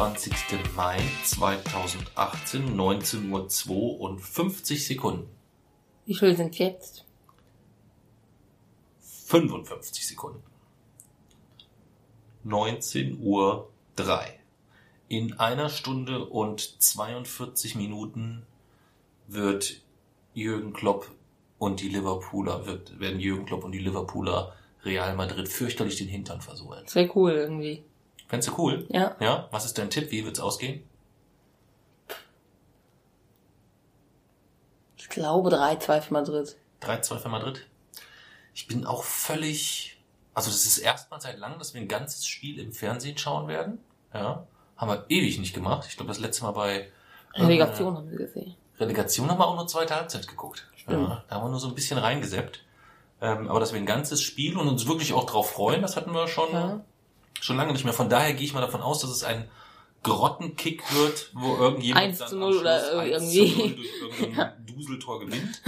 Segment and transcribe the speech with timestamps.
[0.00, 0.74] 26.
[0.76, 5.28] Mai 2018, 19.52 Uhr und 50 Sekunden.
[6.06, 7.04] Wie viel sind jetzt?
[9.26, 10.42] 55 Sekunden.
[12.44, 14.40] 19 Uhr 3.
[15.08, 18.46] In einer Stunde und 42 Minuten
[19.26, 19.82] wird
[20.32, 21.10] Jürgen Klopp
[21.58, 26.40] und die Liverpooler, wird, werden Jürgen Klopp und die Liverpooler Real Madrid fürchterlich den Hintern
[26.40, 26.86] versohlen.
[26.86, 27.84] Sehr cool irgendwie.
[28.30, 28.86] Fändest du cool?
[28.90, 29.16] Ja.
[29.18, 29.48] Ja?
[29.50, 30.12] Was ist dein Tipp?
[30.12, 30.84] Wie wird's ausgehen?
[34.96, 36.56] Ich glaube 3-2 für Madrid.
[36.80, 37.66] 3-2 für Madrid.
[38.54, 40.00] Ich bin auch völlig,
[40.32, 43.80] also das ist erstmal seit langem, dass wir ein ganzes Spiel im Fernsehen schauen werden.
[44.14, 44.46] Ja.
[44.76, 45.86] Haben wir ewig nicht gemacht.
[45.88, 46.88] Ich glaube, das letzte Mal bei
[47.34, 48.54] Relegation haben wir gesehen.
[48.78, 50.68] Relegation haben wir auch nur zweite Halbzeit geguckt.
[50.76, 51.08] Stimmt.
[51.08, 52.64] Ja, da haben wir nur so ein bisschen reingeseppt.
[53.20, 56.12] Ähm, aber dass wir ein ganzes Spiel und uns wirklich auch drauf freuen, das hatten
[56.12, 56.80] wir schon, Ja.
[57.40, 57.92] Schon lange nicht mehr.
[57.92, 59.48] Von daher gehe ich mal davon aus, dass es ein
[60.02, 63.52] Grottenkick wird, wo irgendjemand 1 dann zu am 0 oder Schluss 1 irgendwie.
[63.52, 65.62] zu 0 durch irgendein Duseltor gewinnt.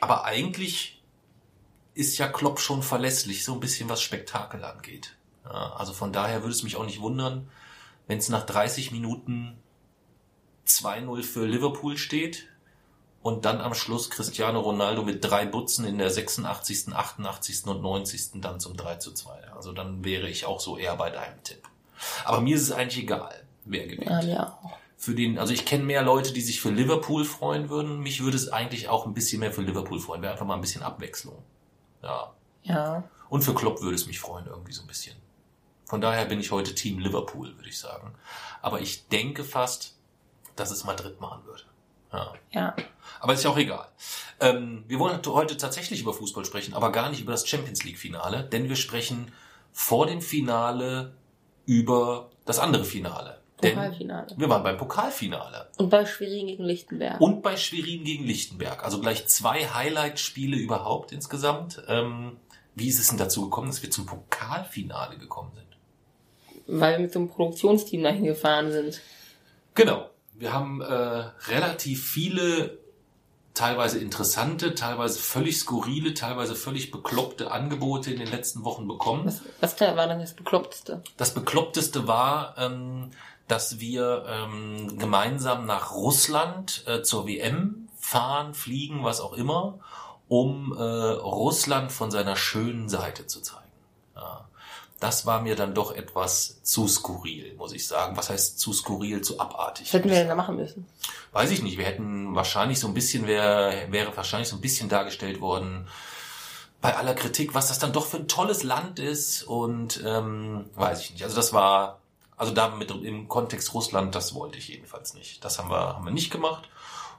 [0.00, 1.02] Aber eigentlich
[1.94, 5.16] ist ja Klopp schon verlässlich, so ein bisschen was Spektakel angeht.
[5.44, 7.48] Ja, also von daher würde es mich auch nicht wundern,
[8.06, 9.58] wenn es nach 30 Minuten
[10.66, 12.46] 2-0 für Liverpool steht
[13.24, 17.64] und dann am Schluss Cristiano Ronaldo mit drei Butzen in der 86., 88.
[17.64, 18.42] und 90.
[18.42, 19.50] dann zum 3 zu 2.
[19.56, 21.62] Also dann wäre ich auch so eher bei deinem Tipp.
[22.26, 24.10] Aber mir ist es eigentlich egal, wer gewinnt.
[24.10, 24.58] Ja, ja.
[24.98, 28.00] Für den, also ich kenne mehr Leute, die sich für Liverpool freuen würden.
[28.00, 30.20] Mich würde es eigentlich auch ein bisschen mehr für Liverpool freuen.
[30.20, 31.42] Wäre einfach mal ein bisschen Abwechslung.
[32.02, 32.34] Ja.
[32.62, 33.04] Ja.
[33.30, 35.16] Und für Klopp würde es mich freuen, irgendwie so ein bisschen.
[35.86, 38.14] Von daher bin ich heute Team Liverpool, würde ich sagen.
[38.60, 39.96] Aber ich denke fast,
[40.56, 41.66] dass es Madrid machen wird.
[42.14, 42.32] Ja.
[42.52, 42.76] Ja.
[43.20, 43.86] Aber ist ja auch egal.
[44.40, 47.98] Ähm, wir wollen heute tatsächlich über Fußball sprechen, aber gar nicht über das Champions League
[47.98, 49.32] Finale, denn wir sprechen
[49.72, 51.14] vor dem Finale
[51.66, 53.40] über das andere Finale.
[53.62, 54.34] Denn Pokalfinale.
[54.36, 55.70] wir waren beim Pokalfinale.
[55.78, 57.20] Und bei Schwerin gegen Lichtenberg.
[57.20, 58.84] Und bei Schwerin gegen Lichtenberg.
[58.84, 61.82] Also gleich zwei Highlight-Spiele überhaupt insgesamt.
[61.88, 62.36] Ähm,
[62.74, 65.64] wie ist es denn dazu gekommen, dass wir zum Pokalfinale gekommen sind?
[66.66, 69.00] Weil wir mit so einem Produktionsteam dahin gefahren sind.
[69.74, 70.10] Genau.
[70.34, 70.84] Wir haben äh,
[71.48, 72.78] relativ viele,
[73.54, 79.26] teilweise interessante, teilweise völlig skurrile, teilweise völlig bekloppte Angebote in den letzten Wochen bekommen.
[79.26, 81.02] Was, was war dann das Bekloppteste?
[81.16, 83.10] Das Bekloppteste war, ähm,
[83.46, 89.78] dass wir ähm, gemeinsam nach Russland äh, zur WM fahren, fliegen, was auch immer,
[90.28, 93.64] um äh, Russland von seiner schönen Seite zu zeigen.
[94.16, 94.48] Ja.
[95.04, 98.16] Das war mir dann doch etwas zu skurril, muss ich sagen.
[98.16, 99.88] Was heißt zu skurril, zu abartig?
[99.88, 100.86] Was hätten wir denn da machen müssen?
[101.32, 101.76] Weiß ich nicht.
[101.76, 105.86] Wir hätten wahrscheinlich so ein bisschen, wär, wäre wahrscheinlich so ein bisschen dargestellt worden,
[106.80, 111.02] bei aller Kritik, was das dann doch für ein tolles Land ist und ähm, weiß
[111.02, 111.22] ich nicht.
[111.22, 111.98] Also das war,
[112.38, 115.44] also da mit im Kontext Russland, das wollte ich jedenfalls nicht.
[115.44, 116.66] Das haben wir, haben wir nicht gemacht.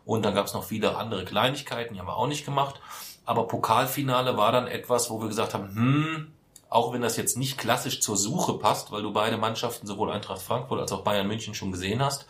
[0.05, 2.81] Und dann gab es noch viele andere Kleinigkeiten, die haben wir auch nicht gemacht.
[3.25, 6.34] Aber Pokalfinale war dann etwas, wo wir gesagt haben, hm,
[6.75, 10.41] auch wenn das jetzt nicht klassisch zur Suche passt, weil du beide Mannschaften, sowohl Eintracht
[10.41, 12.25] Frankfurt als auch Bayern München schon gesehen hast,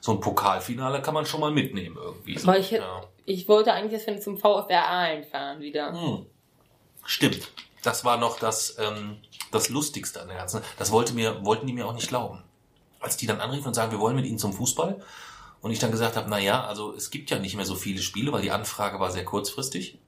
[0.00, 2.36] so ein Pokalfinale kann man schon mal mitnehmen irgendwie.
[2.36, 2.52] So.
[2.54, 3.02] Ich, ja.
[3.24, 5.92] ich wollte eigentlich, dass wir zum VfR Aalen fahren wieder.
[5.92, 6.26] Hm.
[7.04, 7.48] Stimmt.
[7.82, 9.18] Das war noch das, ähm,
[9.52, 10.60] das Lustigste an der ganzen.
[10.76, 12.42] Das wollte mir, wollten die mir auch nicht glauben.
[12.98, 15.00] Als die dann anriefen und sagen, wir wollen mit ihnen zum Fußball.
[15.60, 18.02] Und ich dann gesagt habe, na ja, also es gibt ja nicht mehr so viele
[18.02, 19.98] Spiele, weil die Anfrage war sehr kurzfristig.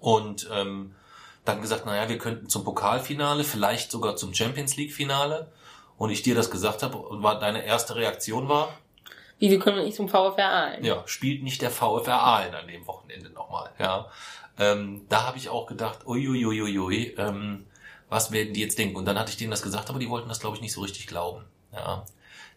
[0.00, 0.94] Und ähm,
[1.44, 5.50] dann gesagt, na ja, wir könnten zum Pokalfinale, vielleicht sogar zum Champions League Finale.
[5.98, 8.70] Und ich dir das gesagt habe und war deine erste Reaktion war,
[9.58, 10.84] können wir nicht zum VfR Aalen?
[10.84, 13.70] ja, spielt nicht der VfR Aalen an dem Wochenende nochmal.
[13.78, 14.06] Ja,
[14.56, 17.66] ähm, da habe ich auch gedacht, uiuiuiui, ähm,
[18.08, 18.96] was werden die jetzt denken?
[18.96, 20.80] Und dann hatte ich denen das gesagt, aber die wollten das, glaube ich, nicht so
[20.80, 21.44] richtig glauben.
[21.72, 22.04] Ja,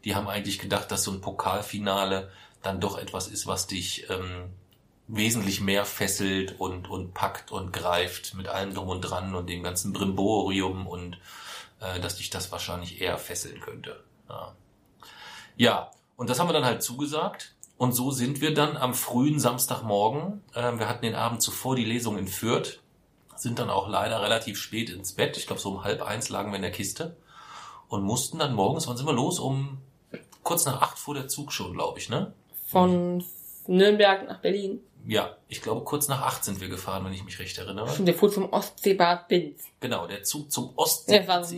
[0.04, 2.30] die haben eigentlich gedacht, dass so ein Pokalfinale
[2.62, 4.52] dann doch etwas ist, was dich ähm,
[5.08, 9.62] wesentlich mehr fesselt und und packt und greift mit allem drum und dran und dem
[9.64, 11.20] ganzen Brimborium und
[11.80, 14.04] äh, dass dich das wahrscheinlich eher fesseln könnte.
[14.30, 14.56] Ja.
[15.58, 17.54] Ja, und das haben wir dann halt zugesagt.
[17.78, 21.84] Und so sind wir dann am frühen Samstagmorgen, äh, wir hatten den Abend zuvor die
[21.84, 22.80] Lesung in Fürth,
[23.36, 25.36] sind dann auch leider relativ spät ins Bett.
[25.38, 27.18] Ich glaube, so um halb eins lagen wir in der Kiste
[27.90, 29.40] und mussten dann morgens, wann sind wir los?
[29.40, 29.80] Um
[30.44, 32.34] kurz nach acht fuhr der Zug schon, glaube ich, ne?
[32.68, 33.24] Von
[33.68, 34.80] Nürnberg nach Berlin.
[35.08, 37.88] Ja, ich glaube, kurz nach acht sind wir gefahren, wenn ich mich recht erinnere.
[37.90, 39.64] Stimmt, der fuhr zum Ostseebad Binz.
[39.80, 41.58] Genau, der Zug zum Ostsee, das war so ein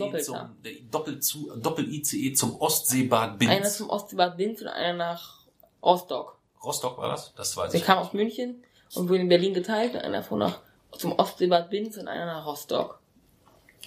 [0.90, 1.20] Doppelter.
[1.20, 3.76] zum, der Doppel-ICE zum Ostseebad Einer Binz.
[3.78, 5.38] zum Ostseebad Binz und einer nach
[5.82, 6.36] Rostock.
[6.62, 7.32] Rostock war das?
[7.36, 7.86] Das weiß Der ich.
[7.86, 8.62] kam aus München
[8.94, 10.58] und wurde in Berlin geteilt und einer fuhr nach,
[10.98, 13.00] zum Ostseebad Binz und einer nach Rostock.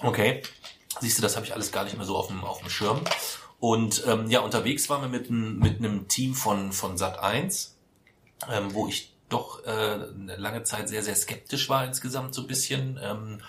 [0.02, 0.42] Okay.
[1.00, 3.00] Siehst du, das habe ich alles gar nicht mehr so auf dem, auf dem Schirm.
[3.60, 7.78] Und ähm, ja, unterwegs waren wir mit, einem mit einem Team von, von Sat 1,
[8.50, 12.46] ähm, wo ich doch äh, eine lange Zeit sehr, sehr skeptisch war insgesamt so ein
[12.46, 13.40] bisschen, ähm,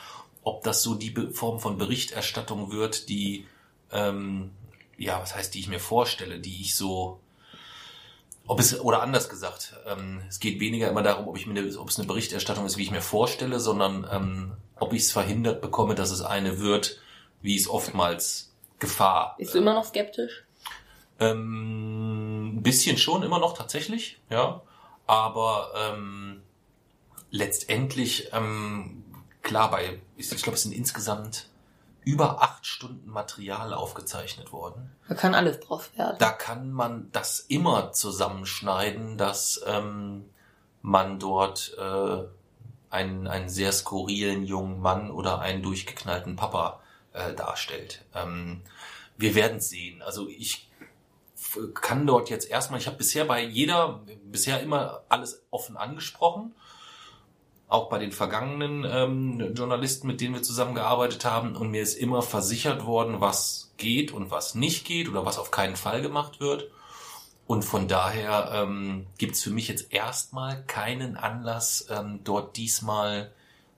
[0.44, 3.48] ob das so die Be Form von Berichterstattung wird, die,
[3.92, 4.52] ähm,
[4.98, 7.20] ja, was heißt, die ich mir vorstelle, die ich so,
[8.46, 11.78] ob es, oder anders gesagt, ähm, es geht weniger immer darum, ob ich mir, eine,
[11.80, 15.62] ob es eine Berichterstattung ist, wie ich mir vorstelle, sondern ähm, ob ich es verhindert
[15.62, 17.00] bekomme, dass es eine wird,
[17.42, 19.36] wie es oftmals Gefahr.
[19.38, 20.44] Bist du immer noch skeptisch?
[21.20, 24.62] Ähm, ein bisschen schon immer noch tatsächlich, ja.
[25.06, 26.42] Aber ähm,
[27.30, 29.04] letztendlich, ähm,
[29.42, 31.50] klar, bei, ich glaube, es sind insgesamt
[32.06, 34.92] über acht Stunden Material aufgezeichnet worden.
[35.08, 36.18] Da kann alles draus werden.
[36.20, 40.26] Da kann man das immer zusammenschneiden, dass ähm,
[40.82, 42.24] man dort äh,
[42.90, 46.82] einen, einen sehr skurrilen jungen Mann oder einen durchgeknallten Papa
[47.14, 48.04] äh, darstellt.
[48.14, 48.62] Ähm,
[49.18, 50.02] wir werden sehen.
[50.02, 50.70] Also ich
[51.74, 56.54] kann dort jetzt erstmal, ich habe bisher bei jeder, bisher immer alles offen angesprochen,
[57.68, 62.22] auch bei den vergangenen ähm, Journalisten, mit denen wir zusammengearbeitet haben, und mir ist immer
[62.22, 66.70] versichert worden, was geht und was nicht geht oder was auf keinen Fall gemacht wird.
[67.46, 73.32] Und von daher ähm, gibt es für mich jetzt erstmal keinen Anlass, ähm, dort diesmal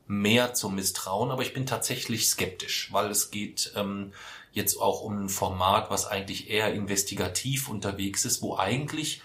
[0.08, 4.14] mehr zu misstrauen, aber ich bin tatsächlich skeptisch, weil es geht ähm,
[4.56, 9.22] jetzt auch um ein Format, was eigentlich eher investigativ unterwegs ist, wo eigentlich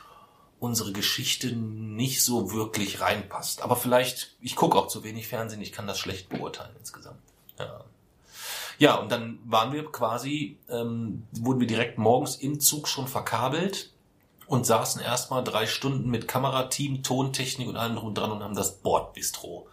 [0.59, 3.63] unsere Geschichte nicht so wirklich reinpasst.
[3.63, 7.21] Aber vielleicht, ich gucke auch zu wenig Fernsehen, ich kann das schlecht beurteilen insgesamt.
[7.59, 7.85] Ja.
[8.79, 13.93] Ja, und dann waren wir quasi, ähm, wurden wir direkt morgens im Zug schon verkabelt
[14.47, 18.57] und saßen erstmal drei Stunden mit Kamerateam, Tontechnik und allem drum und dran und haben
[18.57, 19.69] das Bordbistro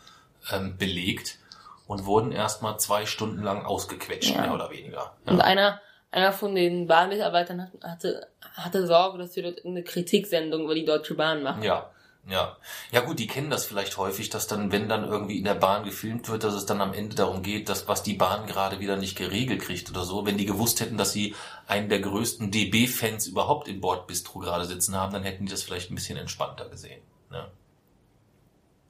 [0.51, 1.39] ähm, belegt
[1.87, 4.41] und wurden erstmal zwei Stunden lang ausgequetscht, Ja.
[4.41, 5.13] mehr oder weniger.
[5.25, 5.43] Und Ja.
[5.43, 5.81] einer,
[6.11, 10.85] einer von den Bahnmitarbeitern hat, hatte, hatte Sorge, dass wir dort eine Kritiksendung über die
[10.85, 11.63] Deutsche Bahn machen.
[11.63, 11.89] Ja,
[12.29, 12.57] ja.
[12.91, 15.85] Ja gut, die kennen das vielleicht häufig, dass dann, wenn dann irgendwie in der Bahn
[15.85, 18.97] gefilmt wird, dass es dann am Ende darum geht, dass was die Bahn gerade wieder
[18.97, 20.25] nicht geregelt kriegt oder so.
[20.25, 21.35] Wenn die gewusst hätten, dass sie
[21.67, 25.89] einen der größten DB-Fans überhaupt im Bordbistro gerade sitzen haben, dann hätten die das vielleicht
[25.89, 27.01] ein bisschen entspannter gesehen.
[27.29, 27.47] Ne?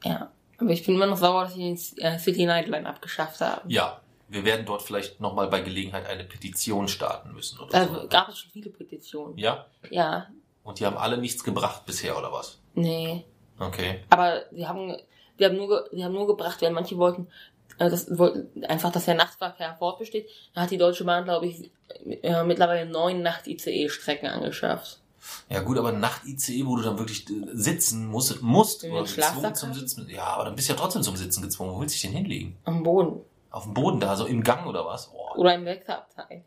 [0.03, 0.31] Ja.
[0.59, 3.69] Aber ich bin immer noch sauer, dass sie den äh, City Nightline abgeschafft haben.
[3.69, 8.07] Ja, wir werden dort vielleicht nochmal bei Gelegenheit eine Petition starten müssen oder Da so.
[8.07, 9.37] gab es schon viele Petitionen.
[9.37, 9.67] Ja?
[9.89, 10.27] Ja.
[10.63, 12.59] Und die haben alle nichts gebracht bisher, oder was?
[12.73, 13.23] Nee.
[13.59, 14.01] Okay.
[14.09, 14.95] Aber sie haben,
[15.39, 17.27] die haben nur, die haben nur gebracht, weil manche wollten,
[17.79, 20.27] äh, das wollten einfach, dass der Nachtverkehr fortbesteht.
[20.53, 21.71] Da hat die Deutsche Bahn, glaube ich,
[22.23, 24.99] äh, mittlerweile neun Nacht-ICE-Strecken angeschafft.
[25.49, 29.73] Ja gut, aber Nacht-ICE, wo du dann wirklich äh, sitzen musst, musst oder gezwungen zum?
[29.73, 30.07] Sitzen.
[30.09, 31.73] Ja, aber dann bist du ja trotzdem zum Sitzen gezwungen.
[31.73, 32.57] Wo willst du dich denn hinlegen?
[32.63, 33.21] Am Boden.
[33.51, 35.11] Auf dem Boden da, so im Gang oder was?
[35.13, 35.39] Oh.
[35.39, 36.43] Oder im Wechselabteil.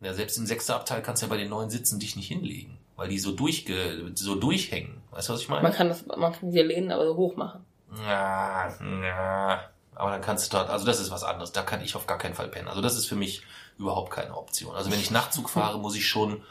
[0.00, 3.08] Ja, selbst im Sechserabteil kannst du ja bei den neuen Sitzen dich nicht hinlegen, weil
[3.08, 5.02] die so durchge so durchhängen.
[5.10, 5.62] Weißt du, was ich meine?
[5.62, 7.64] Man kann das, man kann die Läden aber so hoch machen.
[8.06, 8.68] Ja,
[9.02, 9.60] ja.
[9.94, 11.52] Aber dann kannst du dort, also das ist was anderes.
[11.52, 12.68] Da kann ich auf gar keinen Fall pennen.
[12.68, 13.42] Also das ist für mich
[13.78, 14.76] überhaupt keine Option.
[14.76, 16.42] Also wenn ich Nachtzug fahre, muss ich schon,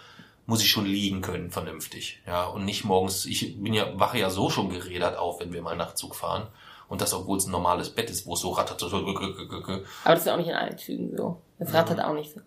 [0.47, 2.21] muss ich schon liegen können, vernünftig.
[2.27, 5.61] Ja, und nicht morgens, ich bin ja, wache ja so schon gerädert auf, wenn wir
[5.61, 6.47] mal Nachtzug fahren.
[6.87, 8.79] Und das, obwohl es ein normales Bett ist, wo es so rattert.
[8.79, 11.41] so- Aber das ist auch nicht in allen Zügen so.
[11.57, 12.41] Das rattert auch nicht so.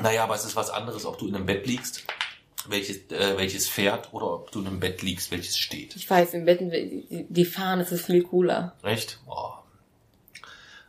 [0.00, 2.04] Naja, aber es ist was anderes, ob du in einem Bett liegst,
[2.68, 5.96] welches, äh, welches fährt, oder ob du in einem Bett liegst, welches steht.
[5.96, 8.76] Ich weiß, im Betten, die, fahren, ist es viel cooler.
[8.82, 9.20] Echt?
[9.26, 9.59] Boah.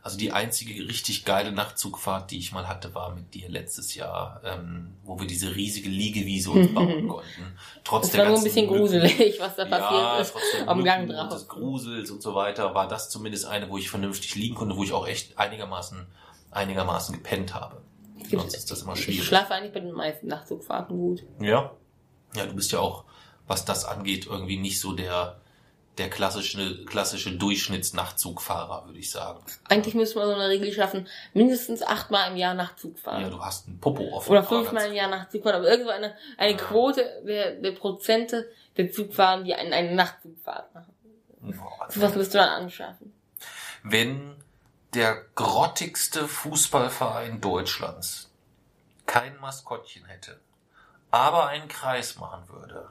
[0.04, 4.40] Also die einzige richtig geile Nachtzugfahrt, die ich mal hatte, war mit dir letztes Jahr,
[4.44, 7.56] ähm, wo wir diese riesige Liegewiese uns bauen konnten.
[7.84, 10.32] Trotz Das der war nur ein ganzen bisschen Mücken- gruselig, was da ja, passiert ist.
[10.32, 11.56] trotz der Am Gang Mücken und des drauf.
[11.56, 14.92] Grusels und so weiter, war das zumindest eine, wo ich vernünftig liegen konnte, wo ich
[14.92, 16.04] auch echt einigermaßen,
[16.50, 17.80] einigermaßen gepennt habe.
[18.28, 19.24] Sonst ist das immer Ich schwierig.
[19.24, 21.22] schlafe eigentlich bei den meisten Nachtzugfahrten gut.
[21.40, 21.70] Ja.
[22.34, 23.04] Ja, du bist ja auch,
[23.46, 25.40] was das angeht, irgendwie nicht so der,
[26.02, 29.40] der klassische, klassische Durchschnittsnachtzugfahrer, würde ich sagen.
[29.68, 33.22] Eigentlich müsste man so eine Regel schaffen, mindestens achtmal im Jahr Nachtzug fahren.
[33.22, 34.30] Ja, du hast einen Popo offen.
[34.30, 35.56] Oder fünfmal im Jahr Nachtzug fahren.
[35.56, 40.92] Aber irgendwo eine, eine Quote der, der Prozente der Zugfahren, die einen, eine Nachtzugfahrt machen.
[41.40, 43.12] Boah, So was müsste man anschaffen.
[43.84, 44.36] Wenn
[44.94, 48.30] der grottigste Fußballverein Deutschlands
[49.06, 50.40] kein Maskottchen hätte,
[51.12, 52.90] aber einen Kreis machen würde.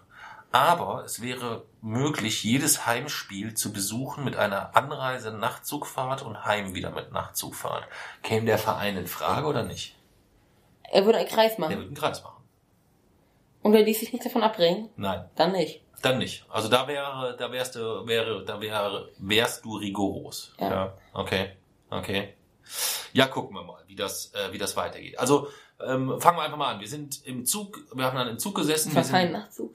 [0.51, 6.91] Aber es wäre möglich, jedes Heimspiel zu besuchen mit einer Anreise, Nachtzugfahrt und Heim wieder
[6.91, 7.85] mit Nachtzugfahrt.
[8.21, 9.95] Käme der Verein in Frage oder nicht?
[10.83, 11.73] Er würde einen Kreis machen.
[11.75, 12.43] würde einen Kreis machen.
[13.61, 14.89] Und er ließ sich nicht davon abbringen?
[14.97, 15.81] Nein, Dann nicht.
[16.01, 16.45] dann nicht.
[16.49, 20.53] Also da wäre, da wärst du, wäre, da wäre, wärst du rigoros.
[20.59, 20.93] Ja.
[21.13, 21.51] Okay,
[21.89, 22.33] okay.
[23.13, 25.17] Ja, gucken wir mal, wie das, äh, wie das weitergeht.
[25.19, 25.47] Also
[25.79, 26.79] ähm, fangen wir einfach mal an.
[26.79, 28.89] Wir sind im Zug, wir haben dann im Zug gesessen.
[28.89, 29.73] Es war kein Nachtzug.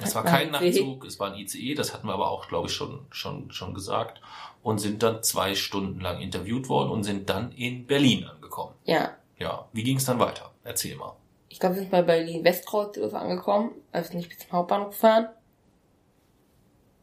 [0.00, 2.74] Es war kein Nachtzug, es war ein ICE, das hatten wir aber auch, glaube ich,
[2.74, 4.20] schon, schon, schon gesagt.
[4.62, 8.74] Und sind dann zwei Stunden lang interviewt worden und sind dann in Berlin angekommen.
[8.84, 9.16] Ja.
[9.38, 10.50] Ja, wie ging es dann weiter?
[10.64, 11.14] Erzähl mal.
[11.48, 13.70] Ich glaube, wir sind bei Berlin-Westkreuz oder so angekommen.
[13.92, 15.28] Also nicht bis zum Hauptbahnhof gefahren.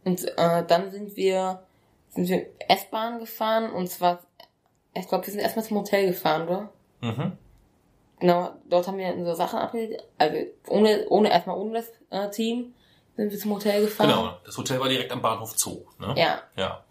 [0.03, 1.63] Und äh, dann sind wir,
[2.09, 4.19] sind wir S-Bahn gefahren und zwar,
[4.93, 6.69] ich glaube, wir sind erstmal zum Hotel gefahren, oder?
[7.01, 7.31] Mhm.
[8.19, 10.03] Genau, dort haben wir unsere Sachen abgelegt.
[10.17, 10.37] Also
[10.67, 12.73] ohne, ohne erstmal ohne das äh, Team
[13.15, 14.09] sind wir zum Hotel gefahren.
[14.09, 15.85] Genau, das Hotel war direkt am Bahnhof Zoo.
[15.99, 16.13] Ne?
[16.17, 16.83] Ja, Ja,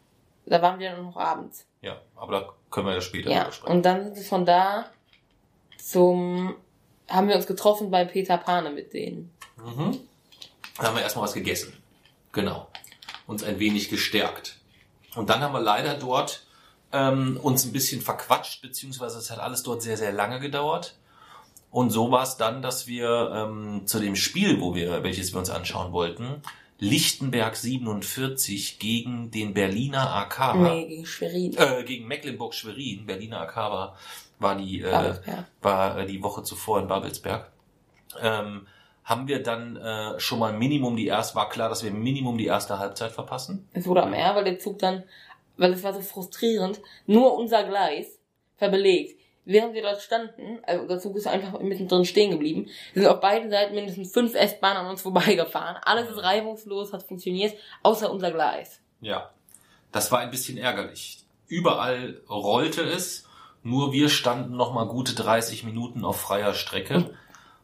[0.47, 1.67] da waren wir dann noch abends.
[1.83, 3.73] ja, aber da können wir ja später Ja, sprechen.
[3.77, 4.87] und dann sind wir von da
[5.79, 6.55] zum,
[7.09, 9.31] haben wir uns getroffen bei Peter Pane mit denen.
[9.57, 9.99] Mhm.
[10.79, 11.73] Da haben wir erstmal was gegessen.
[12.33, 12.69] Genau.
[13.27, 14.59] Uns ein wenig gestärkt.
[15.15, 16.47] Und dann haben wir leider dort
[16.93, 20.97] ähm, uns ein bisschen verquatscht, beziehungsweise es hat alles dort sehr, sehr lange gedauert.
[21.75, 25.41] Und so war es dann, dass wir ähm, zu dem Spiel, wo wir, welches wir
[25.41, 26.41] uns anschauen wollten,
[26.79, 31.57] Lichtenberg 47 gegen den Berliner AK, Nee, gegen Schwerin.
[31.57, 33.99] äh, gegen Mecklenburg-Schwerin, Berliner AK war,
[34.39, 35.15] war die, äh,
[35.63, 37.51] war äh, die Woche zuvor in Babelsberg,
[38.23, 38.69] ähm,
[39.03, 42.47] haben wir dann äh, schon mal Minimum die erste, war klar, dass wir Minimum die
[42.47, 43.69] erste Halbzeit verpassen.
[43.73, 45.03] Es wurde am R, weil der Zug dann,
[45.57, 48.21] weil es war so frustrierend, nur unser Gleis
[48.59, 49.19] verbelegt.
[49.47, 53.51] Während wir dort standen, also der Zug ist einfach mittendrin stehen geblieben, sind auf beiden
[53.51, 55.77] Seiten mindestens fünf S-Bahnen an uns vorbeigefahren.
[55.83, 58.81] Alles ist reibungslos, hat funktioniert, außer unser Gleis.
[59.01, 59.31] Ja.
[59.93, 61.25] Das war ein bisschen ärgerlich.
[61.47, 63.29] Überall rollte es,
[63.63, 67.15] nur wir standen noch mal gute 30 Minuten auf freier Strecke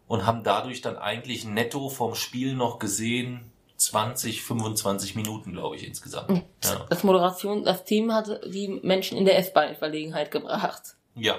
[0.07, 5.87] und haben dadurch dann eigentlich netto vom Spiel noch gesehen 20, 25 Minuten, glaube ich,
[5.87, 6.43] insgesamt.
[6.63, 6.87] Ja.
[6.91, 10.97] Das Moderation, das Team hatte die Menschen in der S-Bahn in Verlegenheit gebracht.
[11.15, 11.37] Ja.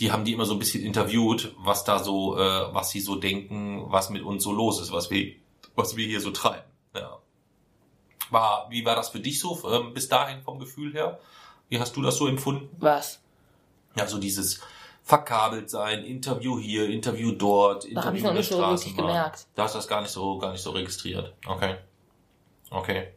[0.00, 3.16] Die haben die immer so ein bisschen interviewt, was da so, äh, was sie so
[3.16, 5.34] denken, was mit uns so los ist, was wir,
[5.74, 6.62] was wir hier so treiben.
[6.94, 7.18] Ja.
[8.30, 11.18] War, wie war das für dich so ähm, bis dahin vom Gefühl her?
[11.68, 12.68] Wie hast du das so empfunden?
[12.78, 13.20] Was?
[13.96, 14.60] Ja, so dieses
[15.02, 18.92] verkabelt sein, Interview hier, Interview dort, Da Interview ich noch in der nicht so richtig
[18.92, 19.06] Straßenbahn.
[19.06, 19.46] gemerkt.
[19.54, 21.34] Da hast du das gar nicht so, gar nicht so registriert.
[21.46, 21.76] Okay.
[22.70, 23.08] Okay.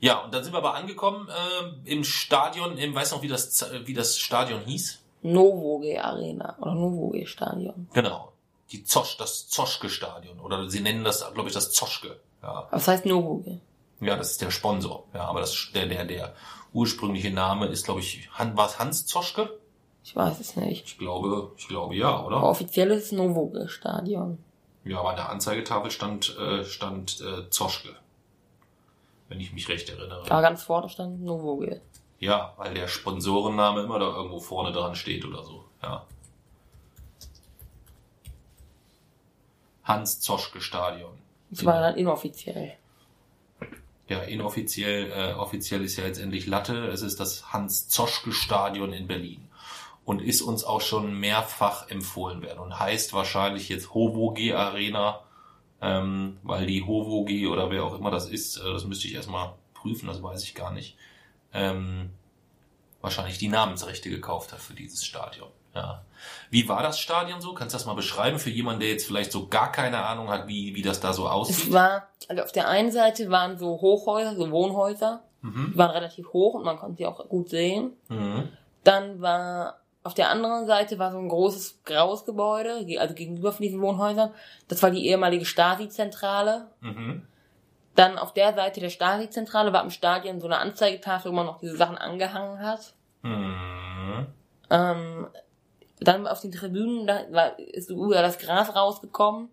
[0.00, 3.64] Ja, und dann sind wir aber angekommen äh, im Stadion, im, weiß noch, wie das,
[3.84, 5.00] wie das Stadion hieß?
[5.22, 7.88] Novoge Arena oder Novoge Stadion.
[7.92, 8.32] Genau.
[8.70, 10.40] Die Zosch, das Zoschke-Stadion.
[10.40, 12.20] Oder sie nennen das, glaube ich, das Zoschke.
[12.42, 12.68] Ja.
[12.70, 13.60] Was heißt Novoge?
[14.00, 15.04] ja, das ist der Sponsor.
[15.14, 16.34] Ja, aber das, der, der, der
[16.72, 19.58] ursprüngliche Name ist, glaube ich, Han, war es Hans Zoschke?
[20.04, 20.86] Ich weiß es nicht.
[20.86, 22.36] Ich glaube, ich glaube ja, oder?
[22.36, 24.38] Aber offiziell ist es Novoge Stadion.
[24.84, 27.90] Ja, aber an der Anzeigetafel stand, äh, stand äh, Zoschke.
[29.28, 30.22] Wenn ich mich recht erinnere.
[30.30, 31.82] Aber ganz vorne stand Novoge.
[32.18, 35.64] Ja, weil der Sponsorenname immer da irgendwo vorne dran steht oder so.
[35.82, 36.04] Ja.
[39.84, 41.12] Hans Zoschke Stadion.
[41.50, 42.76] Das war dann inoffiziell.
[44.08, 46.86] Ja, inoffiziell, äh, offiziell ist ja jetzt endlich Latte.
[46.86, 49.48] Es ist das Hans-Zoschke-Stadion in Berlin.
[50.06, 52.60] Und ist uns auch schon mehrfach empfohlen werden.
[52.60, 55.20] Und heißt wahrscheinlich jetzt Hovoge Arena,
[55.82, 59.52] ähm, weil die Hovoge oder wer auch immer das ist, äh, das müsste ich erstmal
[59.74, 60.96] prüfen, das weiß ich gar nicht,
[61.52, 62.10] ähm,
[63.00, 65.48] wahrscheinlich die Namensrechte gekauft hat für dieses Stadion.
[65.74, 66.02] Ja.
[66.50, 67.54] Wie war das Stadion so?
[67.54, 70.48] Kannst du das mal beschreiben für jemanden, der jetzt vielleicht so gar keine Ahnung hat,
[70.48, 71.72] wie, wie das da so Es aussieht?
[71.72, 75.22] war, also auf der einen Seite waren so Hochhäuser, so Wohnhäuser.
[75.42, 75.70] Mhm.
[75.72, 77.92] Die waren relativ hoch und man konnte die auch gut sehen.
[78.08, 78.48] Mhm.
[78.82, 83.52] Dann war, auf der anderen Seite war so ein großes graues Gebäude, ge- also gegenüber
[83.52, 84.32] von diesen Wohnhäusern.
[84.66, 86.66] Das war die ehemalige Stasi-Zentrale.
[86.80, 87.22] Mhm.
[87.98, 91.58] Dann auf der Seite der Stasi-Zentrale war im Stadion so eine Anzeigetafel, wo man noch
[91.58, 92.94] diese Sachen angehangen hat.
[93.22, 94.26] Mhm.
[94.70, 95.26] Ähm,
[95.98, 99.48] dann auf den Tribünen, da war, ist über das Gras rausgekommen.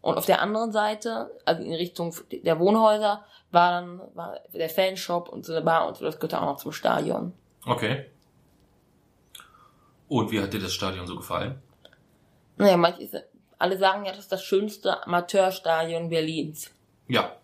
[0.00, 5.28] Und auf der anderen Seite, also in Richtung der Wohnhäuser, war dann war der Fanshop
[5.28, 7.32] und so eine Bar und so, das gehörte auch noch zum Stadion.
[7.64, 8.06] Okay.
[10.08, 11.62] Und wie hat dir das Stadion so gefallen?
[12.56, 13.24] Naja, manche,
[13.56, 16.74] alle sagen ja, das ist das schönste Amateurstadion Berlins.
[17.06, 17.37] Ja.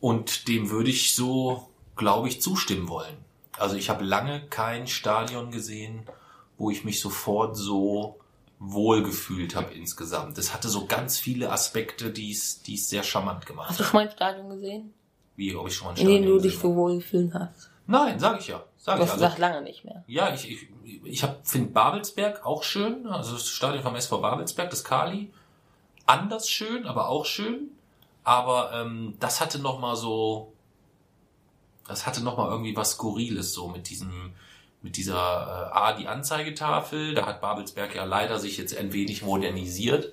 [0.00, 3.16] Und dem würde ich so, glaube ich, zustimmen wollen.
[3.58, 6.02] Also ich habe lange kein Stadion gesehen,
[6.58, 8.18] wo ich mich sofort so
[8.58, 10.38] wohl gefühlt habe insgesamt.
[10.38, 13.84] Es hatte so ganz viele Aspekte, die es, die es sehr charmant gemacht Hast du
[13.84, 14.94] schon mal ein Stadion gesehen?
[15.36, 16.76] Wie, ob ich schon mal ein In dem Stadion du dich gesehen so habe?
[16.76, 17.70] wohl gefühlt hast.
[17.86, 18.62] Nein, sage ich ja.
[18.78, 19.24] Sag Du ich hast also.
[19.24, 20.04] gesagt, lange nicht mehr.
[20.06, 20.68] Ja, ich, ich,
[21.04, 23.06] ich finde Babelsberg auch schön.
[23.06, 25.30] Also das Stadion vom SV Babelsberg, das Kali.
[26.06, 27.70] Anders schön, aber auch schön.
[28.26, 30.52] Aber ähm, das hatte noch mal so,
[31.86, 34.32] das hatte noch mal irgendwie was Skurriles so mit diesem,
[34.82, 37.14] mit dieser äh, A, die Anzeigetafel.
[37.14, 40.12] Da hat Babelsberg ja leider sich jetzt ein wenig modernisiert.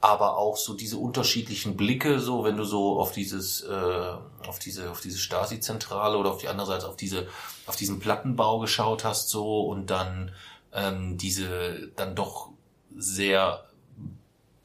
[0.00, 4.14] Aber auch so diese unterschiedlichen Blicke, so wenn du so auf dieses, äh,
[4.46, 7.28] auf diese, auf diese Stasi-Zentrale oder auf die andere Seite auf diese,
[7.66, 10.32] auf diesen Plattenbau geschaut hast, so und dann
[10.72, 12.48] ähm, diese dann doch
[12.96, 13.62] sehr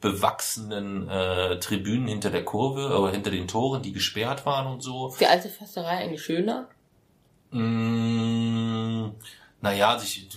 [0.00, 5.08] bewachsenen äh, Tribünen hinter der Kurve oder hinter den Toren, die gesperrt waren und so.
[5.08, 6.68] Ist die alte Försterei eigentlich schöner?
[7.50, 9.10] Mm,
[9.60, 10.28] naja, also ich,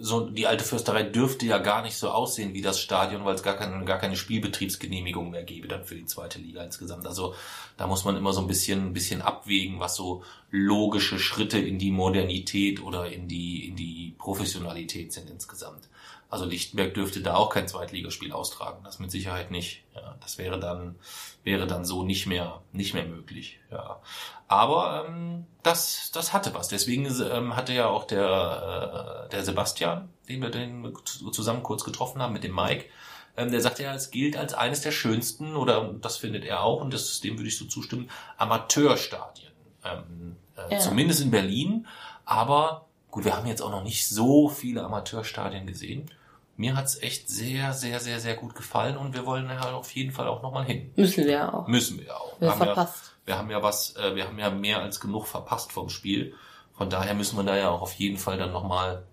[0.00, 3.42] so, die alte Fürsterei dürfte ja gar nicht so aussehen wie das Stadion, weil es
[3.42, 7.06] gar, keine gar keine Spielbetriebsgenehmigung mehr gäbe dann für die zweite Liga insgesamt.
[7.06, 7.34] Also
[7.76, 11.78] da muss man immer so ein bisschen, ein bisschen abwägen, was so logische Schritte in
[11.78, 15.88] die Modernität oder in die, in die Professionalität sind insgesamt.
[16.28, 19.84] Also Lichtenberg dürfte da auch kein Zweitligaspiel austragen, das mit Sicherheit nicht.
[19.94, 20.96] Ja, das wäre dann,
[21.44, 23.60] wäre dann so nicht mehr, nicht mehr möglich.
[23.70, 24.00] Ja.
[24.48, 26.68] Aber ähm, das, das hatte was.
[26.68, 30.92] Deswegen ähm, hatte ja auch der, äh, der Sebastian, den wir den
[31.32, 32.86] zusammen kurz getroffen haben mit dem Mike,
[33.36, 36.80] ähm, der sagte ja, es gilt als eines der schönsten, oder das findet er auch,
[36.80, 39.52] und das, dem würde ich so zustimmen, Amateurstadien.
[39.84, 40.78] Ähm, äh, Ja.
[40.80, 41.86] Zumindest in Berlin.
[42.24, 42.85] Aber
[43.16, 46.10] gut, wir haben jetzt auch noch nicht so viele Amateurstadien gesehen.
[46.58, 50.12] Mir hat's echt sehr, sehr, sehr, sehr gut gefallen und wir wollen ja auf jeden
[50.12, 50.92] Fall auch nochmal hin.
[50.96, 51.66] Müssen wir ja auch.
[51.66, 52.38] Müssen wir ja auch.
[52.38, 53.12] Wir haben ja, verpasst.
[53.24, 56.34] wir haben ja was, äh, wir haben ja mehr als genug verpasst vom Spiel.
[56.76, 59.06] Von daher müssen wir da ja auch auf jeden Fall dann nochmal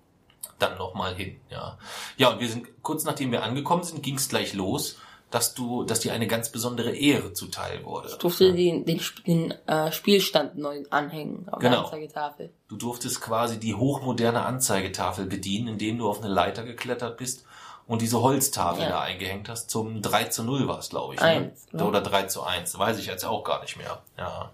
[0.59, 1.39] dann noch mal hin.
[1.49, 1.77] Ja.
[2.17, 4.97] ja, und wir sind kurz nachdem wir angekommen sind, ging's gleich los,
[5.33, 8.09] dass du, dass dir eine ganz besondere Ehre zuteil wurde.
[8.09, 11.83] Ich durfte den, den, Sp- den äh, Spielstand neu anhängen auf der Genau.
[11.85, 12.53] Anzeigetafel.
[12.67, 17.45] Du durftest quasi die hochmoderne Anzeigetafel bedienen, indem du auf eine Leiter geklettert bist
[17.87, 18.89] und diese Holztafel Ja.
[18.89, 19.69] da eingehängt hast.
[19.71, 21.21] Zum 3 zu 0 war es, glaube ich.
[21.21, 21.81] Eins, ne?
[21.81, 21.87] ja.
[21.87, 22.77] Oder 3 zu 1.
[22.77, 24.01] Weiß ich jetzt auch gar nicht mehr.
[24.17, 24.51] Ja.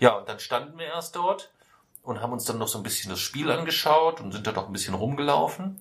[0.00, 1.50] ja, und dann standen wir erst dort
[2.02, 4.66] und haben uns dann noch so ein bisschen das Spiel angeschaut und sind da doch
[4.66, 5.80] ein bisschen rumgelaufen.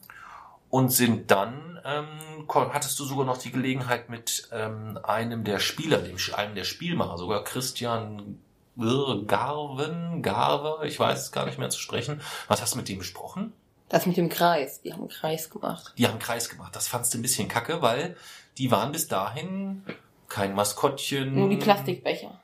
[0.70, 2.08] Und sind dann, ähm,
[2.50, 7.18] hattest du sogar noch die Gelegenheit mit ähm, einem der Spieler, dem, einem der Spielmacher,
[7.18, 8.40] sogar Christian
[8.78, 12.22] Garven, Garve, ich weiß es gar nicht mehr zu sprechen.
[12.48, 13.54] Was hast du mit dem besprochen?
[13.90, 14.82] Das mit dem Kreis.
[14.82, 15.94] Die haben einen Kreis gemacht.
[15.98, 16.76] Die haben einen Kreis gemacht.
[16.76, 18.18] Das fandst du ein bisschen kacke, weil
[18.58, 19.84] die waren bis dahin
[20.28, 21.34] kein Maskottchen.
[21.34, 22.40] Nur die Plastikbecher.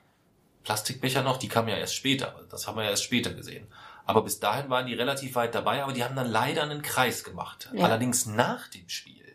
[0.64, 2.34] Plastikbecher noch, die kamen ja erst später.
[2.50, 3.66] Das haben wir ja erst später gesehen.
[4.06, 7.24] Aber bis dahin waren die relativ weit dabei, aber die haben dann leider einen Kreis
[7.24, 7.70] gemacht.
[7.72, 7.84] Ja.
[7.84, 9.34] Allerdings nach dem Spiel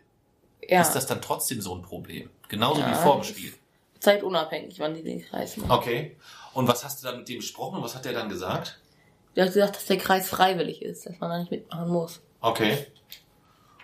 [0.68, 0.80] Ja.
[0.80, 2.30] ist das dann trotzdem so ein Problem.
[2.48, 3.52] Genauso Ja, wie vor dem Spiel.
[3.98, 5.70] Zeitunabhängig, wann die den Kreis machen.
[5.72, 6.16] Okay.
[6.54, 8.78] Und was hast du dann mit dem besprochen und was hat der dann gesagt?
[9.36, 12.20] Der hat gesagt, dass der Kreis freiwillig ist, dass man da nicht mitmachen muss.
[12.40, 12.86] Okay.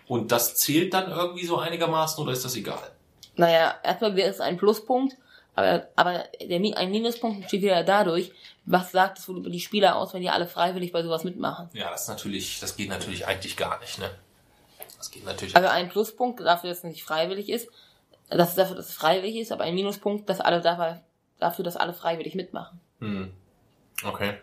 [0.06, 2.92] Und das zählt dann irgendwie so einigermaßen oder ist das egal?
[3.34, 5.16] Naja, erstmal wäre es ein Pluspunkt,
[5.56, 8.30] aber, aber der, ein Minuspunkt entsteht wieder dadurch,
[8.66, 11.70] was sagt es wohl über die Spieler aus, wenn die alle freiwillig bei sowas mitmachen.
[11.72, 14.10] Ja, das ist natürlich, das geht natürlich eigentlich gar nicht, ne?
[14.98, 15.56] Das geht natürlich.
[15.56, 17.68] Also ein Pluspunkt dafür, dass es nicht freiwillig ist,
[18.28, 21.02] dass dafür, dass es freiwillig ist, aber ein Minuspunkt, dass alle dabei,
[21.38, 22.78] dafür, dass alle freiwillig mitmachen.
[23.00, 23.32] Hm.
[24.04, 24.34] Okay.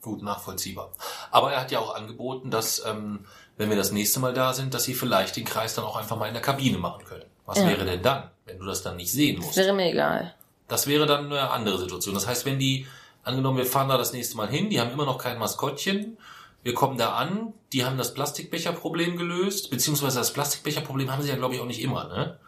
[0.00, 0.92] Gut, nachvollziehbar.
[1.30, 3.26] Aber er hat ja auch angeboten, dass, ähm,
[3.58, 6.16] wenn wir das nächste Mal da sind, dass sie vielleicht den Kreis dann auch einfach
[6.16, 7.29] mal in der Kabine machen können.
[7.50, 7.68] Was Ja.
[7.68, 9.56] wäre denn dann, wenn du das dann nicht sehen Das musst?
[9.58, 10.34] wäre mir egal.
[10.68, 12.14] Das wäre dann eine andere Situation.
[12.14, 12.86] Das heißt, wenn die,
[13.24, 16.16] angenommen, wir fahren da das nächste Mal hin, die haben immer noch kein Maskottchen,
[16.62, 21.34] wir kommen da an, die haben das Plastikbecherproblem gelöst, beziehungsweise das Plastikbecherproblem haben sie ja,
[21.36, 22.38] glaube ich, auch nicht immer, ne?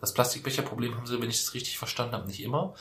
[0.00, 2.74] Das Plastikbecherproblem haben sie, wenn ich das richtig verstanden habe, nicht immer.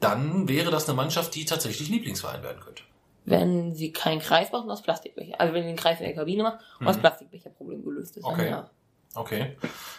[0.00, 2.82] Dann wäre das eine Mannschaft, die tatsächlich Lieblingsverein werden könnte.
[3.26, 5.38] Wenn sie keinen Kreis machen, das Plastikbecher.
[5.40, 7.00] Also wenn sie den Kreis in der Kabine machen und das Mhm.
[7.00, 8.24] Plastikbecherproblem gelöst ist.
[8.24, 8.48] dann Okay.
[8.48, 8.70] ja.
[9.14, 9.56] Okay.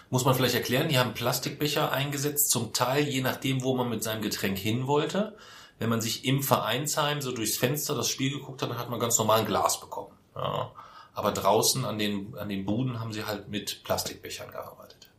[0.09, 4.03] Muss man vielleicht erklären, die haben Plastikbecher eingesetzt, zum Teil je nachdem, wo man mit
[4.03, 5.37] seinem Getränk hin wollte.
[5.79, 8.99] Wenn man sich im Vereinsheim so durchs Fenster das Spiel geguckt hat, dann hat man
[8.99, 10.13] ganz normal ein Glas bekommen.
[10.35, 10.71] Ja.
[11.13, 15.09] Aber draußen an den, an den Buden haben sie halt mit Plastikbechern gearbeitet.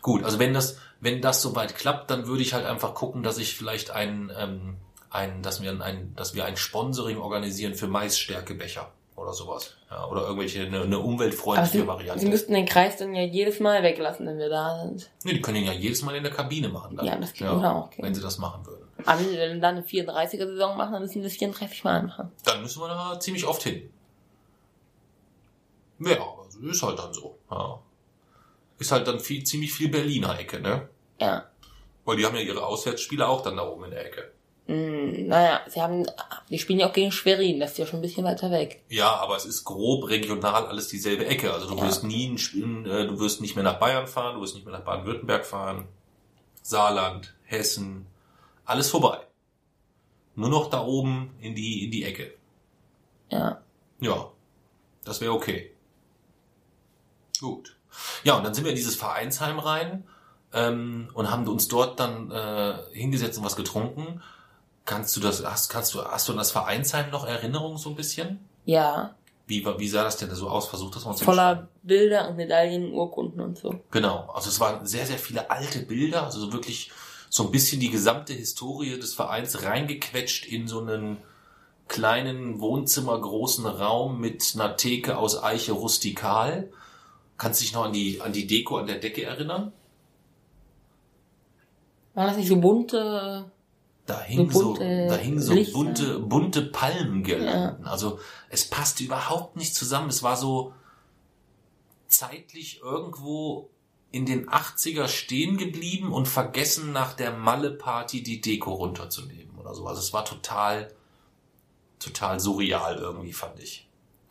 [0.00, 3.38] Gut, also wenn das, wenn das soweit klappt, dann würde ich halt einfach gucken, dass
[3.38, 4.76] ich vielleicht ein, ähm,
[5.10, 9.77] ein, dass wir ein, dass wir ein Sponsoring organisieren für Maisstärkebecher oder sowas.
[9.90, 12.20] Ja, oder irgendwelche, eine, eine umweltfreundliche sie, Variante.
[12.20, 15.10] sie müssten den Kreis dann ja jedes Mal weglassen, wenn wir da sind.
[15.24, 16.96] Nee, die können ihn ja jedes Mal in der Kabine machen.
[16.96, 17.06] Dann.
[17.06, 18.02] Ja, das geht auch, okay.
[18.02, 18.86] Wenn sie das machen würden.
[19.06, 22.30] Aber wenn sie dann eine 34er-Saison machen, dann müssen sie das 34 Mal machen.
[22.44, 23.88] Dann müssen wir da ziemlich oft hin.
[26.00, 27.38] Ja, also ist halt dann so.
[27.50, 27.80] Ja.
[28.78, 30.88] Ist halt dann viel, ziemlich viel Berliner Ecke, ne?
[31.18, 31.46] Ja.
[32.04, 34.32] Weil die haben ja ihre Auswärtsspiele auch dann da oben in der Ecke.
[34.68, 36.06] Hm, naja, sie haben,
[36.50, 38.82] die spielen ja auch gegen Schwerin, das ist ja schon ein bisschen weiter weg.
[38.90, 41.52] Ja, aber es ist grob regional alles dieselbe Ecke.
[41.54, 41.84] Also du Ja.
[41.86, 44.76] wirst nie Spiel, äh, du wirst nicht mehr nach Bayern fahren, du wirst nicht mehr
[44.76, 45.88] nach Baden-Württemberg fahren,
[46.62, 48.06] Saarland, Hessen,
[48.66, 49.20] alles vorbei.
[50.34, 52.34] Nur noch da oben in die in die Ecke.
[53.30, 53.62] Ja.
[54.00, 54.30] Ja,
[55.04, 55.72] das wäre okay.
[57.40, 57.74] Gut.
[58.22, 60.04] Ja, und dann sind wir in dieses Vereinsheim rein
[60.52, 64.22] ähm, und haben uns dort dann äh, hingesetzt und was getrunken.
[64.88, 67.94] Kannst du das, hast, kannst du, hast du an das Vereinsheim noch Erinnerungen so ein
[67.94, 68.38] bisschen?
[68.64, 69.14] Ja.
[69.46, 70.66] Wie, war- wie sah das denn so aus?
[70.66, 73.80] Versuch das mal zu Voller Bilder und Medaillen, Urkunden und so.
[73.90, 76.90] Genau, also es waren sehr, sehr viele alte Bilder, also so wirklich
[77.28, 81.18] so ein bisschen die gesamte Historie des Vereins reingequetscht in so einen
[81.86, 86.70] kleinen Wohnzimmergroßen Raum mit einer Theke aus Eiche rustikal.
[87.36, 89.70] Kannst du dich noch an die, an die Deko an der Decke erinnern?
[92.14, 93.50] Waren das nicht so bunte,
[94.08, 95.72] Da hing So so, bunte da hing so Lichter.
[95.74, 97.86] bunte, bunte Palmengirlanden.
[97.86, 98.18] Also
[98.48, 100.08] es passte überhaupt nicht zusammen.
[100.08, 100.72] Es war so
[102.08, 103.70] zeitlich irgendwo
[104.10, 109.86] in den 80er stehen geblieben und vergessen nach der Malle-Party die Deko runterzunehmen oder so.
[109.86, 110.88] Also es war total,
[111.98, 113.86] total surreal irgendwie, fand ich.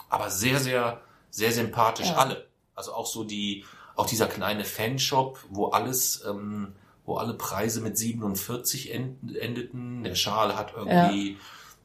[0.09, 2.15] Aber sehr, sehr, sehr sympathisch Ja.
[2.15, 2.47] alle.
[2.73, 3.63] Also auch so die,
[3.95, 6.73] auch dieser kleine Fanshop, wo alles, ähm,
[7.07, 10.03] wo alle Preise mit 47 end, endeten.
[10.03, 11.37] Der Schal hat irgendwie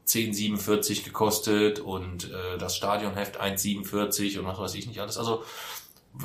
[0.05, 5.17] 10,47 gekostet und äh, das Stadionheft 1,47 und was weiß ich nicht alles.
[5.17, 5.43] Also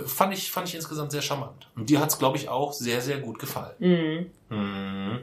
[0.04, 1.68] fand ich, fand ich insgesamt sehr charmant.
[1.76, 3.74] Und dir hat's, glaube ich, auch sehr, sehr gut gefallen.
[3.78, 4.30] mhm.
[4.50, 5.20] Mhm.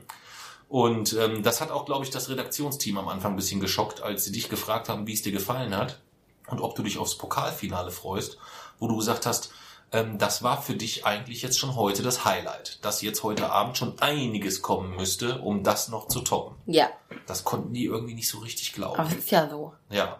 [0.67, 4.25] Und ähm, das hat auch, glaube ich, das Redaktionsteam am Anfang ein bisschen geschockt, als
[4.25, 5.99] sie dich gefragt haben, wie es dir gefallen hat
[6.47, 8.37] und ob du dich aufs Pokalfinale freust,
[8.79, 9.51] wo du gesagt hast,
[9.95, 13.77] ähm, das war für dich eigentlich jetzt schon heute das Highlight, dass jetzt heute Abend
[13.77, 16.57] schon einiges kommen müsste, um das noch zu toppen.
[16.65, 16.89] Ja.
[17.27, 18.99] Das konnten die irgendwie nicht so richtig glauben.
[18.99, 19.73] Aber es ist ja so.
[19.89, 20.19] Ja,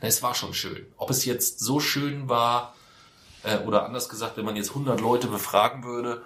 [0.00, 0.86] Na, es war schon schön.
[0.96, 2.74] Ob es jetzt so schön war,
[3.44, 6.22] äh, oder anders gesagt, wenn man jetzt 100 Leute befragen würde,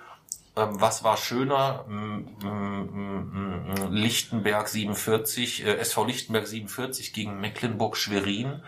[0.56, 1.84] ähm, was war schöner?
[3.90, 8.62] Lichtenberg 47, äh, SV Lichtenberg 47 gegen Mecklenburg-Schwerin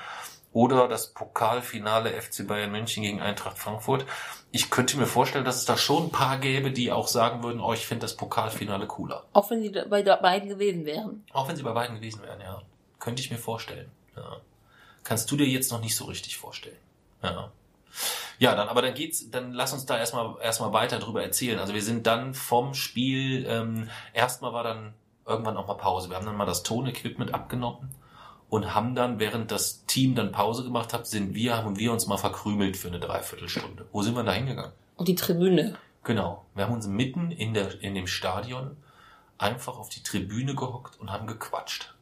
[0.53, 4.07] oder das Pokalfinale FC Bayern München gegen Eintracht Frankfurt.
[4.51, 7.61] Ich könnte mir vorstellen, dass es da schon ein paar gäbe, die auch sagen würden,
[7.61, 9.25] oh, ich finde das Pokalfinale cooler.
[9.33, 11.25] Auch wenn sie bei beiden gewesen wären.
[11.33, 12.63] Auch wenn sie bei beiden gewesen wären, ja.
[12.99, 13.91] Könnte ich mir vorstellen.
[14.17, 14.39] Ja.
[15.05, 16.79] Kannst du dir jetzt noch nicht so richtig vorstellen.
[17.23, 17.53] Ja.
[18.39, 21.59] Ja, dann, aber dann geht's, dann lass uns da erstmal erstmal weiter drüber erzählen.
[21.59, 24.95] Also wir sind dann vom Spiel, ähm, erstmal war dann
[25.27, 26.09] irgendwann auch mal Pause.
[26.09, 27.91] Wir haben dann mal das Tonequipment abgenommen
[28.51, 32.07] und haben dann, während das Team dann Pause gemacht hat, sind wir, haben wir uns
[32.07, 33.87] mal verkrümelt für eine Dreiviertelstunde.
[33.93, 34.73] Wo sind wir da hingegangen?
[34.97, 35.77] Und die Tribüne.
[36.05, 36.45] Genau.
[36.55, 38.77] Wir haben uns mitten in, der, in dem Stadion
[39.37, 41.95] einfach auf die Tribüne gehockt und haben gequatscht.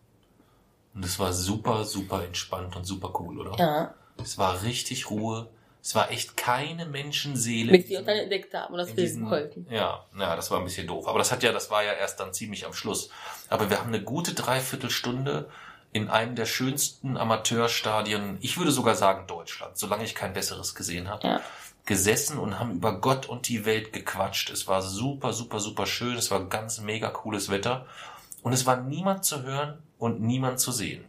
[0.94, 3.58] Und es war super, super entspannt und super cool, oder?
[3.58, 3.94] Ja.
[4.22, 5.48] Es war richtig Ruhe.
[5.82, 7.72] Es war echt keine Menschenseele.
[7.72, 9.66] Bis die uns dann entdeckt haben und das wollten.
[9.70, 11.06] Ja, ja, das war ein bisschen doof.
[11.06, 13.10] Aber das hat ja, das war ja erst dann ziemlich am Schluss.
[13.48, 15.48] Aber wir haben eine gute Dreiviertelstunde
[15.96, 21.08] in einem der schönsten Amateurstadien, ich würde sogar sagen Deutschland, solange ich kein besseres gesehen
[21.08, 21.40] habe, Ja.
[21.86, 24.50] gesessen und haben über Gott und die Welt gequatscht.
[24.50, 26.16] Es war super, super, super schön.
[26.16, 27.86] Es war ganz mega cooles Wetter.
[28.42, 31.04] Und es war niemand zu hören und niemand zu sehen.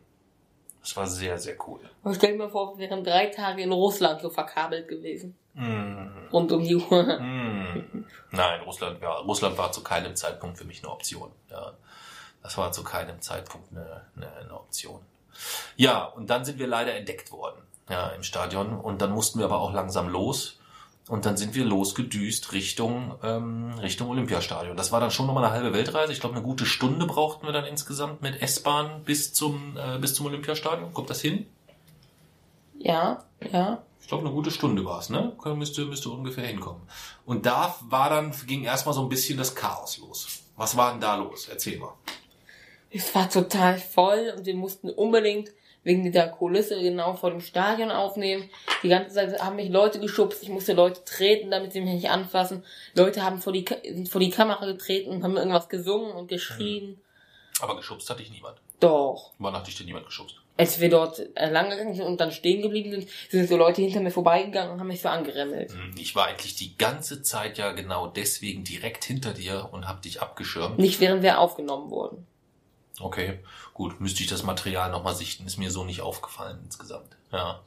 [0.81, 1.81] Es war sehr, sehr cool.
[2.03, 5.35] Und stell dir mal vor, wir wären drei Tage in Russland so verkabelt gewesen.
[5.53, 6.29] Mm.
[6.31, 7.17] Rund um die Uhr.
[7.19, 8.05] Hm.
[8.31, 11.31] Nein, Russland, ja, Russland war zu keinem Zeitpunkt für mich eine Option.
[11.51, 11.73] Ja,
[12.47, 15.01] das war zu keinem Zeitpunkt eine, eine, eine Option.
[15.75, 18.79] Ja, und dann sind wir leider entdeckt worden, ja, im Stadion.
[18.79, 20.57] Und dann mussten wir aber auch langsam los.
[21.09, 24.77] Und dann sind wir losgedüst Richtung, ähm, Richtung Olympiastadion.
[24.77, 26.13] Das war dann schon nochmal eine halbe Weltreise.
[26.13, 30.13] Ich glaube, eine gute Stunde brauchten wir dann insgesamt mit S-Bahn bis zum, äh, bis
[30.13, 30.93] zum Olympiastadion.
[30.93, 31.47] Kommt das hin?
[32.79, 33.83] Ja, ja.
[33.99, 35.33] Ich glaube, eine gute Stunde war es, ne?
[35.53, 36.81] Müsste, müsste ungefähr hinkommen.
[37.25, 40.43] Und da war dann, ging erstmal so ein bisschen das Chaos los.
[40.55, 41.49] Was war denn da los?
[41.49, 41.93] Erzähl mal.
[42.97, 45.51] Es war total voll und wir mussten unbedingt
[45.83, 48.49] wegen dieser Kulisse genau vor dem Stadion aufnehmen.
[48.81, 52.09] Die ganze Zeit haben mich Leute geschubst, ich musste Leute treten, damit sie mich nicht
[52.09, 52.63] anfassen.
[52.95, 56.99] Leute haben vor die, sind vor die Kamera getreten und haben irgendwas gesungen und geschrien.
[57.61, 58.57] Aber geschubst hatte ich niemand.
[58.79, 59.31] Doch.
[59.37, 60.35] Wann hat dich denn niemand geschubst?
[60.57, 63.83] Als wir dort äh, lang gegangen sind und dann stehen geblieben sind, sind so Leute
[63.83, 65.71] hinter mir vorbeigegangen und haben mich so angeremmelt.
[65.71, 70.01] Hm, Ich war eigentlich die ganze Zeit ja genau deswegen direkt hinter dir und hab
[70.01, 70.79] dich abgeschirmt.
[70.79, 72.25] Nicht während wir aufgenommen wurden.
[72.99, 73.39] Okay,
[73.73, 77.15] gut, müsste ich das Material nochmal sichten, ist mir so nicht aufgefallen insgesamt.
[77.31, 77.59] Ja.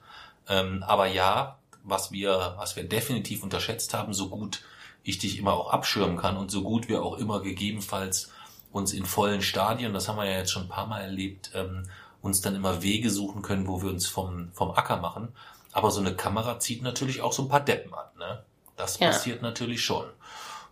[0.49, 4.63] Ähm, aber ja, was wir, was wir definitiv unterschätzt haben, so gut
[5.03, 8.33] ich dich immer auch abschirmen kann und so gut wir auch immer gegebenenfalls
[8.73, 11.89] uns in vollen Stadien, das haben wir ja jetzt schon ein paar Mal erlebt, ähm,
[12.23, 15.29] uns dann immer Wege suchen können, wo wir uns vom, vom Acker machen.
[15.73, 18.07] Aber so eine Kamera zieht natürlich auch so ein paar Deppen an.
[18.19, 18.45] Ne?
[18.77, 19.09] Das Ja.
[19.09, 20.07] passiert natürlich schon.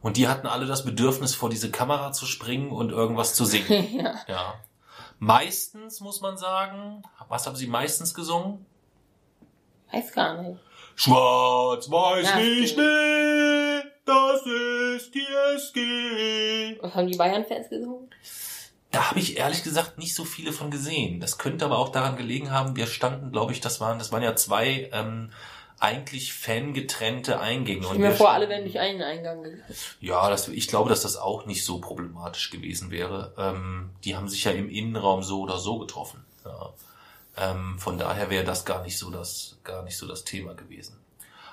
[0.01, 3.97] Und die hatten alle das Bedürfnis, vor diese Kamera zu springen und irgendwas zu singen.
[4.05, 4.15] ja.
[4.29, 4.55] ja.
[5.19, 8.65] Meistens muss man sagen, was haben sie meistens gesungen?
[9.93, 10.61] Weiß gar nicht.
[10.95, 12.87] Schwarz, weiß Ja, nicht stimmt.
[12.87, 14.43] mehr, das
[14.97, 16.83] ist die SG.
[16.83, 18.11] Was haben die Bayern-Fans gesungen?
[18.91, 21.21] Da habe ich ehrlich gesagt nicht so viele von gesehen.
[21.21, 24.23] Das könnte aber auch daran gelegen haben, wir standen, glaube ich, das waren, das waren
[24.23, 25.31] ja zwei ähm,
[25.81, 27.81] eigentlich fangetrennte Eingänge.
[27.81, 29.63] Ich Und mir vor, alle wären durch einen Eingang gegangen.
[30.01, 33.33] Ja, das, ich glaube, dass das auch nicht so problematisch gewesen wäre.
[33.39, 36.25] Ähm, die haben sich ja im Innenraum so oder so getroffen.
[36.45, 36.73] Ja.
[37.37, 40.99] Ähm, von daher wäre das gar nicht so das, gar nicht so das Thema gewesen.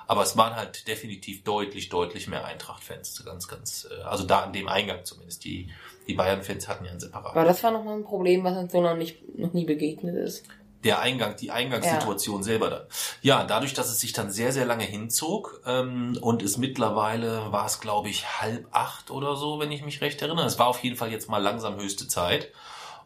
[0.08, 3.24] Aber es waren halt definitiv deutlich, deutlich mehr Eintracht-Fans.
[3.24, 5.44] Ganz, ganz, äh, also da an dem Eingang zumindest.
[5.44, 5.68] Die,
[6.06, 7.38] die Bayern-Fans hatten ja einen separaten.
[7.38, 10.16] Aber das war noch mal ein Problem, was uns so noch nicht, noch nie begegnet
[10.16, 10.44] ist.
[10.86, 12.82] Der Eingang, die Eingangssituation selber dann.
[13.20, 17.66] Ja, dadurch, dass es sich dann sehr, sehr lange hinzog ähm, und es mittlerweile war
[17.66, 20.46] es, glaube ich, halb acht oder so, wenn ich mich recht erinnere.
[20.46, 22.52] Es war auf jeden Fall jetzt mal langsam höchste Zeit.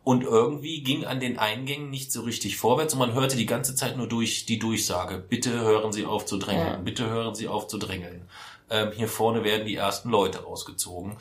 [0.02, 3.74] Und irgendwie ging an den Eingängen nicht so richtig vorwärts und man hörte die ganze
[3.74, 6.76] Zeit nur durch die Durchsage, bitte hören Sie auf zu drängeln, Ja.
[6.76, 8.26] bitte hören Sie auf zu drängeln.
[8.70, 11.16] Ähm, hier vorne werden die ersten Leute rausgezogen.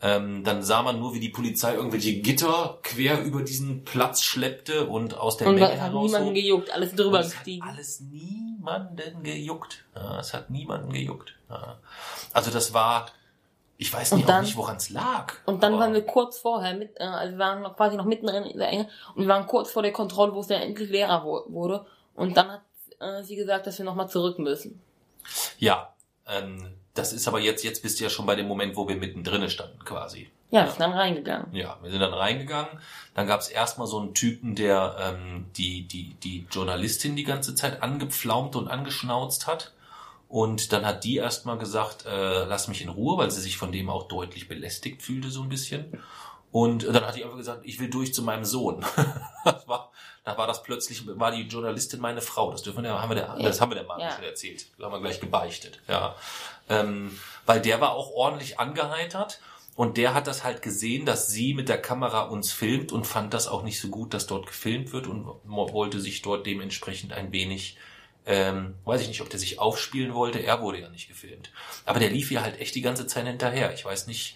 [0.00, 4.86] Ähm, dann sah man nur, wie die Polizei irgendwelche Gitter quer über diesen Platz schleppte
[4.86, 6.04] und aus der Und Menge was hat heraus.
[6.06, 7.66] niemanden gejuckt, alles drüber es hat gestiegen.
[7.66, 9.84] alles niemanden gejuckt.
[9.96, 11.34] Ja, es hat niemanden gejuckt.
[11.50, 11.78] Ja.
[12.32, 13.06] Also das war,
[13.76, 15.32] ich weiß nicht, auch nicht, woran es lag.
[15.46, 18.28] Und dann waren wir kurz vorher mit, äh, also wir waren noch quasi noch mitten
[18.28, 21.24] in der Enge und wir waren kurz vor der Kontrolle, wo es dann endlich leerer
[21.24, 21.86] wurde.
[22.14, 22.62] Und dann hat
[23.00, 24.80] äh, sie gesagt, dass wir nochmal zurück müssen.
[25.58, 25.92] Ja,
[26.28, 28.96] ähm, das ist aber jetzt, jetzt bist du ja schon bei dem Moment, wo wir
[28.96, 30.30] mittendrin standen quasi.
[30.50, 31.54] Ja, wir sind dann reingegangen.
[31.54, 32.80] Ja, wir sind dann reingegangen.
[33.14, 37.54] Dann gab es erstmal so einen Typen, der ähm, die, die, die Journalistin die ganze
[37.54, 39.74] Zeit angepflaumt und angeschnauzt hat.
[40.28, 43.72] Und dann hat die erstmal gesagt, äh, lass mich in Ruhe, weil sie sich von
[43.72, 46.02] dem auch deutlich belästigt fühlte, so ein bisschen.
[46.50, 48.84] Und dann hat die einfach gesagt, ich will durch zu meinem Sohn.
[49.44, 49.92] das war,
[50.28, 52.50] da war das plötzlich, war die Journalistin meine Frau.
[52.52, 54.12] Das dürfen wir, ja- haben wir der, das haben wir der Mann Ja.
[54.12, 54.66] schon erzählt.
[54.76, 56.14] Das haben wir gleich gebeichtet, ja.
[56.68, 59.40] Ähm, weil der war auch ordentlich angeheitert.
[59.74, 63.32] Und der hat das halt gesehen, dass sie mit der Kamera uns filmt und fand
[63.32, 67.30] das auch nicht so gut, dass dort gefilmt wird und wollte sich dort dementsprechend ein
[67.30, 67.76] wenig,
[68.26, 70.40] ähm, weiß ich nicht, ob der sich aufspielen wollte.
[70.40, 71.52] Er wurde ja nicht gefilmt.
[71.84, 73.72] Aber der lief ihr halt echt die ganze Zeit hinterher.
[73.72, 74.34] Ich weiß nicht,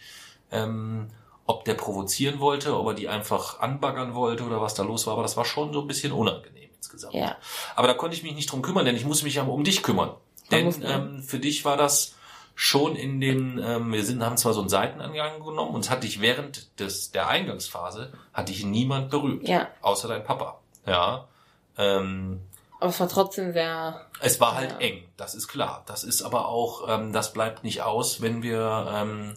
[0.52, 1.10] ähm,
[1.46, 5.14] ob der provozieren wollte, ob er die einfach anbaggern wollte oder was da los war.
[5.14, 7.14] Aber das war schon so ein bisschen unangenehm insgesamt.
[7.14, 7.36] Ja.
[7.76, 9.82] Aber da konnte ich mich nicht drum kümmern, denn ich muss mich ja um dich
[9.82, 10.10] kümmern.
[10.50, 12.14] Denn ähm, für dich war das
[12.54, 16.02] schon in den, ähm, wir sind, haben zwar so einen Seitenangang genommen und es hat
[16.04, 19.48] dich während des, der Eingangsphase, hat dich niemand berührt.
[19.48, 19.68] Ja.
[19.80, 20.60] Außer dein Papa.
[20.86, 21.26] Ja.
[21.78, 22.42] Ähm,
[22.78, 24.78] Aber es war trotzdem sehr, es war halt Ja.
[24.78, 25.82] eng, das ist klar.
[25.86, 29.34] Das ist aber auch, ähm, das bleibt nicht aus, wenn wir ähm,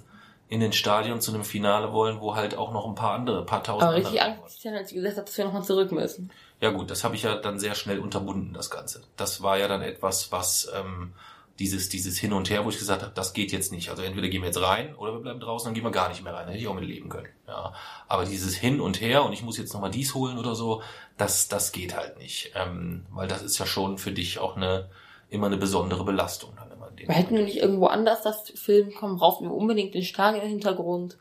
[0.47, 3.63] in den Stadion zu einem Finale wollen, wo halt auch noch ein paar andere, paar
[3.63, 6.31] tausend aber richtig Angst, als sie gesagt hat, dass wir nochmal zurück müssen.
[6.61, 9.01] ja gut, das habe ich ja dann sehr schnell unterbunden, das Ganze.
[9.17, 11.13] Das war ja dann etwas, was ähm,
[11.57, 13.89] dieses, dieses Hin und Her, wo ich gesagt habe, das geht jetzt nicht.
[13.89, 16.23] Also entweder gehen wir jetzt rein oder wir bleiben draußen, dann gehen wir gar nicht
[16.23, 16.47] mehr rein.
[16.47, 17.29] Hätte ich auch mit leben können.
[17.47, 17.73] Ja.
[18.07, 20.81] Aber dieses Hin und Her und ich muss jetzt nochmal dies holen oder so,
[21.17, 22.51] das, das geht halt nicht.
[22.55, 24.89] Ähm, weil das ist ja schon für dich auch eine
[25.29, 26.55] immer eine besondere Belastung.
[26.97, 30.03] Wir hätten wir nicht irgendwo anders das Film kommen, brauchen wir unbedingt den
[30.35, 31.17] im Hintergrund.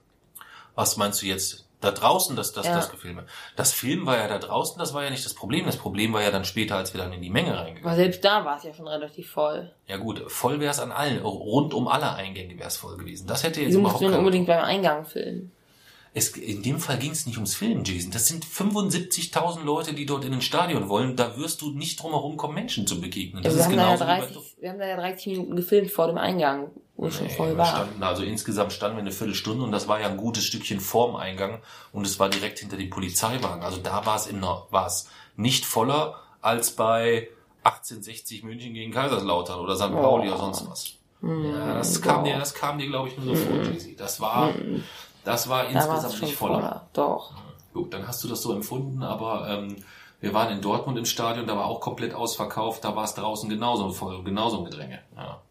[0.74, 1.64] Was meinst du jetzt?
[1.80, 2.76] Da draußen, das, das, Ja.
[2.76, 3.26] das Gefilme.
[3.56, 5.66] Das Film war ja da draußen, das war ja nicht das Problem.
[5.66, 8.24] Das Problem war ja dann später, als wir dann in die Menge reingegangen Aber selbst
[8.24, 9.70] da war es ja schon relativ voll.
[9.86, 13.26] Ja gut, voll wäre es an allen, rund um alle Eingänge wäre es voll gewesen.
[13.26, 15.52] Das hätte jetzt Wieso überhaupt wir keinen- unbedingt beim Eingang filmen?
[16.14, 18.10] Es, In dem Fall ging es nicht ums Filmen, Jason.
[18.12, 21.16] Das sind 75.000 Leute, die dort in ein Stadion wollen.
[21.16, 23.42] Da wirst du nicht drum herum kommen, Menschen zu begegnen.
[23.42, 24.96] Das Also wir, ist haben da ja genauso wie bei 30, wir haben da ja
[24.96, 27.66] 30 Minuten gefilmt vor dem Eingang, wo es schon Nee, voll wir war.
[27.66, 31.16] Standen, also insgesamt standen wir eine Viertelstunde und das war ja ein gutes Stückchen vorm
[31.16, 31.60] Eingang
[31.92, 33.62] und es war direkt hinter dem Polizeiwagen.
[33.64, 37.28] Also da war es im Nor- war es nicht voller als bei
[37.64, 39.90] 1860 München gegen Kaiserslautern oder St.
[39.90, 40.92] Pauli oder sonst was.
[41.22, 43.98] Ja, das kam dir, das kam dir, glaube ich, nur so vor, Jay-Z.
[43.98, 44.52] Das war,
[45.24, 46.60] das war insgesamt nicht voller.
[46.60, 46.88] voller.
[46.92, 47.32] Doch.
[47.72, 49.84] Gut, dann hast du das so empfunden, aber ähm,
[50.20, 53.48] wir waren in Dortmund im Stadion, da war auch komplett ausverkauft, da war es draußen
[53.48, 55.00] genauso voll, genauso ein Gedränge.
[55.16, 55.42] Ja.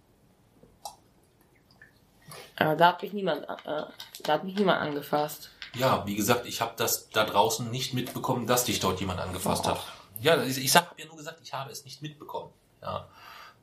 [2.56, 3.84] Aber da hat mich niemand, äh,
[4.24, 5.50] da hat mich niemand angefasst.
[5.76, 9.68] Ja, wie gesagt, ich habe das da draußen nicht mitbekommen, dass dich dort jemand angefasst
[9.68, 9.80] hat.
[10.22, 12.52] Ja, ich, ich hab ja nur gesagt, ich habe es nicht mitbekommen.
[12.82, 13.08] Ja.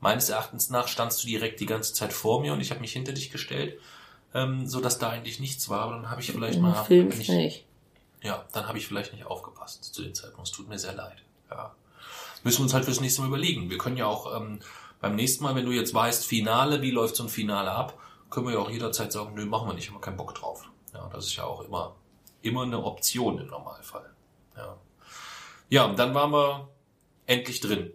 [0.01, 2.91] Meines Erachtens nach standst du direkt die ganze Zeit vor mir und ich habe mich
[2.91, 3.79] hinter dich gestellt,
[4.33, 5.81] ähm, so dass da eigentlich nichts war.
[5.81, 7.65] Aber dann habe ich vielleicht Im mal Film nicht, nicht.
[8.21, 10.47] ja, dann habe ich vielleicht nicht aufgepasst zu dem Zeitpunkt.
[10.47, 11.23] Es tut mir sehr leid.
[11.49, 11.75] Ja.
[12.43, 13.69] Müssen wir uns halt fürs nächste Mal überlegen.
[13.69, 14.59] Wir können ja auch ähm,
[14.99, 17.97] beim nächsten Mal, wenn du jetzt weißt, Finale, wie läuft so ein Finale ab,
[18.29, 20.63] können wir ja auch jederzeit sagen, nö, machen wir nicht, haben wir keinen Bock drauf.
[20.93, 21.95] Ja, das ist ja auch immer,
[22.41, 24.09] immer eine Option im Normalfall.
[24.55, 24.77] Ja.
[25.69, 26.69] Ja, und dann waren wir
[27.25, 27.93] endlich drin.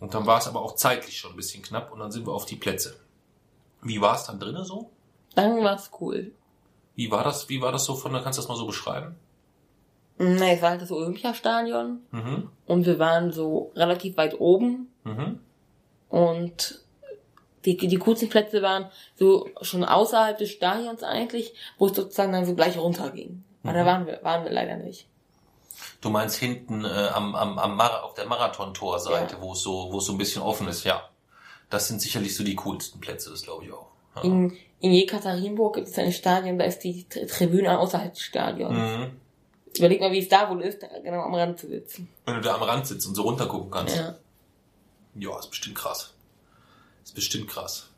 [0.00, 2.32] Und dann war es aber auch zeitlich schon ein bisschen knapp und dann sind wir
[2.32, 2.96] auf die Plätze.
[3.82, 4.90] Wie war es dann drinnen so?
[5.34, 6.32] Dann war's cool.
[6.96, 9.16] Wie war das, wie war das so von, da kannst du das mal so beschreiben?
[10.16, 12.50] Na, es war halt das Olympiastadion Mhm.
[12.66, 15.40] und wir waren so relativ weit oben Mhm.
[16.08, 16.80] und
[17.64, 22.44] die, die kurzen Plätze waren so schon außerhalb des Stadions eigentlich, wo es sozusagen dann
[22.44, 23.42] so gleich runterging.
[23.64, 23.86] Aber da Mhm.
[23.86, 25.08] waren wir, waren wir leider nicht.
[26.00, 29.40] Du meinst hinten äh, am, am, am Mar auf der Marathontorseite, Ja.
[29.42, 31.08] wo es so, wo es so ein bisschen offen ist, ja.
[31.70, 33.88] Das sind sicherlich so die coolsten Plätze, das glaube ich auch.
[34.16, 34.22] Ja.
[34.22, 38.74] In, in Jekaterinburg gibt es ein Stadion, da ist die Tri- Tribüne außerhalb des Stadions.
[38.78, 39.10] Mhm.
[39.76, 42.08] Überleg mal, wie es da wohl ist, da genau am Rand zu sitzen.
[42.26, 43.96] Wenn du da am Rand sitzt und so runtergucken kannst.
[43.96, 44.14] Ja.
[45.16, 46.14] Ja, ist bestimmt krass.
[47.04, 47.88] Ist bestimmt krass.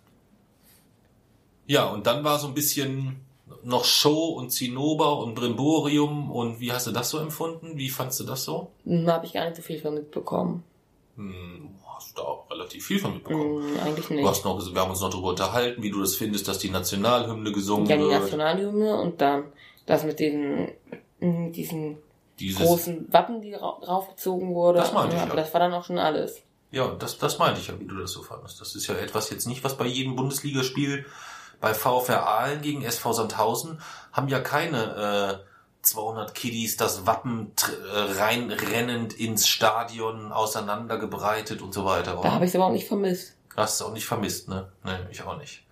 [1.66, 3.20] Ja, und dann war so ein bisschen
[3.62, 7.76] noch Show und Zinnober und Brimborium und wie hast du das so empfunden?
[7.76, 8.70] Wie fandst du das so?
[8.84, 10.62] Da habe ich gar nicht so viel von mitbekommen.
[11.16, 13.62] Hm, hast du da auch relativ viel von mitbekommen.
[13.68, 14.26] Hm, eigentlich Du nicht.
[14.26, 17.50] hast noch, wir haben uns noch darüber unterhalten, wie du das findest, dass die Nationalhymne
[17.52, 18.20] gesungen Ja, die wird.
[18.22, 19.44] Nationalhymne und dann
[19.86, 20.68] das mit diesen,
[21.20, 21.98] mit diesen
[22.38, 24.78] Dieses, großen Wappen, die ra- draufgezogen wurde.
[24.80, 25.40] Das meinte ich, Aber ja.
[25.42, 26.42] das war dann auch schon alles.
[26.70, 28.60] Ja, das, das meinte ich ja, wie du das so fandest.
[28.60, 31.06] Das ist ja etwas jetzt nicht, was bei jedem Bundesligaspiel
[31.60, 33.80] bei VfR Aalen gegen SV Sandhausen
[34.12, 35.45] haben ja keine äh,
[35.86, 37.52] 200 Kiddies das Wappen
[37.92, 42.12] äh, reinrennend ins Stadion auseinandergebreitet und so weiter.
[42.12, 42.32] Da oder?
[42.32, 43.34] habe ich es aber auch nicht vermisst.
[43.56, 44.70] Hast du auch nicht vermisst, ne?
[44.84, 45.62] Nee, ich auch nicht.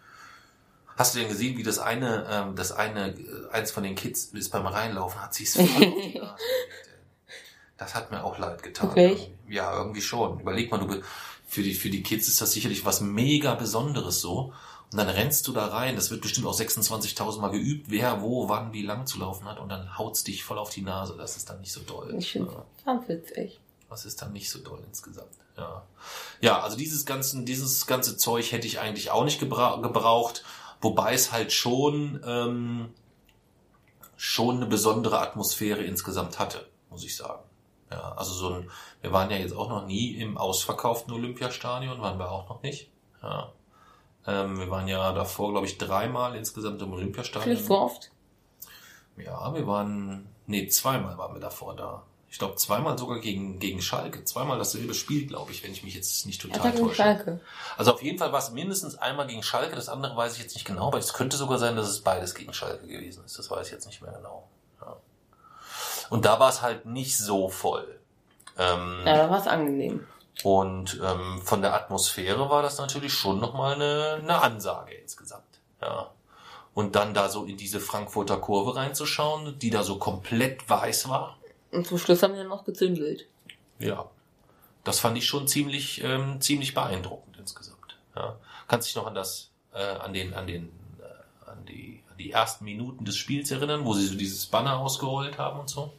[0.96, 4.26] Hast du denn gesehen, wie das eine, ähm, das eine, äh, eins von den Kids
[4.26, 5.84] ist beim Reinlaufen, hat sich's voll auf die
[6.18, 7.32] Nase gelegt, ey.
[7.76, 8.94] Das hat mir auch leid getan.
[8.94, 9.32] Wirklich?
[9.48, 10.40] Ja, irgendwie schon.
[10.40, 11.02] Überleg mal, du
[11.46, 14.52] für die, für die Kids ist das sicherlich was mega Besonderes so.
[14.94, 15.96] Und dann rennst du da rein.
[15.96, 19.58] Das wird bestimmt auch 26.000 Mal geübt, wer, wo, wann, wie lang zu laufen hat.
[19.58, 21.16] Und dann haut's dich voll auf die Nase.
[21.18, 22.14] Das ist dann nicht so doll.
[22.16, 23.02] Ich finde Ja.
[23.08, 23.58] witzig.
[23.90, 25.32] Das ist dann nicht so doll insgesamt.
[25.56, 25.82] Ja,
[26.40, 30.44] ja also dieses, ganzen, dieses ganze Zeug hätte ich eigentlich auch nicht gebra gebraucht.
[30.80, 32.94] Wobei es halt schon, ähm,
[34.16, 37.42] schon eine besondere Atmosphäre insgesamt hatte, muss ich sagen.
[37.90, 42.16] Ja, also so ein, wir waren ja jetzt auch noch nie im ausverkauften Olympiastadion, waren
[42.16, 42.92] wir auch noch nicht.
[43.24, 43.50] Ja.
[44.26, 47.42] Ähm, wir waren ja davor, glaube ich, dreimal insgesamt im Olympiastadion.
[47.42, 48.10] Vielleicht so oft.
[49.16, 52.02] Ja, wir waren, nee, zweimal waren wir davor da.
[52.30, 54.24] Ich glaube, zweimal sogar gegen, gegen Schalke.
[54.24, 56.96] Zweimal dasselbe Spiel, glaube ich, wenn ich mich jetzt nicht Ja, total da gegen täusche.
[56.96, 57.40] Schalke.
[57.76, 60.54] Also auf jeden Fall war es mindestens einmal gegen Schalke, das andere weiß ich jetzt
[60.54, 63.38] nicht genau, aber es könnte sogar sein, dass es beides gegen Schalke gewesen ist.
[63.38, 64.48] Das weiß ich jetzt nicht mehr genau.
[64.80, 64.96] Ja.
[66.10, 68.00] Und da war es halt nicht so voll.
[68.58, 70.04] Ähm, Ja, da war es angenehm.
[70.42, 75.44] Und ähm, von der Atmosphäre war das natürlich schon nochmal eine, eine Ansage insgesamt.
[75.80, 76.10] Ja.
[76.74, 81.38] Und dann da so in diese Frankfurter Kurve reinzuschauen, die da so komplett weiß war.
[81.70, 83.28] Und zum Schluss haben wir dann noch gezündelt.
[83.78, 84.10] Ja.
[84.82, 87.96] Das fand ich schon ziemlich, ähm, ziemlich beeindruckend insgesamt.
[88.16, 88.36] Ja.
[88.66, 92.32] Kannst dich noch an das, äh, an den, an den, äh, an die, an die
[92.32, 95.92] ersten Minuten des Spiels erinnern, wo sie so dieses Banner ausgerollt haben und so?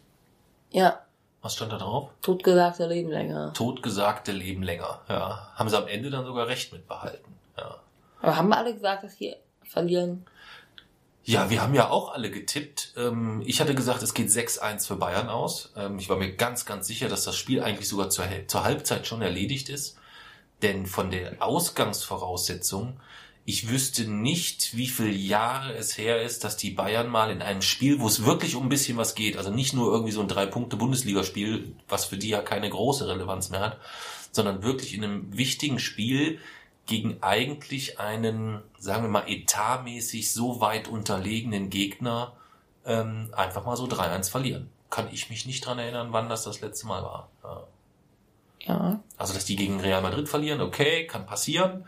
[0.72, 1.05] Ja,
[1.46, 2.10] Was stand da drauf?
[2.24, 3.54] totgesagte Leben länger.
[3.54, 5.02] Totgesagte leben länger.
[5.08, 5.48] Ja.
[5.54, 7.36] Haben sie am Ende dann sogar recht mit behalten.
[7.56, 7.76] Ja.
[8.24, 10.26] Aber haben wir alle gesagt, dass wir verlieren?
[11.24, 12.94] Ja, wir haben ja auch alle getippt.
[12.98, 15.72] Ähm, Ich hatte gesagt, es geht 6-1 für Bayern aus.
[15.78, 18.26] Ähm, Ich war mir ganz, ganz sicher, dass das Spiel eigentlich sogar zur
[18.64, 20.00] Halbzeit schon erledigt ist.
[20.64, 23.00] Denn von der Ausgangsvoraussetzung,
[23.48, 27.62] ich wüsste nicht, wie viele Jahre es her ist, dass die Bayern mal in einem
[27.62, 30.28] Spiel, wo es wirklich um ein bisschen was geht, also nicht nur irgendwie so ein
[30.28, 33.80] Drei-Punkte-Bundesligaspiel, was für die ja keine große Relevanz mehr hat,
[34.32, 36.40] sondern wirklich in einem wichtigen Spiel
[36.88, 42.34] gegen eigentlich einen, sagen wir mal, etatmäßig so weit unterlegenen Gegner
[42.84, 44.70] ähm, einfach mal so 3-1 verlieren.
[44.90, 47.30] Kann ich mich nicht dran erinnern, wann das das letzte Mal war.
[47.44, 47.68] Ja.
[48.68, 49.00] Ja.
[49.18, 51.88] Also, dass die gegen Real Madrid verlieren, okay, kann passieren.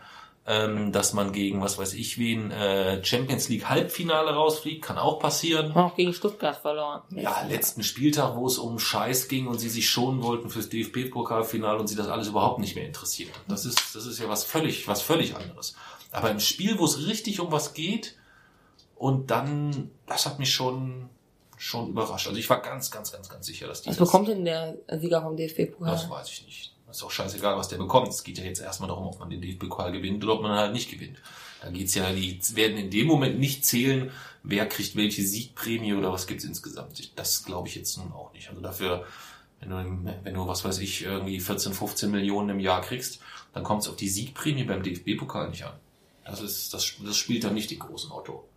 [0.49, 5.19] Ähm, dass man gegen, was weiß ich wen, äh, Champions League Halbfinale rausfliegt, kann auch
[5.19, 5.73] passieren.
[5.73, 7.01] Auch gegen Stuttgart verloren.
[7.09, 11.77] Ja, letzten Spieltag, wo es um Scheiß ging und sie sich schonen wollten fürs DFB-Pokalfinale
[11.77, 13.31] und sie das alles überhaupt nicht mehr interessiert.
[13.49, 15.75] Das ist, das ist ja was völlig, was völlig anderes.
[16.13, 18.15] Aber im Spiel, wo es richtig um was geht
[18.95, 21.09] und dann, das hat mich schon,
[21.57, 22.27] schon überrascht.
[22.27, 25.21] Also ich war ganz, ganz, ganz, ganz sicher, dass die Was bekommt denn der Sieger
[25.21, 25.91] vom DFB-Pokal?
[25.91, 26.73] das weiß ich nicht.
[26.89, 28.07] Ist auch scheißegal, was der bekommt.
[28.07, 30.73] Es geht ja jetzt erstmal darum, ob man den DFB-Pokal gewinnt oder ob man halt
[30.73, 31.17] nicht gewinnt.
[31.61, 34.11] Da geht's ja, die werden in dem Moment nicht zählen,
[34.43, 37.11] wer kriegt welche Siegprämie oder was gibt's insgesamt.
[37.17, 38.49] Das glaube ich jetzt nun auch nicht.
[38.49, 39.05] Also dafür,
[39.59, 43.19] wenn du, wenn du, was weiß ich, irgendwie 14, 15 Millionen im Jahr kriegst,
[43.53, 45.73] dann kommt es auf die Siegprämie beim DFB-Pokal nicht an.
[46.25, 48.47] Das ist, das, das spielt dann nicht den großen Otto.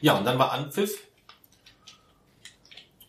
[0.00, 1.05] Ja, und dann war Anpfiff.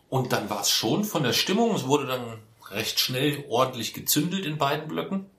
[0.09, 1.75] Und dann war es schon von der Stimmung.
[1.75, 2.39] Es wurde dann
[2.69, 5.29] recht schnell ordentlich gezündelt in beiden Blöcken.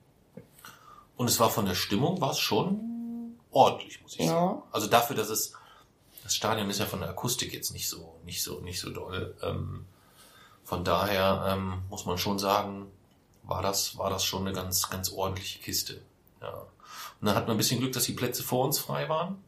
[1.17, 4.27] Und es war von der Stimmung, war es schon ordentlich, muss ich Ja.
[4.27, 4.61] sagen.
[4.71, 5.53] Also dafür, dass es,
[6.23, 9.35] das Stadion ist ja von der Akustik jetzt nicht so, nicht so, nicht so doll.
[9.41, 9.85] Ähm,
[10.63, 12.87] von daher ähm, muss man schon sagen,
[13.43, 16.01] war das, war das schon eine ganz, ganz ordentliche Kiste.
[16.41, 16.49] Ja.
[16.53, 19.43] Und dann hatten wir ein bisschen Glück, dass die Plätze vor uns frei waren.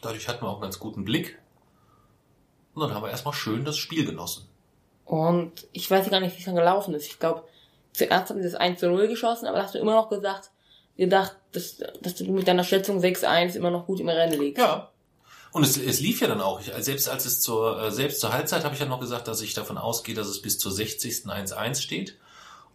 [0.00, 1.38] Dadurch hatten wir auch einen ganz guten Blick.
[2.76, 4.46] Und dann haben wir erstmal schön das Spiel genossen.
[5.06, 7.06] Und ich weiß gar nicht, wie es dann gelaufen ist.
[7.06, 7.42] Ich glaube,
[7.94, 10.50] zuerst haben sie das 1 zu 0 geschossen, aber da hast du immer noch gesagt,
[10.98, 14.62] gedacht, dass, dass du mit deiner Schätzung 6-1 immer noch gut im Rennen liegst.
[14.62, 14.90] Ja.
[15.52, 16.60] Und es, es lief ja dann auch.
[16.60, 19.40] Ich, selbst als es zur, äh, selbst zur Halbzeit habe ich ja noch gesagt, dass
[19.40, 21.24] ich davon ausgehe, dass es bis zur 60.
[21.24, 22.18] 1-1 steht.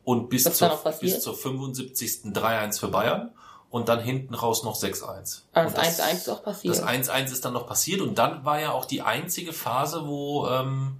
[0.03, 2.31] Und bis zur, bis zur 75.
[2.33, 3.31] 3-1 für Bayern.
[3.71, 5.39] Und dann hinten raus noch 6-1.
[5.53, 6.75] Aber Und das 1-1 ist auch passiert.
[6.77, 10.45] Das 1-1 ist dann noch passiert und dann war ja auch die einzige Phase, wo,
[10.47, 10.97] ähm,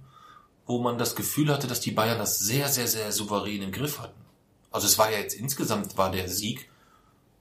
[0.66, 3.98] wo man das Gefühl hatte, dass die Bayern das sehr, sehr, sehr souverän im Griff
[4.00, 4.18] hatten.
[4.70, 6.70] Also es war ja jetzt insgesamt war der Sieg,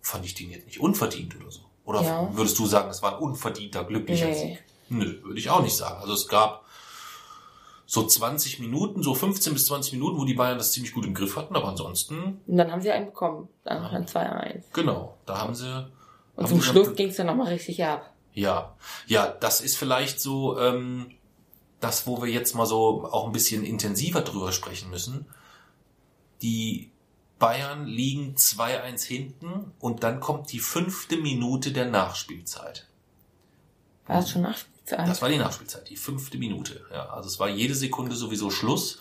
[0.01, 1.61] fand ich den jetzt nicht unverdient oder so.
[1.85, 2.29] Oder Ja.
[2.35, 4.33] würdest du sagen, es war ein unverdienter, glücklicher Nee.
[4.57, 4.63] Sieg?
[4.89, 6.01] Nö, würde ich auch nicht sagen.
[6.01, 6.65] Also es gab
[7.91, 11.13] so 20 Minuten, so 15 bis 20 Minuten, wo die Bayern das ziemlich gut im
[11.13, 13.49] Griff hatten, aber ansonsten, Und dann haben sie einen bekommen.
[13.65, 14.63] Dann ein 2-1.
[14.71, 15.89] genau, da haben sie.
[16.37, 18.13] Und haben zum Schluss ging es dann nochmal richtig ab.
[18.33, 18.77] Ja,
[19.07, 21.11] ja, das ist vielleicht so ähm,
[21.81, 25.25] das, wo wir jetzt mal so auch ein bisschen intensiver drüber sprechen müssen.
[26.41, 26.91] Die
[27.39, 32.87] Bayern liegen 2-1 hinten und dann kommt die fünfte Minute der Nachspielzeit.
[34.07, 34.70] War das schon Nachspielzeit?
[34.89, 36.81] Das war die Nachspielzeit, die fünfte Minute.
[36.91, 38.99] Ja, also es war jede Sekunde sowieso Schluss.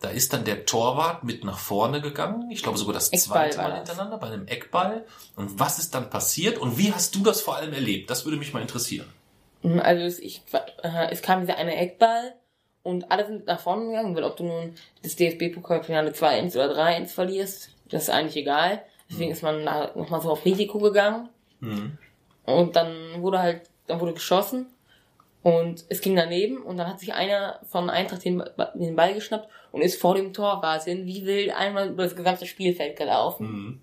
[0.00, 2.50] Da ist dann der Torwart mit nach vorne gegangen.
[2.50, 5.04] Ich glaube sogar das Eckball zweite Mal hintereinander bei einem Eckball.
[5.36, 6.58] Und was ist dann passiert?
[6.58, 8.10] Und wie hast du das vor allem erlebt?
[8.10, 9.06] Das würde mich mal interessieren.
[9.62, 10.42] Mhm, Also es, ich,
[10.82, 12.34] äh, es kam dieser eine Eckball
[12.82, 14.74] und alle sind nach vorne gegangen, weil ob du nun
[15.04, 18.82] das DFB-Pokalfinale 2-1 oder 3-1 verlierst, das ist eigentlich egal.
[19.08, 21.28] Deswegen ist man nochmal so auf Risiko gegangen.
[21.60, 21.96] Mhm.
[22.44, 24.66] Und dann wurde halt, dann wurde geschossen
[25.42, 28.42] und es ging daneben und dann hat sich einer von Eintracht den,
[28.74, 32.46] den Ball geschnappt und ist vor dem Torwart hin wie wild einmal über das gesamte
[32.46, 33.80] Spielfeld gelaufen Mhm.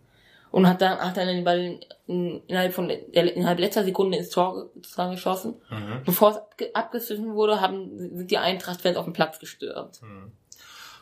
[0.51, 4.29] und hat dann, hat dann den Ball in, innerhalb von der, innerhalb letzter Sekunde ins
[4.29, 5.55] Tor sozusagen geschossen.
[5.69, 6.01] Mhm.
[6.05, 6.99] Bevor es abge
[7.33, 9.99] wurde, haben, sind die Eintracht-Fans auf den Platz gestürmt.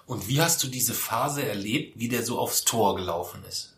[0.08, 3.76] Und wie hast du diese Phase erlebt, wie der so aufs Tor gelaufen ist?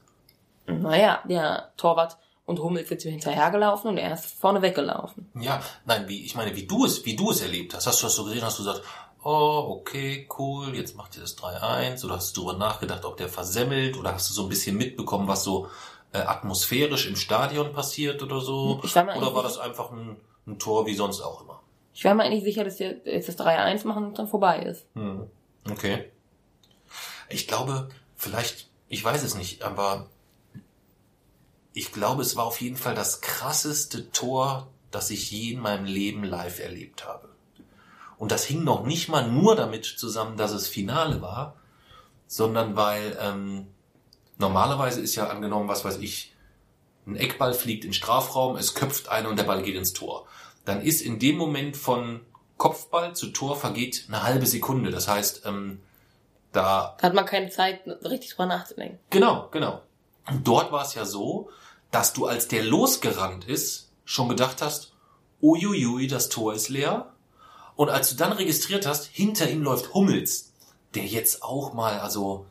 [0.67, 2.17] Naja, der Torwart
[2.49, 5.29] und Hummels sind ihm hinterhergelaufen und er ist vorne weggelaufen.
[5.39, 7.85] Ja, nein, wie, ich meine, wie du es, wie du es erlebt hast.
[7.85, 8.83] Hast du das so gesehen, hast du gesagt,
[9.23, 13.29] oh, okay, cool, jetzt macht ihr das 3-1, oder hast du darüber nachgedacht, ob der
[13.29, 15.67] versemmelt, oder hast du so ein bisschen mitbekommen, was so
[16.11, 18.79] äh, atmosphärisch im Stadion passiert oder so?
[18.83, 21.59] Ich war mir oder war das einfach ein, ein Tor wie sonst auch immer?
[21.93, 24.87] Ich war mir eigentlich sicher, dass wir jetzt das 3-1 machen und dann vorbei ist.
[24.95, 25.27] Hm.
[25.69, 26.05] Okay.
[27.29, 30.07] Ich glaube, vielleicht, ich weiß es nicht, aber
[31.73, 35.85] ich glaube, es war auf jeden Fall das krasseste Tor, das ich je in meinem
[35.85, 37.29] Leben live erlebt habe.
[38.17, 41.55] Und das hing noch nicht mal nur damit zusammen, dass es Finale war,
[42.27, 43.67] sondern weil ähm,
[44.37, 46.35] normalerweise ist ja angenommen, was weiß ich,
[47.07, 50.27] ein Eckball fliegt in Strafraum, es köpft einer und der Ball geht ins Tor.
[50.65, 52.21] Dann ist in dem Moment von
[52.57, 54.91] Kopfball zu Tor vergeht eine halbe Sekunde.
[54.91, 55.79] Das heißt, ähm,
[56.51, 58.99] Da hat man keine Zeit, richtig drüber nachzudenken.
[59.09, 59.81] Genau, genau.
[60.31, 61.49] Und dort war es ja so,
[61.91, 64.93] dass du, als der losgerannt ist, schon gedacht hast,
[65.41, 67.13] uiuiui, das Tor ist leer.
[67.75, 70.53] Und als du dann registriert hast, hinter ihm läuft Hummels,
[70.95, 72.45] der jetzt auch mal, also,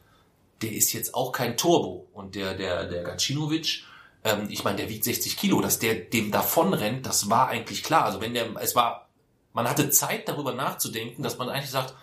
[0.63, 2.09] der ist jetzt auch kein Turbo.
[2.13, 3.85] Und der, der, der Gacinovic,
[4.25, 7.83] ähm, ich meine, der wiegt 60 Kilo, dass der dem davon rennt, das war eigentlich
[7.83, 8.05] klar.
[8.05, 9.09] Also wenn der, es war,
[9.53, 11.95] man hatte Zeit darüber nachzudenken, dass man eigentlich sagt,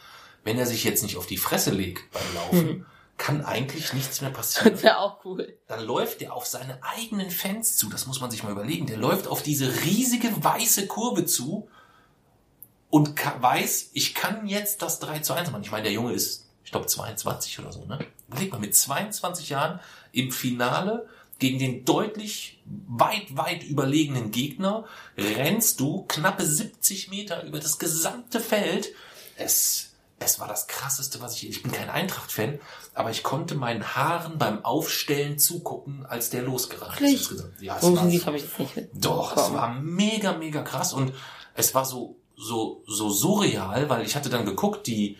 [0.43, 2.85] wenn er sich jetzt nicht auf die Fresse legt beim Laufen,
[3.17, 4.73] kann eigentlich nichts mehr passieren.
[4.73, 5.57] Das wäre auch cool.
[5.67, 7.89] Dann läuft er auf seine eigenen Fans zu.
[7.89, 8.87] Das muss man sich mal überlegen.
[8.87, 11.67] Der läuft auf diese riesige weiße Kurve zu
[12.89, 15.63] und weiß, ich kann jetzt das 3 zu 1 machen.
[15.63, 17.99] Ich meine, der Junge ist, ich glaube, 22 oder so, ne?
[18.27, 19.79] Überleg mal, mit 22 Jahren
[20.11, 21.07] im Finale
[21.37, 24.85] gegen den deutlich weit, weit überlegenen Gegner
[25.17, 28.89] rennst du knappe 70 Meter über das gesamte Feld.
[29.35, 32.59] Es, es war das krasseste, was ich, ich bin kein Eintracht-Fan,
[32.95, 37.35] aber ich konnte meinen Haaren beim Aufstellen zugucken, als der losgerannt ist.
[37.59, 38.89] Ja, es So war, ich nicht mit.
[38.93, 41.13] doch, es war mega, mega krass und
[41.53, 45.17] es war so, so, so surreal, weil ich hatte dann geguckt, die,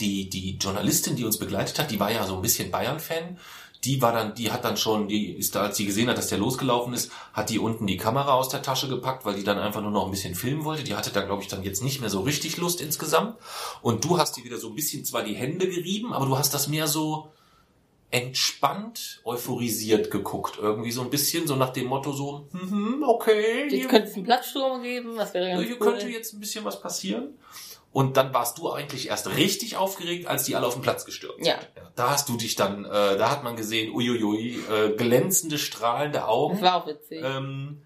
[0.00, 3.38] die, die Journalistin, die uns begleitet hat, die war ja so ein bisschen Bayern-Fan.
[3.84, 6.26] Die war dann, die hat dann schon, die ist da, als sie gesehen hat, dass
[6.28, 9.58] der losgelaufen ist, hat die unten die Kamera aus der Tasche gepackt, weil die dann
[9.58, 10.84] einfach nur noch ein bisschen filmen wollte.
[10.84, 13.36] Die hatte da, glaube ich, dann jetzt nicht mehr so richtig Lust insgesamt.
[13.80, 16.52] Und du hast dir wieder so ein bisschen zwar die Hände gerieben, aber du hast
[16.52, 17.30] das mehr so
[18.10, 20.58] entspannt, euphorisiert geguckt.
[20.60, 23.62] Irgendwie so ein bisschen, so nach dem Motto so, mhm, okay.
[23.64, 25.86] Jetzt hier- könnte es einen Platzsturm geben, das wäre ganz hier cool.
[25.92, 27.38] könnte jetzt ein bisschen was passieren.
[27.92, 31.44] Und dann warst du eigentlich erst richtig aufgeregt, als die alle auf den Platz gestürmt
[31.44, 31.58] Ja.
[31.58, 31.68] sind.
[31.96, 32.88] Da hast du dich dann, äh,
[33.18, 36.60] da hat man gesehen, uiuiui, äh, glänzende, strahlende Das Augen.
[36.62, 37.20] war auch witzig.
[37.24, 37.82] Ähm,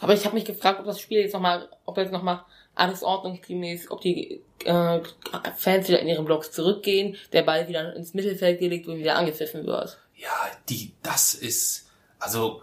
[0.00, 2.44] Aber ich habe mich gefragt, ob das Spiel jetzt nochmal, ob jetzt nochmal
[2.74, 5.00] alles ordnungsgemäß, ob die äh,
[5.56, 9.66] Fans wieder in ihren Blocks zurückgehen, der Ball wieder ins Mittelfeld gelegt und wieder angepfiffen
[9.66, 9.98] wird.
[10.14, 10.28] ja,
[10.68, 11.88] die, das ist,
[12.20, 12.60] also,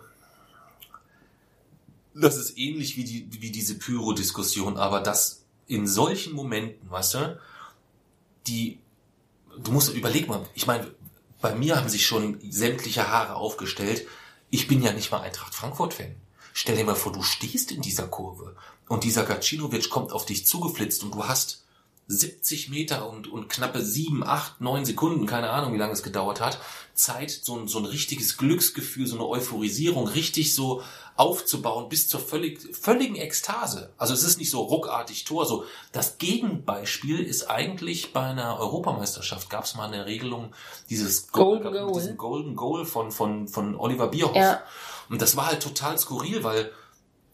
[2.13, 7.39] das ist ähnlich wie die, wie diese Pyro-Diskussion, aber das in solchen Momenten, weißt du,
[8.47, 8.79] die,
[9.57, 10.93] du musst, überleg mal, ich meine,
[11.41, 14.07] bei mir haben sich schon sämtliche Haare aufgestellt.
[14.49, 16.15] Ich bin ja nicht mal Eintracht Frankfurt-Fan.
[16.53, 18.55] Stell dir mal vor, du stehst in dieser Kurve
[18.87, 21.64] und dieser Gacinovic kommt auf dich zugeflitzt und du hast
[22.07, 26.39] 70 Meter und, und knappe 7, 8, 9 Sekunden, keine Ahnung, wie lange es gedauert
[26.39, 26.59] hat,
[26.93, 30.83] Zeit, so ein, so ein richtiges Glücksgefühl, so eine Euphorisierung richtig so
[31.15, 33.93] aufzubauen bis zur völlig, völligen Ekstase.
[33.97, 35.63] Also es ist nicht so ruckartig Tor, so.
[35.91, 40.53] Das Gegenbeispiel ist eigentlich bei einer Europameisterschaft gab es mal eine Regelung,
[40.89, 41.93] dieses Golden Goal, Goal.
[41.93, 44.35] diesen Golden Goal von, von, von Oliver Bierhoff.
[44.35, 44.61] Ja.
[45.09, 46.71] Und das war halt total skurril, weil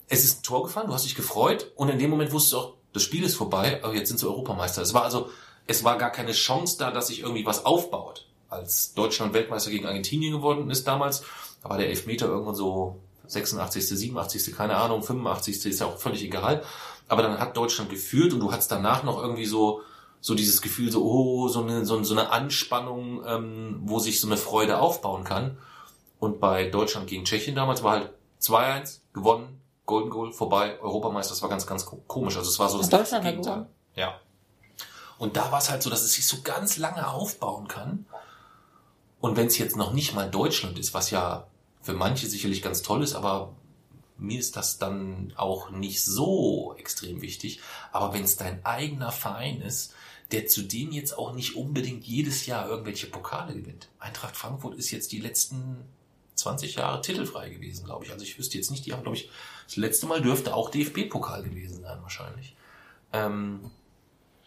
[0.08, 2.58] es ist ein Tor gefallen, du hast dich gefreut und in dem Moment wusstest du
[2.58, 4.82] auch, das Spiel ist vorbei, aber jetzt sind sie Europameister.
[4.82, 5.30] Es war also,
[5.66, 8.26] es war gar keine Chance da, dass sich irgendwie was aufbaut.
[8.48, 11.22] Als Deutschland Weltmeister gegen Argentinien geworden ist damals,
[11.62, 15.64] da war der Elfmeter irgendwann so 86., 87., keine Ahnung, 85.
[15.66, 16.62] ist ja auch völlig egal.
[17.08, 19.80] Aber dann hat Deutschland geführt und du hattest danach noch irgendwie so,
[20.20, 24.26] so dieses Gefühl, so, oh, so eine, so, so eine Anspannung, ähm, wo sich so
[24.26, 25.56] eine Freude aufbauen kann.
[26.18, 31.42] Und bei Deutschland gegen Tschechien damals war halt 2-1, gewonnen, Golden Goal, vorbei, Europameister, das
[31.42, 32.36] war ganz, ganz ko- komisch.
[32.36, 33.66] Also es war so das Deutschland hat gewonnen?
[33.96, 34.20] Ja.
[35.18, 38.06] Und da war es halt so, dass es sich so ganz lange aufbauen kann.
[39.20, 41.46] Und wenn es jetzt noch nicht mal Deutschland ist, was ja
[41.80, 43.54] für manche sicherlich ganz toll ist, aber
[44.16, 47.60] mir ist das dann auch nicht so extrem wichtig.
[47.92, 49.94] Aber wenn es dein eigener Verein ist,
[50.30, 53.88] der zudem jetzt auch nicht unbedingt jedes Jahr irgendwelche Pokale gewinnt.
[53.98, 55.84] Eintracht Frankfurt ist jetzt die letzten
[56.34, 58.12] 20 Jahre titelfrei gewesen, glaube ich.
[58.12, 59.30] Also ich wüsste jetzt nicht, die haben, glaube ich,
[59.66, 62.56] das letzte Mal dürfte auch DFB-Pokal gewesen sein, wahrscheinlich.
[63.12, 63.70] Ähm,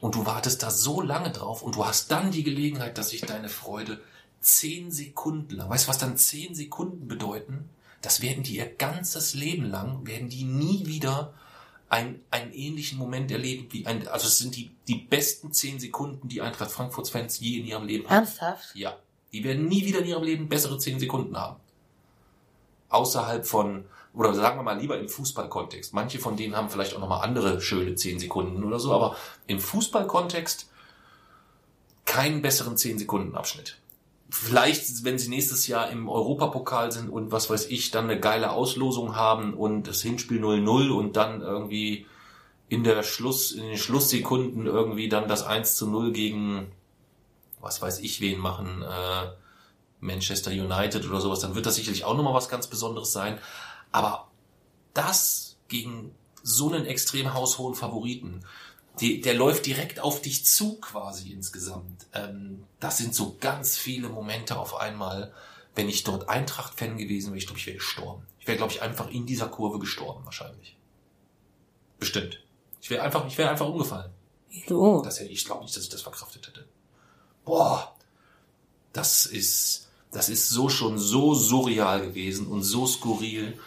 [0.01, 3.21] und du wartest da so lange drauf und du hast dann die Gelegenheit, dass sich
[3.21, 4.01] deine Freude
[4.39, 7.69] zehn Sekunden lang, weißt du, was dann zehn Sekunden bedeuten?
[8.01, 11.33] Das werden die ihr ganzes Leben lang, werden die nie wieder
[11.89, 16.27] ein, einen ähnlichen Moment erleben wie ein, also es sind die, die besten zehn Sekunden,
[16.27, 18.25] die Eintracht Frankfurts Fans je in ihrem Leben haben.
[18.25, 18.75] Ernsthaft?
[18.75, 18.97] Ja.
[19.31, 21.59] Die werden nie wieder in ihrem Leben bessere zehn Sekunden haben.
[22.89, 25.93] Außerhalb von, oder sagen wir mal lieber im Fußballkontext.
[25.93, 29.15] Manche von denen haben vielleicht auch nochmal andere schöne zehn Sekunden oder so, aber
[29.47, 30.69] im Fußballkontext
[32.05, 33.77] keinen besseren zehn Sekunden Abschnitt.
[34.29, 38.51] Vielleicht, wenn sie nächstes Jahr im Europapokal sind und was weiß ich, dann eine geile
[38.51, 42.05] Auslosung haben und das Hinspiel 0-0 und dann irgendwie
[42.67, 46.71] in der Schluss, in den Schlusssekunden irgendwie dann das 1 zu 0 gegen
[47.65, 49.27] was weiß ich wen machen, äh,
[49.99, 53.39] Manchester United oder sowas, dann wird das sicherlich auch nochmal was ganz Besonderes sein.
[53.91, 54.27] Aber
[54.93, 58.45] das gegen so einen extrem haushohen Favoriten,
[58.99, 62.05] die, der läuft direkt auf dich zu quasi insgesamt.
[62.13, 65.33] Ähm, das sind so ganz viele Momente auf einmal.
[65.73, 68.25] Wenn ich dort Eintracht-Fan gewesen wäre, ich glaube, ich wäre gestorben.
[68.39, 70.77] Ich wäre, glaube ich, einfach in dieser Kurve gestorben wahrscheinlich.
[71.99, 72.41] Bestimmt.
[72.81, 74.11] Ich wäre einfach, ich wäre einfach umgefallen.
[74.67, 75.01] So.
[75.01, 76.65] Das hätte ich glaube nicht, dass ich das verkraftet hätte.
[77.43, 77.95] Boah,
[78.93, 79.84] das ist,
[80.15, 83.59] das ist so schon so surreal gewesen und so skurril.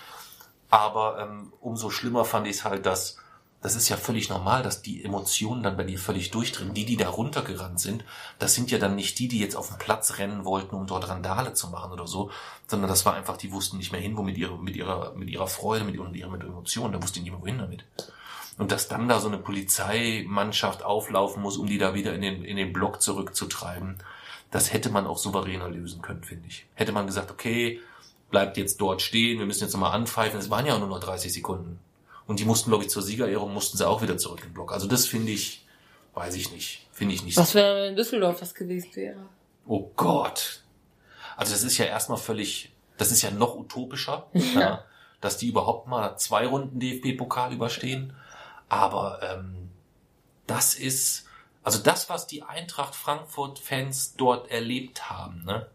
[0.70, 3.16] Aber ähm, umso schlimmer fand ich es halt, dass
[3.60, 6.74] das ist ja völlig normal, dass die Emotionen dann bei dir völlig durchdringen.
[6.74, 8.04] Die, die da runtergerannt sind,
[8.38, 11.08] das sind ja dann nicht die, die jetzt auf den Platz rennen wollten, um dort
[11.08, 12.30] Randale zu machen oder so,
[12.68, 15.28] sondern das war einfach, die wussten nicht mehr hin, wo mit ihrer, mit ihrer, mit
[15.28, 17.84] ihrer Freude, mit ihrer, mit ihrer Emotion, da wusste niemand wohin damit.
[18.58, 22.44] Und dass dann da so eine Polizeimannschaft auflaufen muss, um die da wieder in den,
[22.44, 23.98] in den Block zurückzutreiben,
[24.50, 26.66] das hätte man auch souveräner lösen können, finde ich.
[26.74, 27.80] Hätte man gesagt, okay,
[28.30, 31.00] bleibt jetzt dort stehen, wir müssen jetzt nochmal anpfeifen, es waren ja auch nur noch
[31.00, 31.78] 30 Sekunden.
[32.26, 34.72] Und die mussten, glaube ich, zur Siegerehrung mussten sie auch wieder zurück in den Block.
[34.72, 35.64] Also das finde ich,
[36.18, 36.84] Weiß ich nicht.
[36.90, 37.60] Finde ich nicht Was so.
[37.60, 39.20] wenn in Düsseldorf das gewesen wäre?
[39.68, 40.64] Oh Gott.
[41.36, 44.82] Also das ist ja erstmal völlig, das ist ja noch utopischer, ja.
[45.20, 48.14] dass die überhaupt mal zwei Runden DFB-Pokal überstehen.
[48.68, 49.70] Aber ähm,
[50.48, 51.26] das ist,
[51.68, 55.66] also das, was die Eintracht Frankfurt-Fans dort erlebt haben, ne,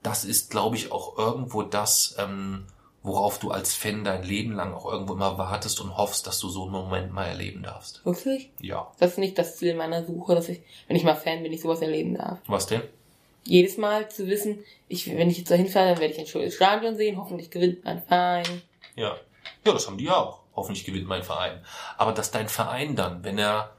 [0.00, 2.66] das ist, glaube ich, auch irgendwo das, ähm,
[3.02, 6.48] worauf du als Fan dein Leben lang auch irgendwo immer wartest und hoffst, dass du
[6.48, 8.04] so einen Moment mal erleben darfst.
[8.04, 8.52] Wirklich?
[8.60, 8.92] Ja.
[9.00, 11.62] Das ist nicht das Ziel meiner Suche, dass ich, wenn ich mal Fan bin, ich
[11.62, 12.38] sowas erleben darf.
[12.46, 12.82] Was denn?
[13.42, 16.54] Jedes Mal zu wissen, ich, wenn ich jetzt dahin fahre, dann werde ich ein schönes
[16.54, 18.62] Stadion sehen, hoffentlich gewinnt mein Verein.
[18.94, 19.16] Ja.
[19.66, 20.42] Ja, das haben die ja auch.
[20.54, 21.60] Hoffentlich gewinnt mein Verein.
[21.96, 23.72] Aber dass dein Verein dann, wenn er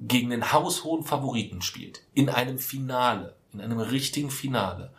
[0.00, 4.92] gegen den haushohen Favoriten spielt, in einem Finale, in einem richtigen Finale,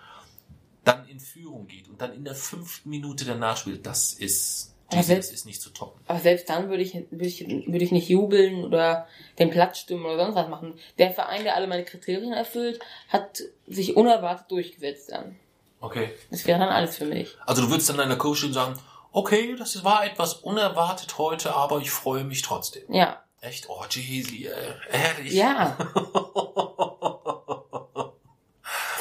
[0.83, 5.07] dann in Führung geht und dann in der fünften Minute danach spielt, das ist, das
[5.07, 5.99] selbst- ist nicht zu toppen.
[6.07, 10.05] Aber selbst dann würde ich, würde ich, würde ich nicht jubeln oder den Platz stimmen
[10.05, 10.73] oder sonst was machen.
[10.97, 12.79] Der Verein, der alle meine Kriterien erfüllt,
[13.09, 15.35] hat sich unerwartet durchgesetzt dann.
[15.81, 16.09] Okay.
[16.31, 17.35] Das wäre dann alles für mich.
[17.45, 18.79] Also du würdest dann deiner Coach sagen,
[19.11, 22.83] okay, das war etwas unerwartet heute, aber ich freue mich trotzdem.
[22.91, 23.21] Ja.
[23.41, 23.69] Echt?
[23.69, 25.33] Oh, Jay-Z, äh, ehrlich?
[25.33, 25.77] Ja.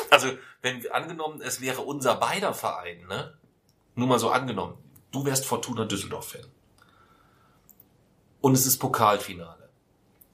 [0.08, 0.28] Also,
[0.62, 3.36] wenn angenommen, es wäre unser beider Verein, ne?
[3.96, 4.78] Nur mal so angenommen.
[5.10, 6.46] Du wärst Fortuna Düsseldorf-Fan.
[8.40, 9.68] Und es ist Pokalfinale.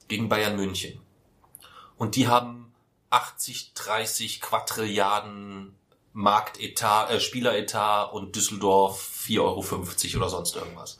[0.07, 1.01] Gegen Bayern München.
[1.97, 2.73] Und die haben
[3.09, 5.75] 80, 30 Quadrilliarden
[6.13, 10.99] Marktetat, äh, Spieleretat und Düsseldorf 4,50 Euro oder sonst irgendwas.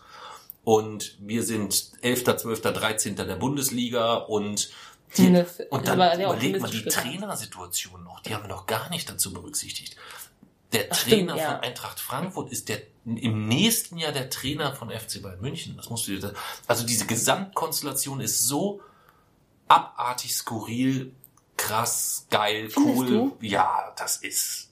[0.64, 3.16] Und wir sind 11., 12., 13.
[3.16, 4.70] der Bundesliga und
[5.18, 6.84] die, Das- und dann aber sehr überleg mal die.
[6.86, 8.22] Trainersituation noch.
[8.22, 9.96] Die haben wir noch gar nicht dazu berücksichtigt.
[10.72, 11.52] Der Ach, Trainer stimmt, ja.
[11.56, 15.76] von Eintracht Frankfurt ist der im nächsten Jahr der Trainer von FC Bayern München.
[15.78, 16.34] Das musst du dir,
[16.68, 18.82] also diese Gesamtkonstellation ist so
[19.68, 21.14] abartig skurril,
[21.58, 23.08] krass, geil, Findest cool.
[23.08, 23.38] du?
[23.42, 24.72] Ja, das ist,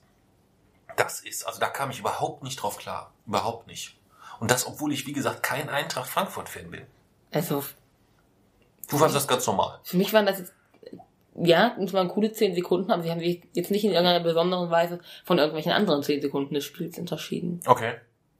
[0.98, 3.14] das ist, also da kam ich überhaupt nicht drauf klar.
[3.28, 3.98] Überhaupt nicht.
[4.42, 6.82] Und das, obwohl ich, wie gesagt, kein Eintracht Frankfurt-Fan bin.
[7.32, 7.64] Also,
[8.89, 9.80] Du fandest das ganz normal.
[9.84, 10.54] für mich waren das jetzt,
[11.36, 14.70] ja, das waren coole 10 Sekunden, aber sie haben sich jetzt nicht in irgendeiner besonderen
[14.70, 17.62] Weise von irgendwelchen anderen 10 Sekunden des Spiels unterschieden.
[17.66, 17.94] Okay.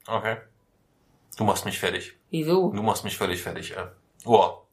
[0.06, 0.36] Okay.
[1.38, 2.14] Du machst mich fertig.
[2.30, 2.70] Wieso?
[2.72, 3.84] Du machst mich völlig fertig, ey.
[4.24, 4.66] Boah.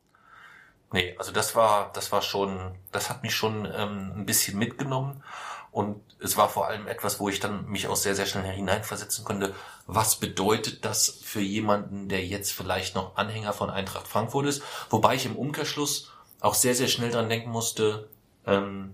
[0.91, 5.23] Nee, also das war, das war schon, das hat mich schon ähm, ein bisschen mitgenommen.
[5.72, 9.24] Und es war vor allem etwas, wo ich dann mich auch sehr, sehr schnell hineinversetzen
[9.24, 9.53] konnte.
[9.86, 14.63] Was bedeutet das für jemanden, der jetzt vielleicht noch Anhänger von Eintracht Frankfurt ist?
[14.89, 16.11] Wobei ich im Umkehrschluss
[16.41, 18.09] auch sehr, sehr schnell dran denken musste,
[18.45, 18.93] ähm,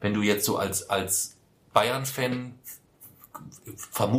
[0.00, 1.36] wenn du jetzt so als, als
[1.72, 2.58] Bayern-Fan,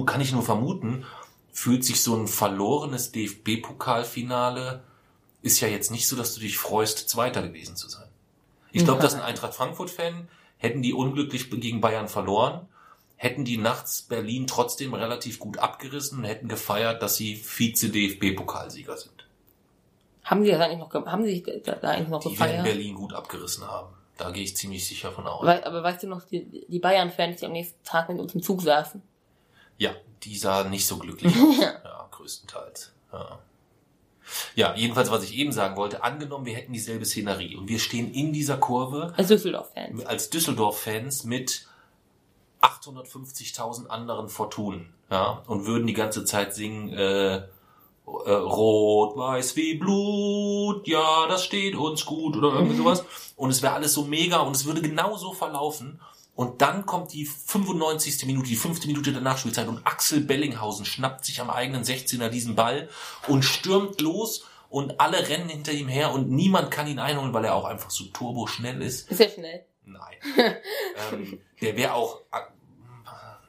[0.06, 1.06] kann ich nur vermuten,
[1.52, 4.84] fühlt sich so ein verlorenes DFB-Pokalfinale,
[5.42, 8.08] ist ja jetzt nicht so, dass du dich freust, Zweiter gewesen zu sein.
[8.72, 10.30] Ich glaube, dass ein Eintracht Frankfurt-Fan,
[10.62, 12.68] hätten die unglücklich gegen Bayern verloren,
[13.18, 19.26] hätten die nachts Berlin trotzdem relativ gut abgerissen und hätten gefeiert, dass sie Vize-DFB-Pokalsieger sind.
[20.24, 22.64] Haben sie das eigentlich noch, haben sie sich da, eigentlich noch Die werden gefeiert?
[22.64, 23.94] Berlin gut abgerissen haben.
[24.18, 25.46] Da gehe ich ziemlich sicher von aus.
[25.46, 28.44] Wei- aber weißt du noch, die, die Bayern-Fans, die am nächsten Tag mit uns im
[28.44, 29.02] Zug saßen?
[29.78, 29.92] Ja,
[30.24, 31.58] die sah nicht so glücklich aus.
[31.60, 32.92] ja, größtenteils.
[33.12, 33.40] Ja.
[34.56, 38.14] Ja, jedenfalls, was ich eben sagen wollte, angenommen, wir hätten dieselbe Szenerie und wir stehen
[38.14, 40.06] in dieser Kurve Als Düsseldorf-Fans.
[40.06, 41.68] als Düsseldorf-Fans mit
[42.62, 47.36] 850.000 anderen Fortunen, ja, und würden die ganze Zeit singen, äh,
[48.26, 53.04] äh, Rot, weiß wie Blut, ja, das steht uns gut oder irgendwie sowas.
[53.36, 56.00] Und es wäre alles so mega und es würde genau so verlaufen.
[56.36, 58.26] Und dann kommt die 95.
[58.26, 62.56] Minute, die fünfte Minute der Nachspielzeit und Axel Bellinghausen schnappt sich am eigenen 16er diesen
[62.56, 62.90] Ball
[63.28, 67.46] und stürmt los und alle rennen hinter ihm her und niemand kann ihn einholen, weil
[67.46, 69.12] er auch einfach so turbo schnell ist.
[69.12, 69.66] Ja schnell.
[69.86, 70.16] Nein.
[71.12, 72.22] ähm, der wäre auch,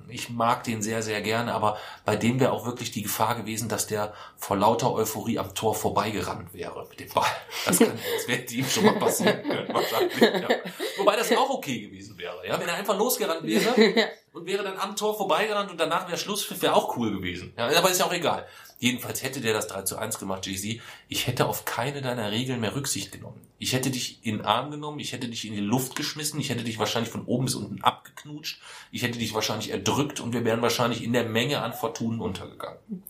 [0.09, 3.69] ich mag den sehr, sehr gerne, aber bei dem wäre auch wirklich die Gefahr gewesen,
[3.69, 7.27] dass der vor lauter Euphorie am Tor vorbeigerannt wäre mit dem Ball.
[7.67, 10.21] Das, kann- das wäre ihm schon mal passieren können, wahrscheinlich.
[10.21, 10.49] Ja.
[10.99, 13.75] Wobei das auch okay gewesen wäre, ja, wenn er einfach losgerannt wäre
[14.33, 17.53] und wäre dann am Tor vorbeigerannt und danach wäre Schlusspfiff, wäre auch cool gewesen.
[17.57, 18.47] Ja, aber ist ja auch egal.
[18.83, 20.81] Jedenfalls hätte der das 3 zu 1 gemacht, Jay-Z.
[21.07, 23.41] Ich hätte auf keine deiner Regeln mehr Rücksicht genommen.
[23.61, 26.51] Ich hätte dich in den Arm genommen, ich hätte dich in die Luft geschmissen, ich
[26.51, 28.61] hätte dich wahrscheinlich von oben bis unten abgeknutscht,
[28.91, 33.05] ich hätte dich wahrscheinlich erdrückt und wir wären wahrscheinlich in der Menge an Fortunen untergegangen.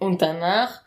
[0.00, 0.80] Und danach,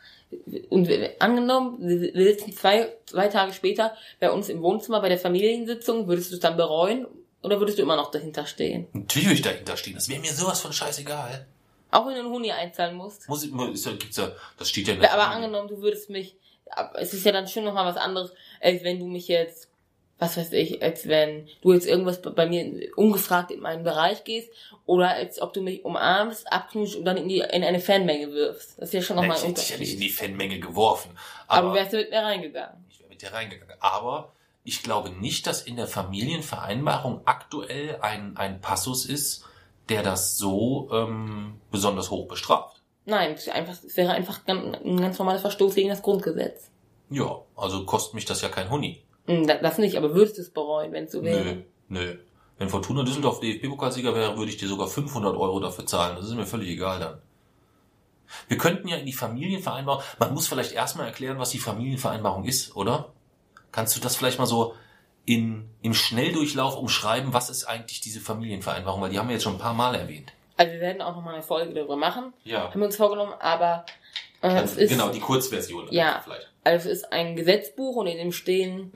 [1.19, 6.09] angenommen, wir wir sitzen zwei, zwei Tage später bei uns im Wohnzimmer bei der Familiensitzung,
[6.09, 7.07] würdest du es dann bereuen
[7.41, 8.87] oder würdest du immer noch dahinter stehen?
[8.91, 11.47] Natürlich würde ich dahinter stehen, das wäre mir sowas von scheißegal.
[11.95, 13.27] Auch wenn du einen Huni einzahlen musst.
[13.29, 16.35] Muss ich, ist ja, gibt's ja, das steht ja der Aber angenommen, du würdest mich
[16.95, 19.69] es ist ja dann schon nochmal was anderes, als wenn du mich jetzt,
[20.17, 24.49] was weiß ich, als wenn du jetzt irgendwas bei mir ungefragt in meinen Bereich gehst
[24.85, 28.79] oder als ob du mich umarmst, abknutschst und dann in, die, in eine Fanmenge wirfst.
[28.79, 30.29] Das ist ja schon nochmal ich ein hätte dich ja nicht in die Unterschied.
[30.29, 31.11] Fanmenge geworfen.
[31.47, 32.85] Aber Aber, du wärst ja mit mir reingegangen.
[32.89, 33.75] ich wäre mit dir reingegangen.
[33.79, 34.31] Aber
[34.63, 39.45] ich glaube nicht, dass in der Familienvereinbarung aktuell ein, ein Passus ist,
[39.89, 42.81] der das so ähm, besonders hoch bestraft.
[43.05, 46.71] Nein, es, einfach, es wäre einfach ein ganz normaler Verstoß gegen das Grundgesetz.
[47.11, 49.03] Ja, also kostet mich das ja kein Huni.
[49.27, 51.43] Hm, da- Das nicht, aber würdest du es bereuen, wenn es so wäre?
[51.43, 52.17] Nö, nö.
[52.57, 56.15] Wenn Fortuna Düsseldorf DFB-Pokalsieger wäre, würde ich dir sogar 500 Euro dafür zahlen.
[56.15, 57.21] Das ist mir völlig egal dann.
[58.47, 62.75] Wir könnten ja in die Familienvereinbarung, man muss vielleicht erstmal erklären, was die Familienvereinbarung ist,
[62.75, 63.09] oder?
[63.71, 64.73] Kannst du das vielleicht mal so
[65.25, 69.01] in, im Schnelldurchlauf umschreiben, was ist eigentlich diese Familienvereinbarung?
[69.01, 70.33] Weil die haben wir jetzt schon ein paar Mal erwähnt.
[70.57, 72.69] Also wir werden auch nochmal eine Folge darüber machen, Ja.
[72.69, 73.85] haben wir uns vorgenommen, aber
[74.41, 75.87] äh, es ist, genau, die Kurzversion.
[75.91, 76.21] Ja.
[76.23, 76.49] Vielleicht.
[76.63, 78.93] also es ist ein Gesetzbuch und in dem stehen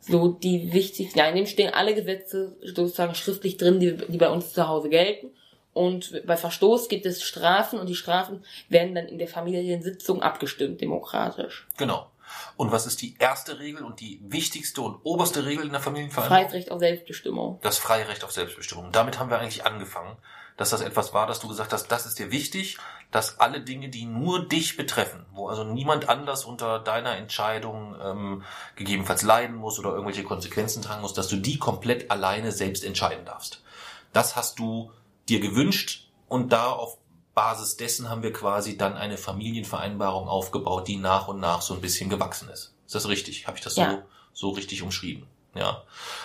[0.00, 4.30] so die wichtigsten, ja, in dem stehen alle Gesetze sozusagen schriftlich drin, die, die bei
[4.30, 5.30] uns zu Hause gelten.
[5.74, 10.80] Und bei Verstoß gibt es Strafen und die Strafen werden dann in der Familiensitzung abgestimmt,
[10.82, 11.66] demokratisch.
[11.78, 12.06] Genau.
[12.56, 16.36] Und was ist die erste Regel und die wichtigste und oberste Regel in der Familienvereinbarung?
[16.36, 17.58] Freiheitsrecht auf Selbstbestimmung.
[17.62, 18.92] Das freie Recht auf Selbstbestimmung.
[18.92, 20.16] Damit haben wir eigentlich angefangen,
[20.56, 22.78] dass das etwas war, dass du gesagt hast, das ist dir wichtig,
[23.10, 28.42] dass alle Dinge, die nur dich betreffen, wo also niemand anders unter deiner Entscheidung ähm,
[28.76, 33.24] gegebenenfalls leiden muss oder irgendwelche Konsequenzen tragen muss, dass du die komplett alleine selbst entscheiden
[33.24, 33.62] darfst.
[34.12, 34.92] Das hast du
[35.28, 36.98] dir gewünscht und da auf
[37.34, 41.80] Basis dessen haben wir quasi dann eine Familienvereinbarung aufgebaut, die nach und nach so ein
[41.80, 42.74] bisschen gewachsen ist.
[42.86, 43.46] Ist das richtig?
[43.46, 43.90] Habe ich das Ja.
[44.32, 45.26] so, so richtig umschrieben?
[45.54, 45.82] Ja.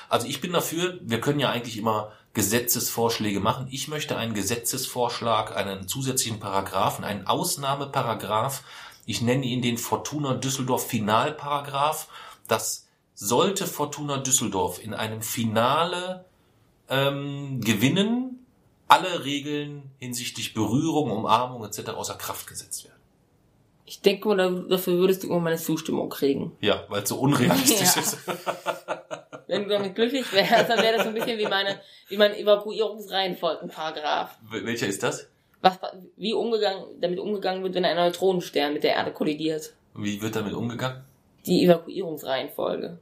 [0.09, 3.67] Also ich bin dafür, wir können ja eigentlich immer Gesetzesvorschläge machen.
[3.71, 8.63] Ich möchte einen Gesetzesvorschlag, einen zusätzlichen Paragraphen, einen Ausnahmeparagraph.
[9.05, 12.07] Ich nenne ihn den Fortuna Düsseldorf Finalparagraph.
[12.47, 12.85] Das
[13.15, 16.25] sollte Fortuna Düsseldorf in einem Finale
[16.89, 18.45] ähm, gewinnen,
[18.87, 21.89] alle Regeln hinsichtlich Berührung, Umarmung etc.
[21.89, 22.93] außer Kraft gesetzt werden.
[23.85, 26.51] Ich denke mal, da- dafür würdest du immer meine Zustimmung kriegen.
[26.61, 28.01] Ja, weil es so unrealistisch Ja.
[28.01, 28.17] ist.
[29.47, 31.79] Wenn du damit glücklich wärst, dann wäre das so ein bisschen wie meine,
[32.09, 34.37] wie mein Evakuierungsreihenfolgenparagraph.
[34.49, 35.27] Welcher ist das?
[35.61, 35.79] Was,
[36.17, 39.73] wie umgegangen, damit umgegangen wird, wenn ein Neutronenstern mit der Erde kollidiert.
[39.95, 41.03] Wie wird damit umgegangen?
[41.45, 42.99] Die Evakuierungsreihenfolge.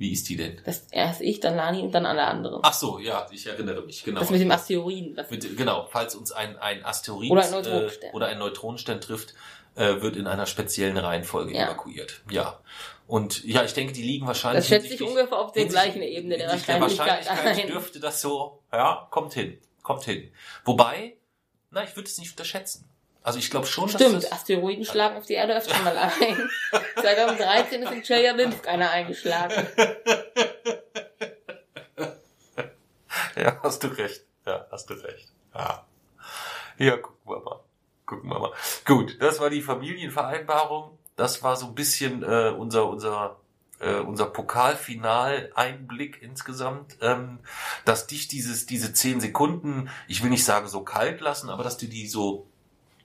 [0.00, 0.58] Wie ist die denn?
[0.64, 2.60] Das erst ich, dann Lani und dann alle anderen.
[2.62, 4.20] Ach so, ja, ich erinnere mich, genau.
[4.20, 5.14] Das mit dem Asteroiden.
[5.28, 8.10] Mit, genau, falls uns ein, ein Asteroid Oder ein Neutronenstern.
[8.10, 9.34] äh, oder ein Neutronenstern trifft,
[9.74, 11.66] äh, wird in einer speziellen Reihenfolge Ja.
[11.66, 12.22] evakuiert.
[12.30, 12.60] Ja.
[13.06, 14.60] Und ja, ich denke, die liegen wahrscheinlich.
[14.60, 17.70] das sich hinsichtlich- ungefähr auf der gleichen Ebene der hinsichtlich der Wahrscheinlichkeit Wahrscheinlichkeit ein.
[17.72, 20.32] dürfte das so, ja, kommt hin, kommt hin.
[20.64, 21.18] Wobei,
[21.70, 22.88] na, ich würde es nicht unterschätzen.
[23.22, 26.50] Also ich glaube schon, dass Stimmt, das, Asteroiden schlagen auf die Erde öfter mal ein.
[27.00, 29.66] 2013 ist in Chelyabinsk einer eingeschlagen.
[33.36, 34.24] Ja, hast du recht.
[34.46, 35.28] Ja, hast du recht.
[35.54, 35.86] Ja.
[36.78, 37.60] Ja, gucken wir mal.
[38.06, 38.52] Gucken wir mal.
[38.86, 40.98] Gut, das war die Familienvereinbarung.
[41.16, 43.36] Das war so ein bisschen äh, unser unser
[43.80, 47.40] äh, unser Pokalfinal-Einblick insgesamt, ähm,
[47.84, 51.76] dass dich dieses diese zehn Sekunden, ich will nicht sagen so kalt lassen, aber dass
[51.76, 52.49] du die so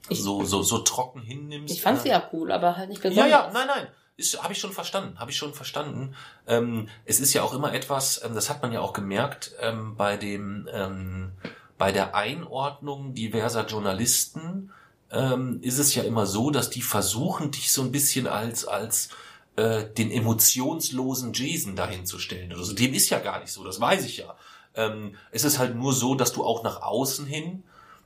[0.09, 1.73] Ich- so so so trocken hinnimmst.
[1.73, 3.31] Ich fand sie äh, ja cool, aber halt nicht ja, besonders.
[3.31, 3.87] ja, nein, nein.
[4.17, 6.15] Ist, habe ich schon verstanden, habe ich schon verstanden.
[6.47, 9.95] Ähm, es ist ja auch immer etwas, ähm, das hat man ja auch gemerkt ähm,
[9.97, 11.33] bei dem, ähm,
[11.77, 14.71] bei der Einordnung diverser Journalisten
[15.11, 19.09] ähm, ist es ja immer so, dass die versuchen, dich so ein bisschen als als
[19.57, 22.53] äh, den emotionslosen Jason dahinzustellen.
[22.53, 24.35] Also dem ist ja gar nicht so, das weiß ich ja.
[24.75, 27.63] Ähm, es ist halt nur so, dass du auch nach außen hin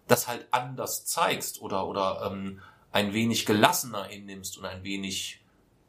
[0.09, 2.59] das halt anders zeigst oder oder ähm,
[2.91, 5.39] ein wenig gelassener hinnimmst und ein wenig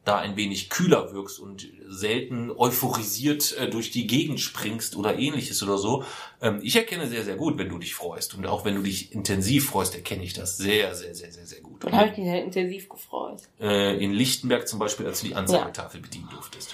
[0.03, 5.61] da ein wenig kühler wirkst und selten euphorisiert äh, durch die Gegend springst oder ähnliches
[5.61, 6.03] oder so.
[6.41, 8.33] Ähm, ich erkenne sehr, sehr gut, wenn du dich freust.
[8.33, 11.61] Und auch wenn du dich intensiv freust, erkenne ich das sehr, sehr, sehr, sehr, sehr
[11.61, 11.83] gut.
[11.83, 13.43] Dann habe ich mich halt intensiv gefreut.
[13.59, 16.73] Äh, in Lichtenberg zum Beispiel, als du die Anzeigetafel bedienen durftest,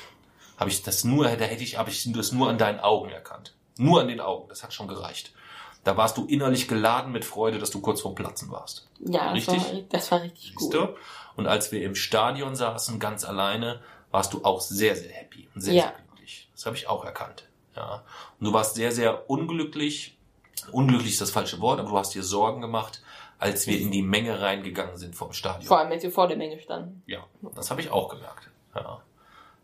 [0.55, 3.55] habe ich das nur, da hätte ich, habe ich das nur an deinen Augen erkannt.
[3.77, 4.47] Nur an den Augen.
[4.47, 5.33] Das hat schon gereicht.
[5.87, 8.89] Da warst du innerlich geladen mit Freude, dass du kurz vorm Platzen warst.
[8.99, 9.73] Ja, das Richtig?
[9.73, 10.73] war, das war richtig gut.
[10.73, 10.95] du?
[11.37, 13.79] Und als wir im Stadion saßen, ganz alleine,
[14.11, 15.83] warst du auch sehr, sehr happy und sehr, Ja.
[15.83, 16.49] sehr glücklich.
[16.53, 17.47] Das habe ich auch erkannt.
[17.77, 18.03] Ja.
[18.37, 20.17] Und du warst sehr, sehr unglücklich.
[20.73, 23.01] Unglücklich ist das falsche Wort, aber du hast dir Sorgen gemacht,
[23.39, 25.67] als wir in die Menge reingegangen sind vom Stadion.
[25.67, 27.01] Vor allem, als wir vor der Menge standen.
[27.05, 27.25] Ja,
[27.55, 28.49] das habe ich auch gemerkt.
[28.75, 29.01] Ja.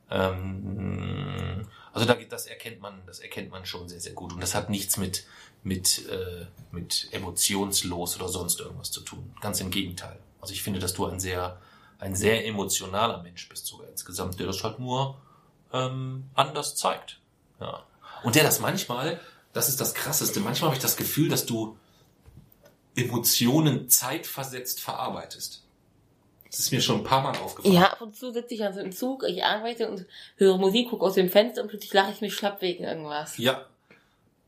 [0.09, 4.31] Ähm, also da, das erkennt man, das erkennt man schon sehr, sehr gut.
[4.33, 5.25] Und das hat nichts mit
[5.63, 9.33] mit äh, mit emotionslos oder sonst irgendwas zu tun.
[9.41, 10.19] Ganz im Gegenteil.
[10.41, 11.59] Also ich finde, dass du ein sehr
[11.99, 15.17] ein sehr emotionaler Mensch bist sogar insgesamt, der das halt nur
[15.71, 17.19] ähm, anders zeigt.
[17.61, 17.83] Ja.
[18.23, 19.19] Und der das manchmal,
[19.53, 21.77] das ist das Krasseste, manchmal habe ich das Gefühl, dass du
[22.95, 25.63] Emotionen zeitversetzt verarbeitest.
[26.53, 27.73] Das ist mir schon ein paar Mal aufgefallen.
[27.73, 30.05] Ja, ab und zu sitze ich also im Zug, ich arbeite und
[30.35, 33.37] höre Musik, gucke aus dem Fenster und plötzlich lache ich mich schlapp wegen irgendwas.
[33.37, 33.65] Ja.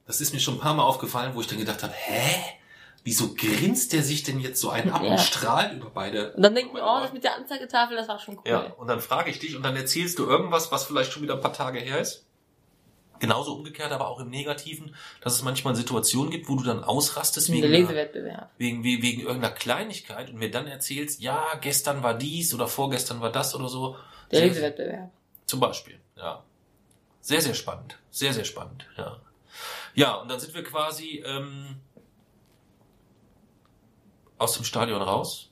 [0.07, 2.35] Das ist mir schon ein paar Mal aufgefallen, wo ich dann gedacht habe, hä?
[3.03, 5.11] Wieso grinst der sich denn jetzt so einen ab Ja.
[5.11, 6.33] und strahlt über beide?
[6.33, 8.35] Und dann denke ich über mir, beide oh, das mit der Anzeigetafel, das war schon
[8.37, 8.43] cool.
[8.47, 11.35] Ja, und dann frage ich dich und dann erzählst du irgendwas, was vielleicht schon wieder
[11.35, 12.25] ein paar Tage her ist.
[13.19, 17.47] Genauso umgekehrt, aber auch im Negativen, dass es manchmal Situationen gibt, wo du dann ausrastest
[17.47, 18.49] Der wegen, einer, Lesewettbewerb.
[18.57, 23.21] wegen, wegen, wegen irgendeiner Kleinigkeit und mir dann erzählst, ja, gestern war dies oder vorgestern
[23.21, 23.95] war das oder so.
[24.31, 25.11] Der Sehr- Lesewettbewerb.
[25.45, 26.43] Zum Beispiel, ja.
[27.21, 27.97] Sehr, sehr spannend.
[28.11, 29.17] Sehr, sehr spannend, ja.
[29.95, 31.77] Ja, und dann sind wir quasi ähm,
[34.37, 35.49] aus dem Stadion raus,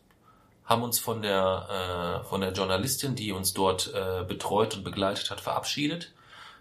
[0.66, 5.32] haben uns von der, äh, von der Journalistin, die uns dort äh, betreut und begleitet
[5.32, 6.12] hat, verabschiedet.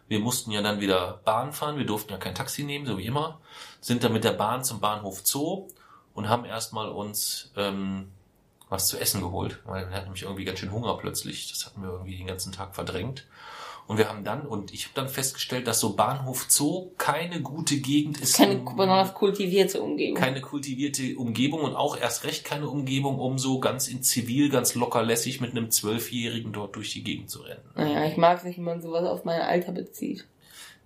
[0.06, 3.06] Wir mussten ja dann wieder Bahn fahren, wir durften ja kein Taxi nehmen, so wie
[3.06, 3.40] immer,
[3.80, 5.68] sind dann mit der Bahn zum Bahnhof Zoo
[6.14, 8.12] und haben erstmal uns ähm,
[8.68, 11.50] was zu essen geholt, weil wir hatten nämlich irgendwie ganz schön Hunger plötzlich.
[11.50, 13.26] Das hatten wir irgendwie den ganzen Tag verdrängt.
[13.92, 17.76] Und wir haben dann, und ich habe dann festgestellt, dass so Bahnhof Zoo keine gute
[17.76, 18.38] Gegend ist.
[18.38, 20.16] Keine um- kultivierte Umgebung.
[20.16, 24.74] keine kultivierte Umgebung und auch erst recht keine Umgebung, um so ganz in Zivil, ganz
[24.74, 27.60] lockerlässig mit einem Zwölfjährigen dort durch die Gegend zu rennen.
[27.74, 30.26] naja, ich mag es nicht, wenn man sowas auf mein Alter bezieht.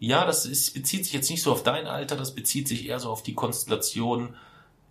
[0.01, 2.99] Ja, das ist, bezieht sich jetzt nicht so auf dein Alter, das bezieht sich eher
[2.99, 4.35] so auf die Konstellation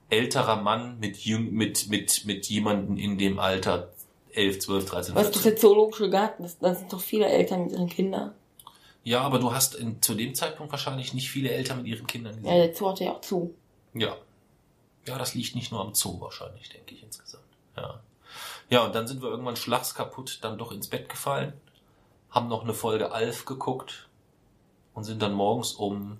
[0.09, 3.91] älterer Mann mit jüng, mit, mit, mit jemanden in dem Alter
[4.35, 5.51] 11, 12, 13, Was ist das 14.
[5.51, 6.43] der zoologische Garten?
[6.43, 8.33] Das, das sind doch viele Eltern mit ihren Kindern.
[9.03, 12.33] Ja, aber du hast in, zu dem Zeitpunkt wahrscheinlich nicht viele Eltern mit ihren Kindern
[12.35, 12.57] Ja, gesehen.
[12.57, 13.53] der Zoo hat ja auch zu.
[13.93, 14.17] Ja.
[15.07, 17.43] Ja, das liegt nicht nur am Zoo wahrscheinlich, denke ich insgesamt.
[17.77, 17.99] Ja.
[18.69, 21.53] Ja, und dann sind wir irgendwann schlagskaputt dann doch ins Bett gefallen,
[22.31, 24.09] haben noch eine Folge Alf geguckt
[24.95, 26.19] und sind dann morgens um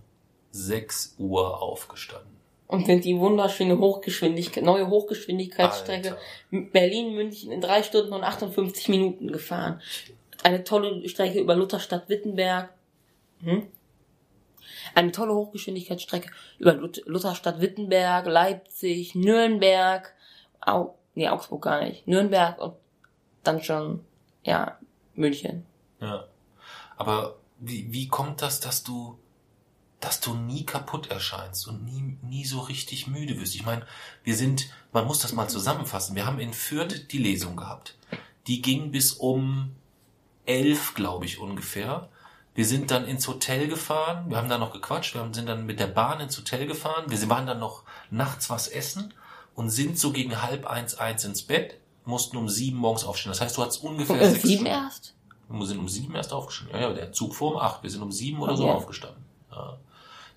[0.52, 2.35] 6 Uhr aufgestanden.
[2.68, 6.18] Und sind die wunderschöne Hochgeschwindigkeit, neue Hochgeschwindigkeitsstrecke.
[6.50, 9.82] Berlin-München in drei Stunden und 58 Minuten gefahren.
[10.44, 12.74] Eine tolle Strecke über Lutherstadt-Wittenberg.
[13.44, 13.68] Hm?
[14.96, 20.14] Eine tolle Hochgeschwindigkeitsstrecke über Lut- Lutherstadt-Wittenberg, Leipzig, Nürnberg,
[20.60, 22.76] Au nee, Augsburg gar nicht, Nürnberg und
[23.44, 24.06] dann schon,
[24.44, 24.78] ja,
[25.16, 25.66] München.
[26.00, 26.28] Ja.
[26.98, 29.18] Aber wie, wie kommt das, dass du,
[30.06, 33.56] dass du nie kaputt erscheinst und nie, nie so richtig müde wirst?
[33.56, 33.86] Ich meine,
[34.24, 36.16] wir sind, man muss das mal zusammenfassen.
[36.16, 37.98] Wir haben in Fürth die Lesung gehabt.
[38.48, 39.76] Die ging bis um
[40.46, 42.10] elf, glaube ich, ungefähr.
[42.54, 44.30] Wir sind dann ins Hotel gefahren.
[44.30, 45.16] Wir haben da noch gequatscht.
[45.16, 47.06] Wir sind dann mit der Bahn ins Hotel gefahren.
[47.10, 49.14] Wir waren dann noch nachts was essen
[49.56, 53.32] und sind so gegen halb eins, eins ins Bett, mussten um sieben morgens aufstehen.
[53.32, 54.84] Das heißt, du hattest ungefähr Äh, sechs sieben Stunden.
[54.84, 55.14] erst?
[55.50, 56.76] Wir sind um sieben erst aufgestanden.
[56.80, 57.84] Ja, ja, der Zug vor um acht.
[57.84, 58.74] Wir sind um sieben oder so Okay.
[58.74, 59.24] aufgestanden.
[59.52, 59.78] Ja.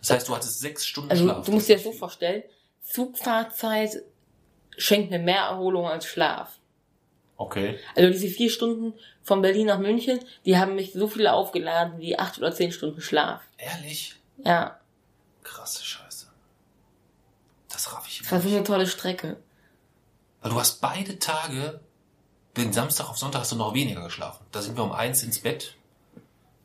[0.00, 1.46] Das heißt, du hattest sechs Stunden Also Schlaf.
[1.46, 2.42] du musst dir das so vorstellen,
[2.82, 4.02] Zugfahrzeit
[4.76, 6.58] schenkt mir mehr Erholung als Schlaf.
[7.36, 7.78] Okay.
[7.94, 12.18] Also diese vier Stunden von Berlin nach München, die haben mich so viel aufgeladen wie
[12.18, 13.42] acht oder zehn Stunden Schlaf.
[13.58, 14.16] Ehrlich?
[14.44, 14.78] Ja,
[15.48, 16.26] Krasse Scheiße.
[17.70, 19.36] Das raff ich das war so eine tolle Strecke.
[20.40, 21.80] Weil du hast beide Tage,
[22.56, 24.44] den Samstag auf Sonntag hast du noch weniger geschlafen.
[24.52, 25.74] Da sind wir um eins ins Bett,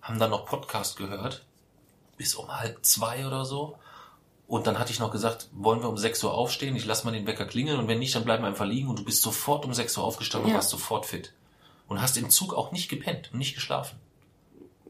[0.01, 1.45] haben dann noch Podcast gehört,
[2.17, 3.77] bis um halb zwei oder so.
[4.47, 6.75] Und dann hatte ich noch gesagt, wollen wir um sechs Uhr aufstehen?
[6.75, 8.99] Ich lasse mal den Wecker klingeln und wenn nicht, dann bleiben wir einfach liegen und
[8.99, 10.57] du bist sofort um sechs Uhr aufgestanden und Ja.
[10.57, 11.33] warst sofort fit.
[11.87, 13.99] Und hast im Zug auch nicht gepennt und nicht geschlafen.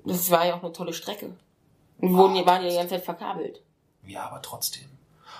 [0.05, 1.35] Das war ja auch eine tolle Strecke.
[1.99, 3.61] Wir wurden, wir waren ja die ganze Zeit verkabelt.
[4.05, 4.89] Ja, aber trotzdem.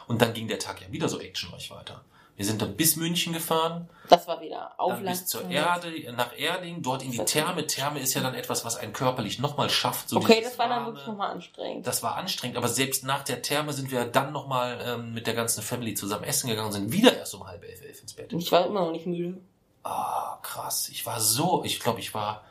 [0.08, 2.04] Und dann ging der Tag ja wieder so actionreich weiter.
[2.36, 5.48] Wir sind dann bis München gefahren, Das war wieder dann bis zur.
[5.50, 7.68] Erde, nach Erding, dort in die Therme.
[7.68, 10.10] Therme ist ja dann etwas, was einen körperlich nochmal schafft.
[10.10, 11.86] So Okay, das war dann wirklich nochmal anstrengend.
[11.86, 15.36] Das war anstrengend, aber selbst nach der Therme sind wir dann nochmal ähm, mit der
[15.36, 18.34] ganzen Family zusammen essen gegangen und sind wieder erst um halb elf, elf ins Bett.
[18.34, 19.40] Ich war immer noch nicht müde.
[19.84, 20.90] Ah, krass.
[20.90, 22.44] Ich war so, ich glaube, ich war,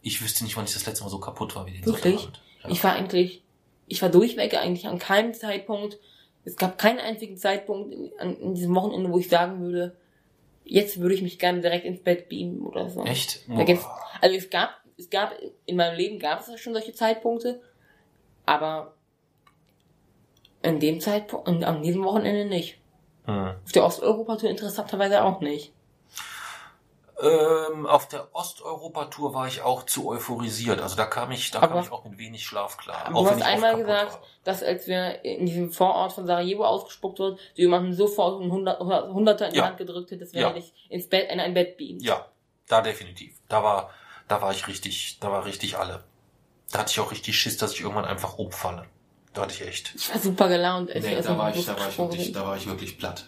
[0.00, 2.28] ich wüsste nicht, wann ich das letzte Mal so kaputt war wie den Wirklich?
[2.62, 2.70] Ja.
[2.70, 3.42] Ich war eigentlich,
[3.86, 5.98] ich war durchweg eigentlich an keinem Zeitpunkt,
[6.44, 9.96] es gab keinen einzigen Zeitpunkt in, an, in diesem Wochenende, wo ich sagen würde,
[10.64, 13.04] jetzt würde ich mich gerne direkt ins Bett beamen oder so.
[13.04, 13.46] Echt?
[13.48, 13.66] Boah.
[14.20, 15.34] also es gab, es gab,
[15.66, 17.60] in meinem Leben gab es schon solche Zeitpunkte,
[18.46, 18.94] aber
[20.62, 22.78] in dem Zeitpunkt, an diesem Wochenende nicht.
[23.24, 23.54] Hm.
[23.64, 25.72] Auf der Osteuropa-Tour interessanterweise auch nicht.
[27.20, 30.80] Ähm, auf der Osteuropa-Tour war ich auch zu euphorisiert.
[30.80, 33.06] Also da kam ich, da Aber- kam ich auch mit wenig Schlaf klar.
[33.06, 34.22] Aber du hast einmal gesagt, war.
[34.44, 38.78] dass als wir in diesem Vorort von Sarajevo ausgespuckt wurden, du jemanden sofort einen Hundert,
[38.80, 39.66] Hunderter in die Ja.
[39.66, 40.48] Hand gedrückt hättest, wenn Ja.
[40.48, 42.02] er dich ins Bett, in ein Bett beamt.
[42.02, 42.26] Ja,
[42.68, 43.34] da definitiv.
[43.48, 43.90] Da war,
[44.28, 46.04] da war ich richtig, da war richtig alle.
[46.70, 48.84] Da hatte ich auch richtig Schiss, dass ich irgendwann einfach umfalle.
[49.34, 49.92] Da hatte ich echt.
[49.96, 50.90] Ich war super gelaunt.
[50.90, 53.26] als Nee, da war ich, da war ich wirklich, da war ich wirklich platt.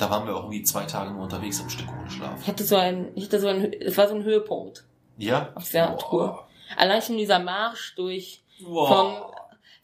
[0.00, 2.40] Da waren wir auch irgendwie zwei Tage nur unterwegs am Stück ohne Schlaf.
[2.40, 4.84] Ich hatte so ein, ich hatte so ein, es war so ein Höhepunkt
[5.18, 5.52] Ja?
[5.54, 5.98] auf der Boah.
[5.98, 6.48] Tour.
[6.78, 8.88] Allein schon dieser Marsch durch, Boah.
[8.88, 9.22] von,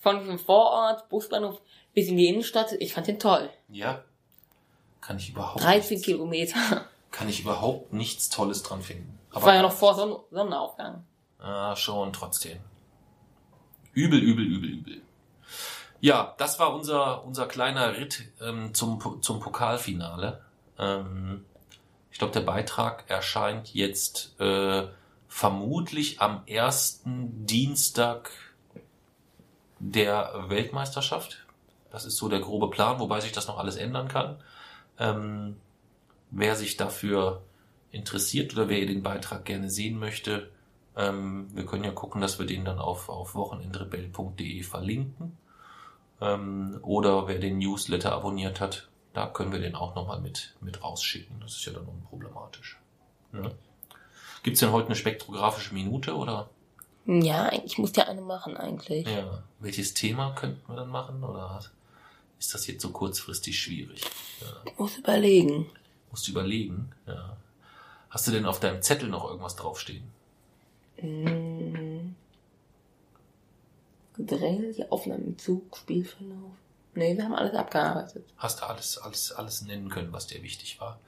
[0.01, 1.61] von diesem Vorort, Busbahnhof
[1.93, 3.51] bis in die Innenstadt, ich fand den toll.
[3.69, 4.03] Ja?
[5.03, 6.87] Kann ich überhaupt 13 nichts, Kilometer.
[7.11, 9.19] kann ich überhaupt nichts Tolles dran finden.
[9.35, 11.05] Das war ja noch vor Sonn Sonnenaufgang.
[11.39, 12.59] Ah, schon, trotzdem.
[13.93, 15.03] Übel, übel, übel, übel.
[16.07, 20.41] Ja, das war unser, unser kleiner Ritt ähm, zum, zum Pokalfinale.
[20.79, 21.45] Ähm,
[22.13, 24.87] ich glaube, der Beitrag erscheint jetzt äh,
[25.27, 28.31] vermutlich am ersten Dienstag
[29.81, 31.45] der Weltmeisterschaft.
[31.91, 34.41] Das ist so der grobe Plan, wobei sich das noch alles ändern kann.
[35.01, 35.57] Ähm,
[36.31, 37.43] wer sich dafür
[37.91, 40.53] interessiert oder wer den Beitrag gerne sehen möchte,
[40.97, 45.37] ähm, wir können ja gucken, dass wir den dann auf, auf wochenendrebell.de verlinken.
[46.21, 50.83] Ähm, oder wer den Newsletter abonniert hat, da können wir den auch nochmal mit, mit
[50.83, 51.41] rausschicken.
[51.41, 52.79] Das ist ja dann unproblematisch.
[53.33, 53.51] Ja.
[54.43, 56.49] Gibt es denn heute eine spektrographische Minute oder?
[57.07, 59.07] Ja, ich muss ja eine machen eigentlich.
[59.07, 59.43] Ja.
[59.61, 61.61] Welches Thema könnten wir dann machen oder
[62.39, 64.03] ist das jetzt so kurzfristig schwierig?
[64.41, 64.47] Ja.
[64.64, 65.71] Ich muss überlegen.
[66.11, 66.93] Musst du überlegen.
[67.07, 67.37] Ja.
[68.11, 70.05] Hast du denn auf deinem Zettel noch irgendwas draufstehen?
[70.97, 71.95] Hm.
[74.17, 76.53] Gedränge, die Aufnahmen im Zug, Spielverlauf.
[76.95, 78.25] Nee, wir haben alles abgearbeitet.
[78.39, 80.99] Hast du alles, alles, alles nennen können, was dir wichtig war?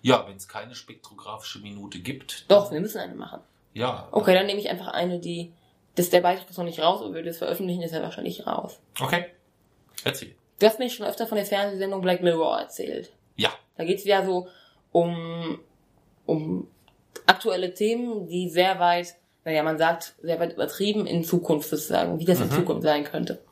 [0.00, 2.48] Ja, wenn es keine spektrographische Minute gibt.
[2.48, 3.40] Doch, wir müssen eine machen.
[3.74, 4.08] Ja.
[4.12, 5.52] Okay, dann nehme ich einfach eine, die.
[5.94, 8.78] Das der Beitrag ist noch nicht raus, aber wir das veröffentlichen, ist er wahrscheinlich raus.
[8.98, 9.26] Okay.
[10.04, 10.34] Erzähl.
[10.58, 13.12] Du hast mir schon öfter von der Fernsehsendung Black Mirror erzählt.
[13.36, 13.50] Ja.
[13.76, 14.48] Da geht's ja so
[14.92, 15.58] um,
[16.24, 16.68] um
[17.26, 22.24] aktuelle Themen, die sehr weit, naja, man sagt, sehr weit übertrieben in Zukunft sozusagen, wie
[22.24, 22.52] das in Mhm.
[22.52, 23.42] Zukunft sein könnte.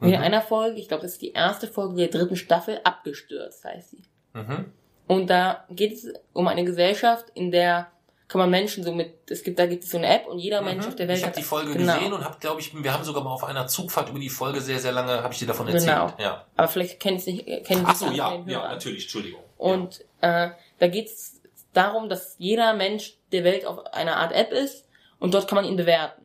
[0.00, 0.22] Und in Mhm.
[0.24, 4.02] einer Folge, ich glaube, das ist die erste Folge der dritten Staffel, abgestürzt heißt sie.
[4.34, 4.66] Mhm.
[5.06, 7.88] Und da geht es um eine Gesellschaft, in der
[8.28, 10.60] kann man Menschen so mit, es gibt, da gibt es so eine App und jeder
[10.60, 11.20] Mensch auf der Welt Mhm.
[11.20, 11.94] ich habe hat- die Folge genau.
[11.94, 14.60] gesehen und habe, glaube ich, wir haben sogar mal auf einer Zugfahrt über die Folge
[14.60, 15.76] sehr, sehr lange, habe ich dir davon Genau.
[16.06, 16.14] erzählt.
[16.20, 16.44] Ja.
[16.56, 19.40] Aber vielleicht kennen Sie nicht, kennen Sie Ach so, nicht ja, ja, natürlich, Entschuldigung.
[19.58, 20.48] Und äh,
[20.80, 21.40] da geht es
[21.72, 24.85] darum, dass jeder Mensch der Welt auf einer Art App ist
[25.18, 26.22] und dort kann man ihn bewerten.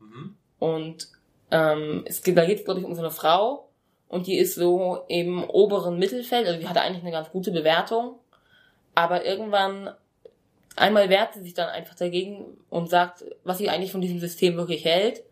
[0.00, 0.36] Mhm.
[0.58, 1.08] Und
[1.50, 3.68] ähm, es geht, da geht es, glaube ich, um so eine Frau
[4.08, 8.18] und die ist so im oberen Mittelfeld, also die hatte eigentlich eine ganz gute Bewertung,
[8.94, 9.90] aber irgendwann
[10.76, 14.56] einmal wehrt sie sich dann einfach dagegen und sagt, was sie eigentlich von diesem System
[14.56, 15.22] wirklich hält.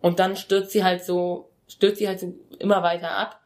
[0.00, 3.40] Und dann stürzt sie halt so, stürzt sie halt so immer weiter ab.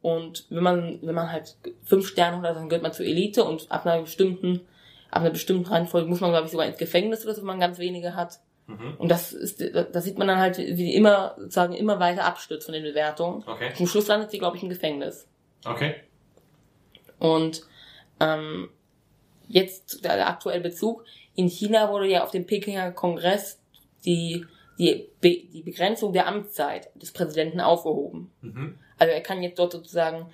[0.00, 3.44] Und wenn man, wenn man halt fünf Sterne oder so, dann gehört man zur Elite
[3.44, 4.60] und ab einer bestimmten,
[5.10, 7.60] ab einer bestimmten Reihenfolge muss man, glaube ich, sogar ins Gefängnis oder so, wenn man
[7.60, 8.38] ganz wenige hat.
[8.68, 8.94] Mhm.
[8.98, 12.66] Und das ist, da sieht man dann halt, wie die immer, sozusagen immer weiter abstürzt
[12.66, 13.42] von den Bewertungen.
[13.46, 13.72] Okay.
[13.74, 15.26] Zum Schluss landet sie, glaube ich, im Gefängnis.
[15.64, 15.96] Okay.
[17.18, 17.62] Und
[18.20, 18.68] ähm,
[19.48, 21.04] jetzt der, aktuelle Bezug.
[21.34, 23.58] In China wurde ja auf dem Pekinger Kongress
[24.04, 24.44] die,
[24.78, 28.30] die, Be die Begrenzung der Amtszeit des Präsidenten aufgehoben.
[28.42, 28.78] Mhm.
[28.98, 30.30] Also er kann jetzt dort sozusagen,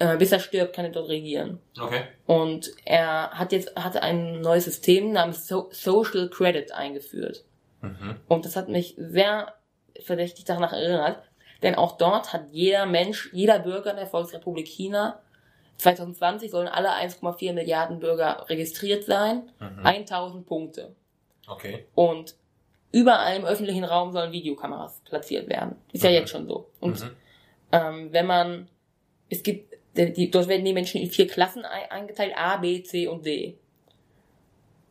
[0.00, 1.60] äh, bis er stirbt, kann er dort regieren.
[1.80, 2.02] Okay.
[2.26, 7.44] Und er hat jetzt hatte ein neues System namens so Social Credit eingeführt.
[7.80, 8.16] Mhm.
[8.28, 9.54] Und das hat mich sehr
[10.00, 11.22] verdächtig danach erinnert.
[11.62, 15.20] Denn auch dort hat jeder Mensch, jeder Bürger der Volksrepublik China,
[15.78, 19.86] 2020 sollen alle 1,4 Milliarden Bürger registriert sein, Mhm.
[19.86, 20.94] 1000 Punkte.
[21.48, 21.86] Okay.
[21.94, 22.34] Und
[22.92, 25.76] überall im öffentlichen Raum sollen Videokameras platziert werden.
[25.92, 26.16] Ist ja Mhm.
[26.16, 26.68] jetzt schon so.
[26.80, 27.10] Und Mhm.
[27.72, 28.68] ähm, wenn man,
[29.30, 33.08] es gibt, die, dort werden die Menschen in vier Klassen ei- eingeteilt, A, B, C
[33.08, 33.58] und D.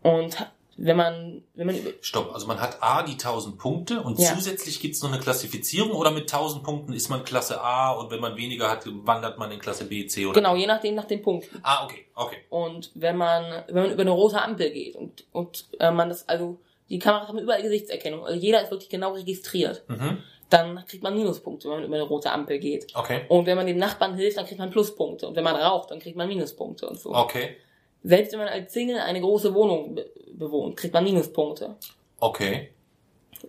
[0.03, 0.37] Und
[0.79, 4.35] wenn man, wenn man über, Stopp, also man hat A die 1000 Punkte und Ja.
[4.35, 8.19] zusätzlich gibt's noch eine Klassifizierung oder mit 1000 Punkten ist man Klasse A und wenn
[8.21, 11.21] man weniger hat, wandert man in Klasse B, C oder genau, je nachdem, nach den
[11.21, 11.59] Punkten.
[11.63, 12.37] Ah, okay, okay.
[12.49, 16.29] Und wenn man, wenn man über eine rote Ampel geht und, und äh, man das,
[16.29, 16.59] also
[16.89, 20.19] die Kameras haben überall Gesichtserkennung, also jeder ist wirklich genau registriert, Mhm.
[20.49, 22.87] dann kriegt man Minuspunkte, wenn man über eine rote Ampel geht.
[22.95, 23.25] Okay.
[23.27, 25.27] Und wenn man dem Nachbarn hilft, dann kriegt man Pluspunkte.
[25.27, 27.13] Und wenn man raucht, dann kriegt man Minuspunkte und so.
[27.13, 27.57] Okay.
[28.03, 31.75] Selbst wenn man als Single eine große Wohnung be bewohnt, kriegt man Minuspunkte.
[32.19, 32.69] Okay.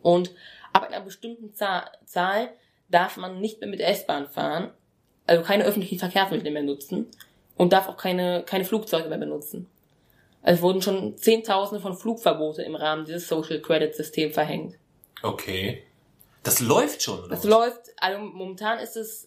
[0.00, 0.30] Und
[0.72, 2.50] ab einer bestimmten Zahl, Zahl
[2.88, 4.70] darf man nicht mehr mit der S-Bahn fahren,
[5.26, 7.06] also keine öffentlichen Verkehrsmittel mehr nutzen
[7.56, 9.68] und darf auch keine, keine Flugzeuge mehr benutzen.
[10.42, 14.78] Also wurden schon Zehntausende von Flugverbote im Rahmen dieses Social Credit System verhängt.
[15.22, 15.82] Okay.
[16.42, 17.28] Das läuft schon, oder?
[17.28, 19.26] Das läuft, also momentan ist es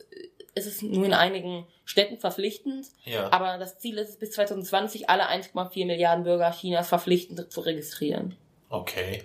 [0.54, 2.88] ist es nur in einigen Städten verpflichtend.
[3.06, 3.32] Ja.
[3.32, 8.36] Aber das Ziel ist es, bis 2020 alle 1,4 Milliarden Bürger Chinas verpflichtend zu registrieren.
[8.70, 9.24] Okay.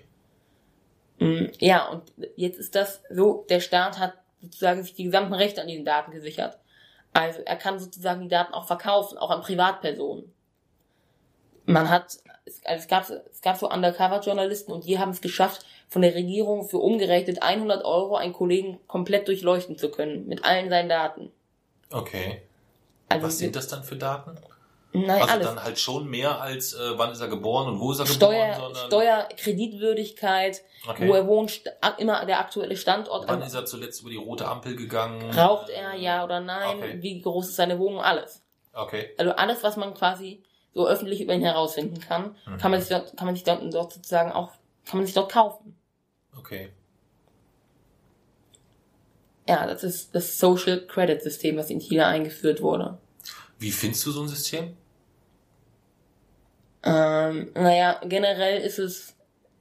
[1.18, 2.02] Mm, Ja, und
[2.36, 6.12] jetzt ist das so, der Staat hat sozusagen sich die gesamten Rechte an diesen Daten
[6.12, 6.58] gesichert.
[7.12, 10.32] Also er kann sozusagen die Daten auch verkaufen, auch an Privatpersonen.
[11.66, 15.66] Man hat, es, also es, gab, es gab so Undercover-Journalisten und die haben es geschafft,
[15.88, 20.68] von der Regierung für umgerechnet 100 Euro einen Kollegen komplett durchleuchten zu können, mit allen
[20.70, 21.30] seinen Daten.
[21.90, 22.42] Okay.
[23.08, 24.36] Also, Was sind das dann für Daten?
[24.92, 25.46] Nein, Also alles.
[25.46, 28.54] dann halt schon mehr als äh, wann ist er geboren und wo ist er Steuer,
[28.54, 31.08] geboren, sondern Steuer, Kreditwürdigkeit, Okay.
[31.08, 31.62] wo er wohnt,
[31.98, 33.28] immer der aktuelle Standort.
[33.28, 35.30] wann ist er zuletzt über die rote Ampel gegangen?
[35.32, 36.78] Raucht er, ja oder nein?
[36.78, 36.96] Okay.
[37.02, 38.00] Wie groß ist seine Wohnung?
[38.00, 38.42] Alles.
[38.72, 39.10] Okay.
[39.18, 40.42] Also alles, was man quasi
[40.76, 42.58] so öffentlich über ihn herausfinden kann, Mhm.
[42.58, 44.52] kann man sich dort, kann man sich dort, dort sozusagen auch,
[44.84, 45.74] kann man sich dort kaufen.
[46.38, 46.68] Okay.
[49.48, 52.98] Ja, das ist das Social Credit System, was in China eingeführt wurde.
[53.58, 54.76] Wie findest du so ein System?
[56.82, 59.14] Ähm, naja, generell ist es,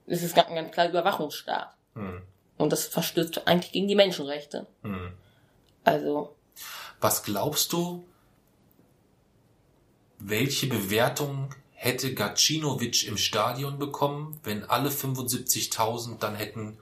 [0.06, 1.74] ist es ganz, ganz klar Überwachungsstaat.
[1.94, 2.22] Hm.
[2.58, 4.68] Und das verstößt eigentlich gegen die Menschenrechte.
[4.84, 5.14] Hm.
[5.84, 6.36] Also,
[7.00, 8.06] Was glaubst du,
[10.30, 16.78] welche Bewertung hätte Gacinovic im Stadion bekommen, wenn alle 75.000 dann hätten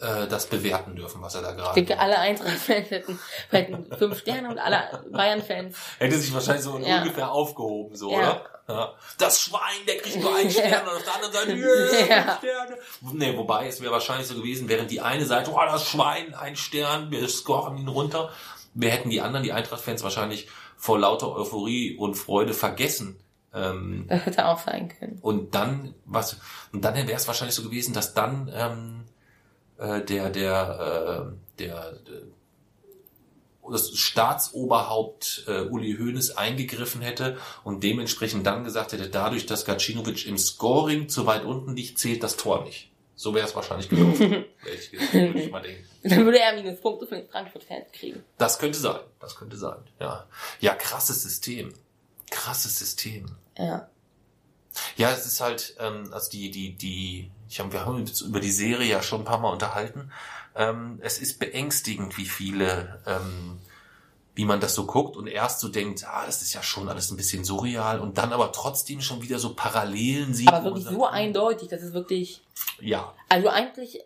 [0.00, 2.02] äh, das bewerten dürfen, was er da ich gerade denke, macht?
[2.02, 3.18] alle Eintracht-Fans hätten,
[3.50, 5.76] hätten fünf Sterne und alle Bayern-Fans.
[5.98, 7.02] Hätte sich wahrscheinlich so Ja.
[7.02, 8.18] ungefähr aufgehoben, so, Ja.
[8.18, 8.44] oder?
[8.68, 8.94] Ja.
[9.18, 12.22] Das Schwein, der kriegt nur einen Stern und auf der anderen Seite, yeah, Ja.
[12.22, 12.78] fünf Sterne.
[13.12, 16.56] Nee, wobei, es wäre wahrscheinlich so gewesen, während die eine Seite, oh, das Schwein, ein
[16.56, 18.30] Stern, wir scoren ihn runter.
[18.72, 20.48] Wir hätten die anderen, die Eintracht-Fans wahrscheinlich
[20.80, 23.16] vor lauter Euphorie und Freude vergessen.
[23.54, 25.18] Ähm, Das hätte auch sein können.
[25.20, 26.38] und dann, was,
[26.72, 29.04] und dann wäre es wahrscheinlich so gewesen, dass dann ähm,
[29.78, 32.22] äh, der, der, äh, der, der
[33.70, 40.26] das Staatsoberhaupt äh, Uli Hoeneß eingegriffen hätte und dementsprechend dann gesagt hätte, dadurch, dass Gacinovic
[40.26, 42.89] im Scoring zu weit unten liegt, zählt das Tor nicht.
[43.20, 44.30] So wäre es wahrscheinlich gelaufen.
[44.30, 45.86] Würde ich, würde ich mal denken.
[46.04, 48.24] Dann würde er Minuspunkte von den Frankfurt-Fans kriegen.
[48.38, 49.00] Das könnte sein.
[49.20, 49.76] Das könnte sein.
[50.00, 50.26] Ja.
[50.60, 51.74] Ja, krasses System.
[52.30, 53.26] Krasses System.
[53.58, 53.90] Ja.
[54.96, 58.40] Ja, es ist halt, ähm, also die, die, die, ich hab, wir haben uns über
[58.40, 60.10] die Serie ja schon ein paar Mal unterhalten.
[60.56, 63.58] Ähm, es ist beängstigend, wie viele, ähm,
[64.34, 67.10] wie man das so guckt und erst so denkt, ah, das ist ja schon alles
[67.10, 70.48] ein bisschen surreal und dann aber trotzdem schon wieder so Parallelen sieht.
[70.48, 72.40] Aber wirklich so eindeutig, das ist wirklich,
[72.80, 74.00] Ja, also eigentlich,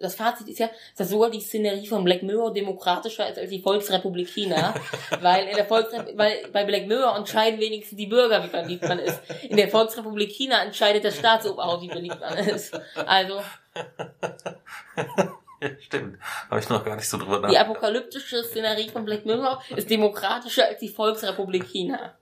[0.00, 3.60] das Fazit ist ja, dass sogar die Szenerie von Black Mirror demokratischer ist als die
[3.60, 4.74] Volksrepublik China,
[5.20, 8.98] weil in der Volksrepublik, weil bei Black Mirror entscheiden wenigstens die Bürger, wie beliebt man
[8.98, 9.20] ist.
[9.48, 12.78] In der Volksrepublik China entscheidet das Staatsoberhaupt, wie beliebt man ist.
[12.94, 13.42] Also,
[15.80, 16.18] stimmt.
[16.50, 17.66] Habe ich noch gar nicht so drüber die nachgedacht.
[17.66, 22.14] apokalyptische Szenerie von Black Mirror ist demokratischer als die Volksrepublik China.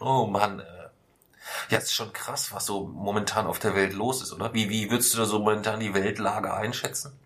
[0.00, 0.64] Oh Mann, äh.
[1.70, 4.54] Ja, es ist schon krass, was so momentan auf der Welt los ist, oder?
[4.54, 7.18] Wie, wie würdest du da so momentan die Weltlage einschätzen?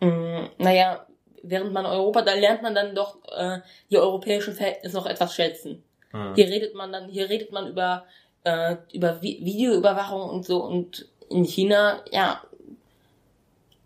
[0.00, 1.06] Mm, naja,
[1.42, 3.60] während man Europa, da lernt man dann doch äh,
[3.90, 5.82] die europäischen Verhältnisse noch etwas schätzen.
[6.10, 6.34] Hm.
[6.34, 8.04] Hier redet man dann, hier redet man über
[8.44, 12.42] äh, über Vi Videoüberwachung und so und in China, ja,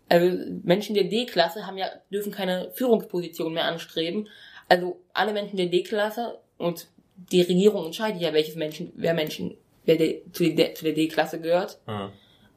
[0.09, 4.27] also Menschen der D-Klasse haben ja dürfen keine Führungsposition mehr anstreben.
[4.69, 6.87] Also alle Menschen der D-Klasse und
[7.31, 9.55] die Regierung entscheidet ja, welches Menschen, wer Menschen,
[9.85, 11.79] wer der, zu, der, zu der D-Klasse gehört.
[11.85, 12.09] Hm.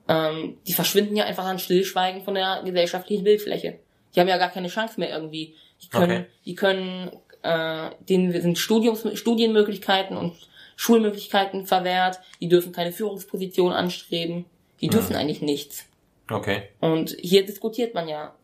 [0.09, 3.79] Ähm, die verschwinden ja einfach dann stillschweigend von der gesellschaftlichen Bildfläche.
[4.15, 5.55] Die haben ja gar keine Chance mehr irgendwie.
[5.83, 6.27] Die können, Okay.
[6.47, 7.11] die können,
[7.43, 10.35] äh, denen sind Studiums, Studienmöglichkeiten und
[10.77, 12.21] Schulmöglichkeiten verwehrt.
[12.41, 14.47] Die dürfen keine Führungsposition anstreben.
[14.81, 15.87] Die dürfen eigentlich nichts.
[16.31, 18.35] Okay, Und hier diskutiert man ja,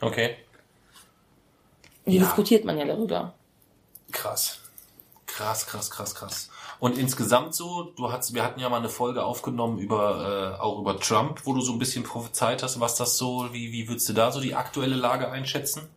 [0.00, 0.36] okay.
[2.04, 2.26] hier Ja.
[2.26, 3.34] diskutiert man ja darüber.
[4.12, 4.60] Krass.
[5.26, 6.50] Krass, krass, krass, krass.
[6.78, 10.78] Und insgesamt so, du hast, wir hatten ja mal eine Folge aufgenommen über, äh, auch
[10.80, 14.08] über Trump, wo du so ein bisschen prophezeit hast, was das so, wie, wie würdest
[14.08, 15.88] du da so die aktuelle Lage einschätzen?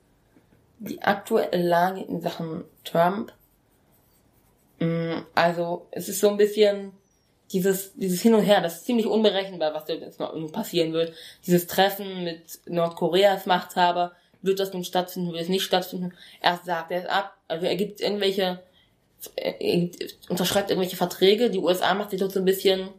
[0.79, 3.31] Die aktuelle Lage in Sachen Trump,
[4.79, 6.91] mh, also es ist so ein bisschen
[7.51, 11.13] dieses, dieses Hin und Her, das ist ziemlich unberechenbar, was da jetzt noch passieren wird.
[11.45, 16.13] Dieses Treffen mit Nordkoreas Machthaber, wird das nun stattfinden, wird es nicht stattfinden?
[16.41, 18.59] Erst sagt er es ab, also er gibt irgendwelche,
[19.35, 19.89] er
[20.29, 22.89] unterschreibt irgendwelche Verträge, die USA macht sich dort so ein bisschen,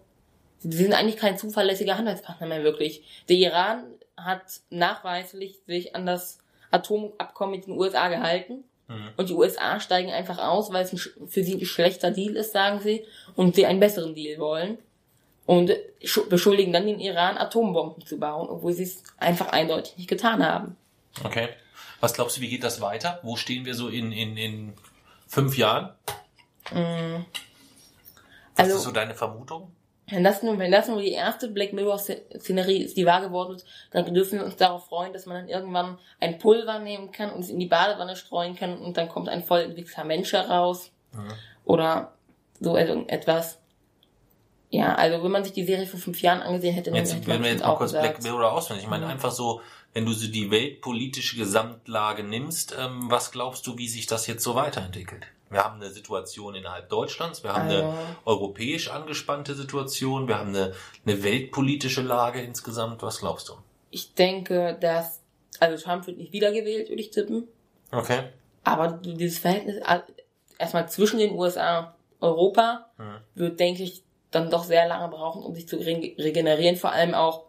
[0.58, 3.02] sie sind eigentlich kein zuverlässiger Handelspartner mehr wirklich.
[3.28, 3.84] Der Iran
[4.16, 6.38] hat nachweislich sich an das
[6.70, 8.64] Atomabkommen mit den USA gehalten.
[8.88, 9.08] Mhm.
[9.16, 10.90] Und die USA steigen einfach aus, weil es
[11.26, 13.06] für sie ein schlechter Deal ist, sagen sie,
[13.40, 14.76] und sie einen besseren Deal wollen.
[15.46, 15.72] Und
[16.04, 20.44] schu- beschuldigen dann den Iran, Atombomben zu bauen, obwohl sie es einfach eindeutig nicht getan
[20.46, 20.76] haben.
[21.24, 21.48] Okay.
[22.00, 23.18] Was glaubst du, wie geht das weiter?
[23.22, 24.72] Wo stehen wir so in, in, in
[25.26, 25.90] fünf Jahren?
[26.70, 27.24] Mm.
[28.56, 29.72] Was Also- ist so deine Vermutung?
[30.12, 33.66] Wenn das, nur, wenn das nur die erste Black Mirror-Szenerie ist, die wahr geworden ist,
[33.92, 37.40] dann dürfen wir uns darauf freuen, dass man dann irgendwann ein Pulver nehmen kann und
[37.40, 40.90] es in die Badewanne streuen kann und dann kommt ein voll entwickelter Mensch heraus.
[41.12, 41.28] Mhm.
[41.64, 42.12] Oder
[42.60, 43.58] so etwas.
[44.72, 47.26] Ja, also wenn man sich die Serie vor fünf Jahren angesehen hätte, dann Jetzt, hätte
[47.26, 48.20] wenn man wir jetzt auch kurz gesagt.
[48.20, 48.80] Black Mirror auswählen.
[48.80, 49.10] Ich meine Mhm.
[49.12, 49.60] einfach so,
[49.94, 54.44] wenn du so die weltpolitische Gesamtlage nimmst, ähm, was glaubst du, wie sich das jetzt
[54.44, 55.26] so weiterentwickelt?
[55.48, 60.50] Wir haben eine Situation innerhalb Deutschlands, wir haben eine Also- europäisch angespannte Situation, wir haben
[60.54, 60.72] eine,
[61.04, 63.02] eine weltpolitische Lage insgesamt.
[63.02, 63.54] Was glaubst du?
[63.90, 65.20] Ich denke, dass,
[65.58, 67.48] also Trump wird nicht wiedergewählt, würde ich tippen.
[67.90, 68.28] Okay.
[68.62, 70.04] Aber dieses Verhältnis all-
[70.58, 73.16] erstmal zwischen den USA Europa Mhm.
[73.34, 76.76] wird, denke ich, dann doch sehr lange brauchen, um sich zu re- regenerieren.
[76.76, 77.44] Vor allem auch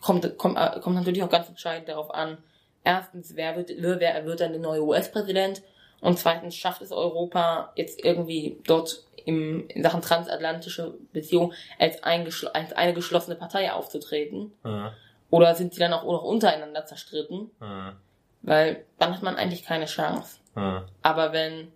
[0.00, 2.38] kommt, kommt, äh, kommt natürlich auch ganz entscheidend darauf an.
[2.84, 5.62] Erstens, wer wird, wer wird dann der neue US-Präsident?
[6.00, 12.72] Und zweitens, schafft es Europa jetzt irgendwie dort im, in Sachen transatlantische Beziehung als, als
[12.72, 14.52] eine geschlossene Partei aufzutreten?
[14.64, 14.88] Mhm.
[15.30, 17.50] Oder sind sie dann auch noch untereinander zerstritten?
[17.60, 17.92] Mhm.
[18.42, 20.38] Weil dann hat man eigentlich keine Chance.
[20.56, 20.82] Mhm.
[21.02, 21.72] Aber wenn,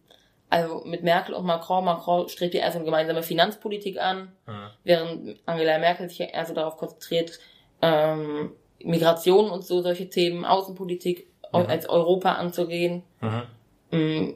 [0.48, 4.70] also mit Merkel und Macron, Macron strebt ja eher so eine gemeinsame Finanzpolitik an, Mhm.
[4.84, 7.38] während Angela Merkel sich ja eher so darauf konzentriert,
[7.82, 8.52] ähm,
[8.82, 11.66] Migration und so solche Themen, Außenpolitik Mhm.
[11.66, 13.02] als Europa anzugehen.
[13.20, 13.42] Mhm.
[13.90, 14.34] Mm,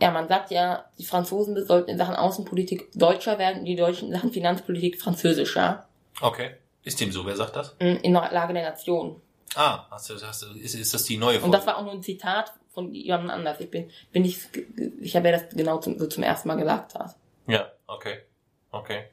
[0.00, 4.14] Ja, man sagt ja, die Franzosen sollten in Sachen Außenpolitik deutscher werden, die Deutschen in
[4.14, 5.86] Sachen Finanzpolitik französischer.
[6.20, 6.50] Okay.
[6.82, 7.24] Ist dem so?
[7.24, 7.76] Wer sagt das?
[7.78, 9.20] Mm, In der Lage der Nation.
[9.54, 11.92] Ah, hast du, hast du, ist, ist das die neue Und das war auch nur
[11.92, 13.60] ein Zitat von jemandem anders.
[13.60, 14.40] Ich bin, bin nicht
[15.00, 17.16] sicher, wer das genau zum, so zum ersten Mal gesagt hat.
[17.46, 18.18] Ja, okay.
[18.70, 19.04] Okay.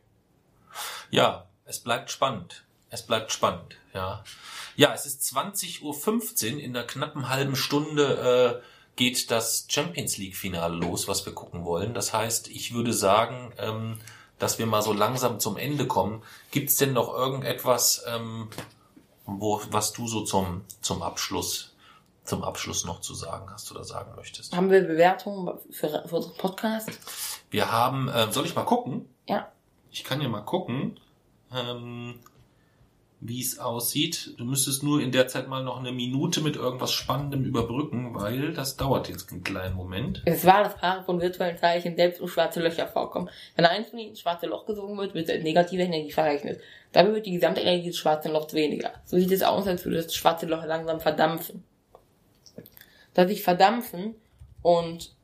[1.11, 2.65] Ja, es bleibt spannend.
[2.89, 4.23] Es bleibt spannend, ja.
[4.75, 6.59] Ja, es ist 20.15 Uhr.
[6.59, 11.93] In einer knappen halben Stunde äh, geht das Champions League-Finale los, was wir gucken wollen.
[11.93, 13.99] Das heißt, ich würde sagen, ähm,
[14.39, 16.23] dass wir mal so langsam zum Ende kommen.
[16.49, 18.49] Gibt's denn noch irgendetwas, ähm,
[19.25, 21.70] wo, was du so zum, zum Abschluss,
[22.23, 24.55] zum Abschluss noch zu sagen hast oder sagen möchtest?
[24.55, 26.89] Haben wir Bewertungen für, für unseren Podcast?
[27.49, 29.07] Wir haben, äh, soll ich mal gucken?
[29.27, 29.51] Ja.
[29.89, 30.99] Ich kann ja mal gucken,
[31.53, 32.19] ähm,
[33.19, 34.33] wie es aussieht.
[34.37, 38.53] Du müsstest nur in der Zeit mal noch eine Minute mit irgendwas Spannendem überbrücken, weil
[38.53, 40.23] das dauert jetzt einen kleinen Moment.
[40.25, 43.29] Es war das Paare von virtuellen Teilchen selbst um schwarze Löcher vorkommen.
[43.55, 46.61] Wenn eins von ihnen ins schwarze Loch gesogen wird, wird als negative Energie verrechnet.
[46.93, 48.91] Dabei wird die gesamte Energie des schwarzen Lochs weniger.
[49.05, 51.63] So sieht es aus, als würde das schwarze Loch langsam verdampfen.
[53.13, 54.15] Da sich Verdampfen
[54.61, 55.15] und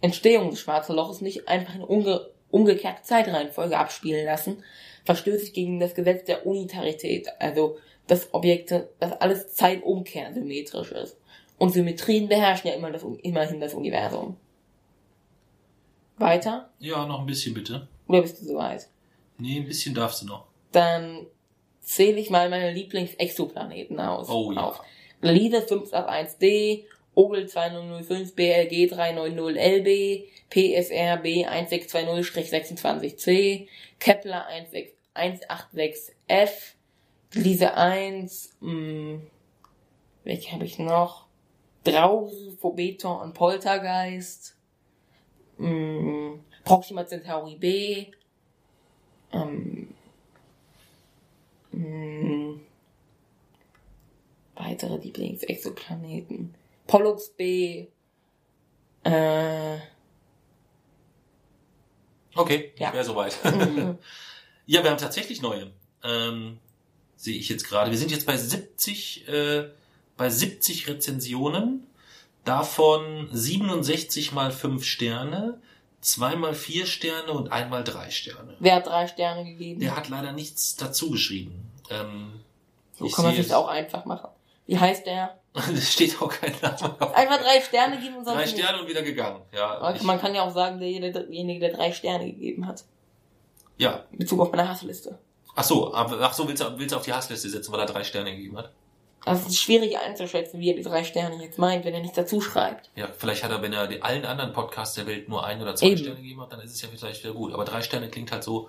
[0.00, 4.62] Entstehung des schwarzen Loches nicht einfach in unge umgekehrte Zeitreihenfolge abspielen lassen,
[5.04, 11.18] verstößt gegen das Gesetz der Unitarität, also dass Objekte, dass alles Zeitumkehr symmetrisch ist.
[11.58, 14.36] Und Symmetrien beherrschen ja immer das, immerhin das Universum.
[16.16, 16.70] Weiter?
[16.78, 17.88] Ja, noch ein bisschen bitte.
[18.06, 18.88] Oder bist du soweit?
[19.38, 20.46] Nee, ein bisschen darfst du noch.
[20.72, 21.26] Dann
[21.80, 24.28] zähle ich mal meine Lieblings-Exoplaneten aus.
[24.28, 24.62] Oh ja.
[24.62, 24.82] Auf.
[25.20, 26.84] Gliese 581d,
[27.18, 33.66] Ogel 2005, BLG 390LB, PSR B1620-26C,
[33.98, 34.46] Kepler
[35.16, 36.74] 186F,
[37.32, 39.18] Gliese 1, mh,
[40.22, 41.26] welche habe ich noch?
[41.82, 44.56] Drause, Phobeton und Poltergeist,
[45.56, 48.06] mh, Proxima Centauri B,
[49.32, 49.92] ähm,
[51.72, 52.60] mh,
[54.54, 56.54] weitere Lieblingsexoplaneten.
[56.88, 57.86] Pollux B.
[59.04, 59.78] Äh,
[62.34, 62.92] Okay, Ja.
[62.92, 63.36] wäre soweit.
[63.44, 63.98] mhm.
[64.66, 65.72] ja, wir haben tatsächlich neue.
[66.04, 66.58] Ähm,
[67.16, 67.90] sehe ich jetzt gerade.
[67.90, 69.70] Wir sind jetzt bei 70, äh,
[70.16, 71.86] bei 70 Rezensionen.
[72.44, 75.60] Davon 67 mal 5 Sterne,
[76.00, 78.56] 2 mal 4 Sterne und einmal 3 Sterne.
[78.60, 79.80] wer hat drei Sterne gegeben?
[79.80, 81.68] Der hat leider nichts dazu geschrieben.
[81.90, 82.40] Ähm,
[82.96, 84.30] so kann man sich es- auch einfach machen.
[84.66, 85.37] Wie heißt der?
[85.74, 87.14] Es steht auch kein Name auf.
[87.14, 88.60] Einfach drei Sterne geben und sonst Drei nichts.
[88.60, 89.42] Sterne und wieder gegangen.
[89.52, 92.84] Ja, ich, Man kann ja auch sagen, derjenige, der drei Sterne gegeben hat.
[93.76, 94.04] ja.
[94.12, 95.18] In Bezug auf meine Hassliste.
[95.56, 97.86] Ach so, aber- ach so, willst du, willst du auf die Hassliste setzen, weil er
[97.86, 98.70] drei Sterne gegeben hat?
[99.24, 102.14] Also es ist schwierig einzuschätzen, wie er die drei Sterne jetzt meint, wenn er nichts
[102.16, 102.90] dazu schreibt.
[102.94, 105.88] Ja, vielleicht hat er, wenn er allen anderen Podcasts der Welt nur ein oder zwei
[105.88, 105.98] Eben.
[105.98, 107.52] Sterne gegeben hat, dann ist es ja vielleicht wieder gut.
[107.52, 108.68] Aber drei Sterne klingt halt so,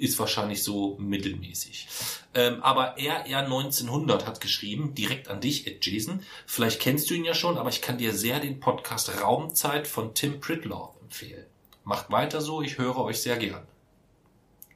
[0.00, 1.86] ist wahrscheinlich so mittelmäßig.
[2.32, 6.22] Ähm, aber RR 1900 hat geschrieben, direkt an dich, Ed Jason.
[6.46, 10.14] Vielleicht kennst du ihn ja schon, aber ich kann dir sehr den Podcast Raumzeit von
[10.14, 11.44] Tim Pritloff empfehlen.
[11.84, 13.62] Macht weiter so, ich höre euch sehr gern.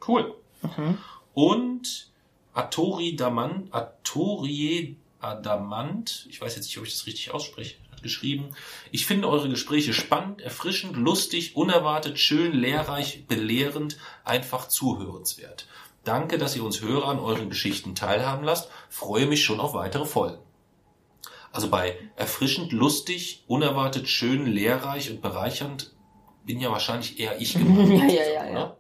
[0.07, 0.35] Cool.
[0.63, 0.99] Mhm.
[1.33, 2.11] Und
[2.53, 8.55] Atori Damant, Atorie Adamant, ich weiß jetzt nicht, ob ich das richtig ausspreche, geschrieben.
[8.93, 15.67] Ich finde eure Gespräche spannend, erfrischend, lustig, unerwartet, schön, lehrreich, belehrend, einfach zuhörenswert.
[16.05, 18.71] Danke, dass ihr uns Hörer an euren Geschichten teilhaben lasst.
[18.89, 20.39] Freue mich schon auf weitere Folgen.
[21.51, 25.95] Also bei erfrischend, lustig, unerwartet, schön, lehrreich und bereichernd
[26.45, 28.13] bin ja wahrscheinlich eher ich gemeint.
[28.13, 28.77] Ja, ja, ja, ja.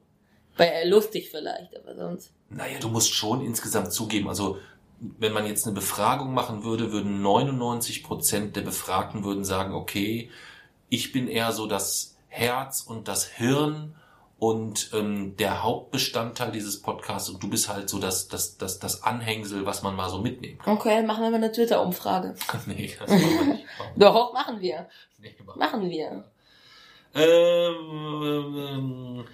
[0.57, 2.33] Bei äh, lustig vielleicht, aber sonst.
[2.49, 4.59] Naja, du musst schon insgesamt zugeben, also
[5.19, 10.31] wenn man jetzt eine Befragung machen würde, würden 99 Prozent der Befragten würden sagen, okay,
[10.89, 13.95] ich bin eher so das Herz und das Hirn
[14.39, 19.03] und ähm, der Hauptbestandteil dieses Podcasts und du bist halt so das, das, das, das
[19.03, 20.75] Anhängsel, was man mal so mitnehmen kann.
[20.75, 22.35] Okay, dann machen wir mal eine Twitter-Umfrage.
[22.67, 23.65] nee, das machen wir nicht.
[23.97, 24.89] Doch, machen wir.
[25.19, 26.25] Nee, machen Machen wir.
[27.15, 29.25] Ähm, äh,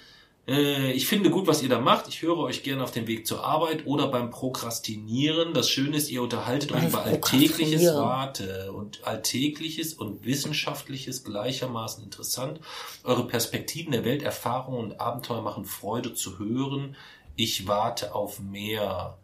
[0.50, 2.08] ich finde gut, was ihr da macht.
[2.08, 5.54] Ich höre euch gerne auf dem Weg zur Arbeit oder beim Prokrastinieren.
[5.54, 7.94] Das Schöne ist, ihr unterhaltet euch über alltägliches?
[7.94, 12.58] Warte und alltägliches und wissenschaftliches gleichermaßen interessant.
[13.04, 16.96] Eure Perspektiven der Welt, Erfahrungen und Abenteuer machen Freude zu hören.
[17.36, 19.18] Ich warte auf mehr.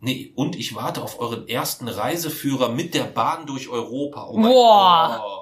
[0.00, 4.28] Nee, und ich warte auf euren ersten Reiseführer mit der Bahn durch Europa.
[4.30, 5.20] Oh mein Boah.
[5.20, 5.39] Gott.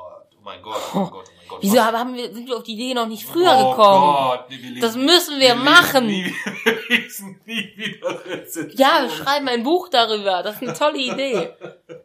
[0.48, 1.58] Oh mein Gott, oh mein Gott, oh mein Gott.
[1.60, 4.06] Wieso Was- haben wir, sind wir auf die Idee noch nicht früher oh gekommen?
[4.06, 6.06] Gott, nee, wir lesen, Das müssen wir lesen machen.
[6.06, 6.24] Nie,
[6.64, 8.78] wir lesen nie wieder Rezensionen.
[8.78, 10.42] Ja, wir schreiben ein Buch darüber.
[10.42, 11.50] Das ist eine tolle Idee.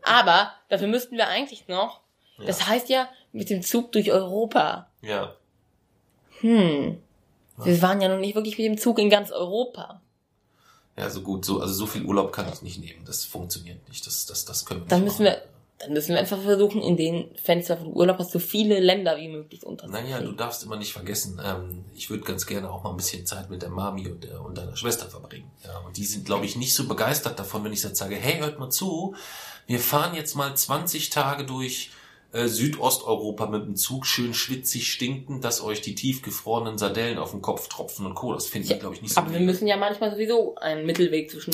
[0.02, 2.02] Aber dafür müssten wir eigentlich noch.
[2.46, 4.88] Das heißt ja mit dem Zug durch Europa.
[5.02, 5.36] Ja.
[6.42, 7.02] Hm.
[7.58, 10.02] Wir waren ja noch nicht wirklich mit dem Zug in ganz Europa.
[10.98, 13.06] Ja, so gut, so, also so viel Urlaub kann ich nicht nehmen.
[13.06, 14.06] Das funktioniert nicht.
[14.06, 15.42] Das, das, das können wir Dann nicht müssen wir,
[15.84, 19.28] dann müssen wir einfach versuchen, in den Fenster von Urlaub hast so viele Länder wie
[19.28, 20.10] möglich unterzubringen.
[20.10, 23.26] Naja, du darfst immer nicht vergessen, ähm, ich würde ganz gerne auch mal ein bisschen
[23.26, 25.52] Zeit mit der Mami und, der, und deiner Schwester verbringen.
[25.64, 28.40] Ja, und die sind, glaube ich, nicht so begeistert davon, wenn ich jetzt sage, hey,
[28.40, 29.16] hört mal zu,
[29.68, 31.92] wir fahren jetzt mal 20 Tage durch
[32.34, 37.42] äh, Südosteuropa mit dem Zug, schön schwitzig, stinkend, dass euch die tiefgefrorenen Sardellen auf den
[37.42, 38.34] Kopf tropfen und Co.
[38.34, 41.30] Das finden die, glaube ich, nicht so Aber wir müssen ja manchmal sowieso einen Mittelweg
[41.30, 41.54] zwischen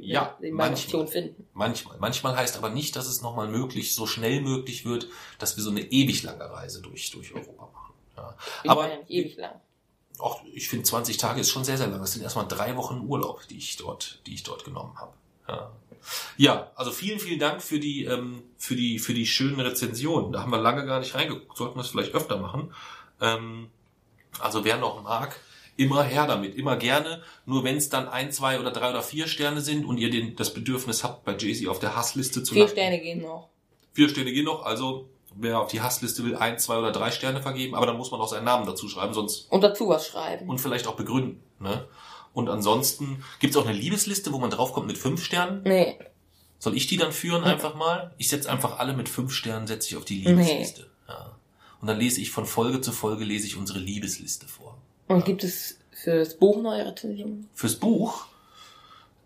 [0.00, 1.06] Ja, den beiden manchmal.
[1.06, 1.46] Finden.
[1.54, 1.96] Manchmal.
[1.98, 5.08] Manchmal heißt aber nicht, dass es nochmal möglich, so schnell möglich wird,
[5.38, 7.94] dass wir so eine ewig lange Reise durch, durch Europa machen.
[8.16, 8.34] Ja.
[8.64, 9.60] Ich Aber meine ja ewig lang.
[10.18, 12.00] auch, ich finde 20 Tage ist schon sehr, sehr lang.
[12.00, 15.12] Das sind erstmal drei Wochen Urlaub, die ich dort, die ich dort genommen habe.
[15.48, 15.72] Ja.
[16.36, 20.32] ja, also vielen, vielen Dank für die, ähm, für die, für die schönen Rezensionen.
[20.32, 21.56] Da haben wir lange gar nicht reingeguckt.
[21.56, 22.74] Sollten wir es vielleicht öfter machen.
[23.20, 23.70] Ähm,
[24.38, 25.40] also wer noch mag,
[25.78, 27.22] immer her damit, immer gerne.
[27.46, 30.36] Nur wenn es dann ein, zwei oder drei oder vier Sterne sind und ihr den,
[30.36, 32.76] das Bedürfnis habt, bei Jay-Z auf der Hassliste zu Vier landen.
[32.76, 33.48] Sterne gehen noch.
[33.94, 37.40] Vier Sterne gehen noch, also wer auf die Hassliste will, ein, zwei oder drei Sterne
[37.40, 40.48] vergeben, aber dann muss man auch seinen Namen dazu schreiben, sonst Und dazu was schreiben.
[40.48, 41.40] und vielleicht auch begründen.
[41.60, 41.86] Ne?
[42.34, 45.62] Und ansonsten gibt's auch eine Liebesliste, wo man draufkommt mit fünf Sternen.
[45.64, 45.96] nee.
[46.60, 48.12] Soll ich die dann führen einfach mal?
[48.18, 50.90] Ich setze einfach alle mit fünf Sternen, setze ich auf die Liebesliste.
[51.08, 51.36] Ja.
[51.80, 54.67] Und dann lese ich von Folge zu Folge lese ich unsere Liebesliste vor.
[55.08, 57.48] Und gibt es für das Buch neue Rezensionen?
[57.54, 58.26] Fürs Buch.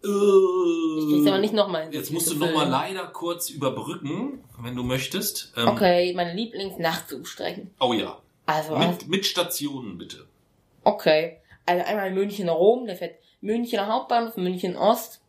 [0.05, 1.93] Äh, Ich krieg's aber nicht nochmal.
[1.93, 5.53] Jetzt musst du nochmal leider kurz überbrücken, wenn du möchtest.
[5.57, 7.71] Ähm, Okay, meine Lieblingsnachtzugstrecken.
[7.81, 8.19] Oh ja.
[8.47, 10.27] Also, Mit, mit Stationen bitte.
[10.85, 11.39] okay.
[11.65, 15.21] Also einmal München-Rom, der fährt München Hauptbahnhof, München Ost,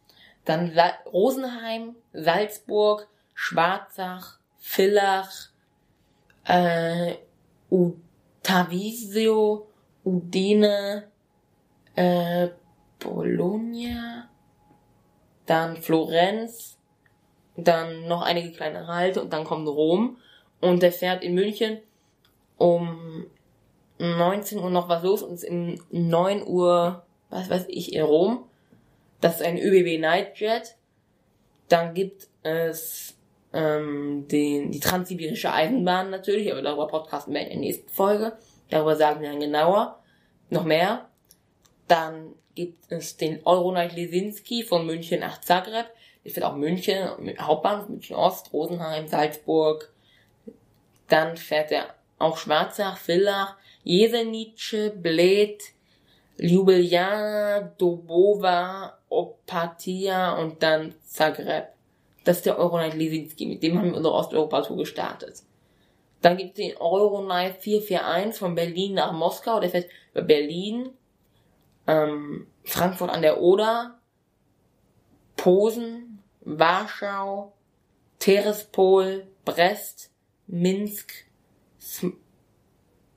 [0.45, 5.49] dann Sa Rosenheim, Salzburg, Schwarzach, Villach,
[6.45, 7.13] äh,
[7.69, 9.67] Utavisio,
[10.05, 11.05] Udine,
[11.95, 12.49] äh,
[12.99, 14.30] Bologna,
[15.45, 16.77] dann Florenz,
[17.55, 20.17] dann noch einige kleine Halte und dann kommt Rom
[20.61, 21.80] und der fährt in München
[22.57, 23.27] um
[23.99, 28.45] 19 Uhr noch was los und ist um 9 Uhr, was weiß ich, in Rom.
[29.21, 30.75] Das ist ein ÖBB Nightjet.
[31.69, 33.15] Dann gibt es
[33.53, 38.34] ähm, den, die transsibirische Eisenbahn natürlich, aber darüber podcasten wir in der nächsten Folge.
[38.74, 40.00] Darüber sagen wir dann genauer.
[40.50, 41.08] Noch mehr.
[41.88, 45.86] Dann gibt es den Euronight Lesinski von München nach Zagreb.
[46.26, 47.08] Der fährt auch München,
[47.40, 49.94] Hauptbahnhof München Ost, Rosenheim, Salzburg.
[51.08, 55.62] Dann fährt er auch Schwarzach, Villach, Jesenice, Bled,
[56.40, 61.68] Ljubljana, Dobova, Opatia und dann Zagreb.
[62.24, 65.44] Das ist der Euronight Lesinski, mit dem haben wir unsere Osteuropa-Tour gestartet.
[66.24, 70.90] Dann gibt es den Euronight 441 von Berlin nach Moskau, der fährt über Berlin,
[71.86, 74.00] ähm, Frankfurt an der Oder,
[75.36, 77.54] Posen, Warschau,
[78.20, 80.12] Terespol, Brest,
[80.48, 81.12] Minsk,
[81.78, 82.14] Sm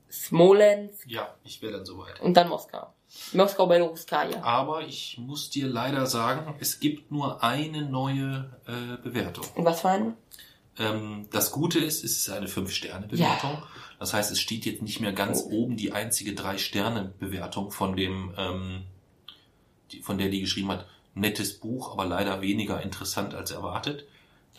[0.09, 2.19] Smolensk Ja, ich wäre dann soweit.
[2.21, 2.87] und dann Moskau.
[3.33, 4.41] Moskau Beloruskaya.
[4.43, 9.45] Aber ich muss dir leider sagen, es gibt nur eine neue äh, Bewertung.
[9.55, 10.17] Und was für eine?
[10.79, 13.51] Ähm, das Gute ist, es ist eine 5-Sterne-Bewertung.
[13.51, 13.67] Ja.
[13.99, 15.49] Das heißt, es steht jetzt nicht mehr ganz Oh.
[15.63, 18.83] oben die einzige 3-Sterne-Bewertung von dem, ähm,
[19.91, 20.85] die, von der die geschrieben hat,
[21.15, 24.05] nettes Buch, aber leider weniger interessant als erwartet.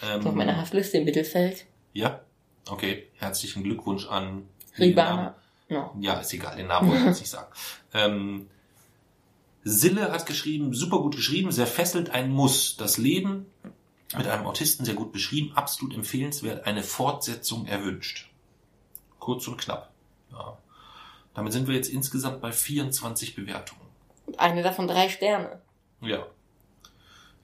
[0.03, 1.66] Ähm, Auf meiner Hassliste im Mittelfeld.
[1.93, 2.20] ja,
[2.69, 3.07] okay.
[3.16, 4.43] Herzlichen Glückwunsch an
[4.78, 5.35] Ribana.
[5.69, 5.95] No.
[6.01, 7.53] ja, ist egal, den Namen wollte ich jetzt nicht sagen.
[7.95, 8.49] Ähm,
[9.65, 12.77] Sille hat geschrieben, super gut geschrieben, sehr fesselt ein Muss.
[12.77, 13.47] Das Leben
[14.16, 18.30] mit einem Autisten sehr gut beschrieben, absolut empfehlenswert, eine Fortsetzung erwünscht.
[19.18, 19.90] Kurz und knapp.
[20.32, 20.56] Ja.
[21.35, 23.86] Damit sind wir jetzt insgesamt bei 24 Bewertungen.
[24.26, 25.60] Und eine davon drei Sterne.
[26.01, 26.26] Ja.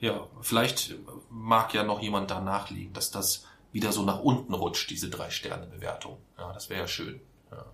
[0.01, 0.97] Ja, vielleicht
[1.31, 6.19] mag ja noch jemand da nachlegen, dass das wieder so nach unten rutscht, diese Drei-Sterne-Bewertung.
[6.39, 7.20] Ja, das wäre ja schön.
[7.51, 7.65] Ja.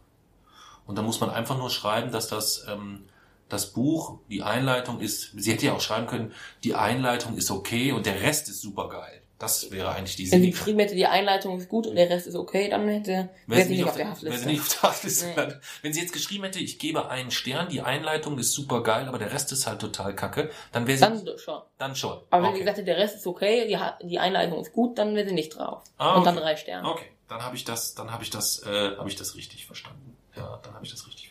[0.87, 3.05] Und dann muss man einfach nur schreiben, dass das, ähm,
[3.51, 6.33] das Buch, die Einleitung ist, sie hätte ja auch schreiben können,
[6.65, 9.21] die Einleitung ist okay und der Rest ist super geil.
[9.39, 12.27] Das wäre eigentlich die Wenn sie geschrieben hätte, die Einleitung ist gut und der Rest
[12.27, 14.39] ist okay, dann hätte, wäre sie nicht auf der wäre Hassliste.
[14.41, 15.27] sie nicht auf der Hassliste.
[15.35, 15.55] Nee.
[15.81, 19.19] Wenn sie jetzt geschrieben hätte, ich gebe einen Stern, die Einleitung ist super geil, aber
[19.19, 21.63] der Rest ist halt total kacke, dann wäre sie Dann schon.
[21.79, 22.19] dann schon.
[22.29, 22.53] Aber wenn Okay.
[22.53, 25.33] sie gesagt hätte, der Rest ist okay, die, die Einleitung ist gut, dann wäre sie
[25.35, 25.85] nicht drauf.
[25.97, 26.45] Ah, Und dann okay.
[26.45, 26.87] drei Sterne.
[26.87, 30.19] Okay, dann habe ich das, dann habe ich das, äh, habe ich das richtig verstanden.
[30.37, 31.30] Ja, dann habe ich das richtig verstanden.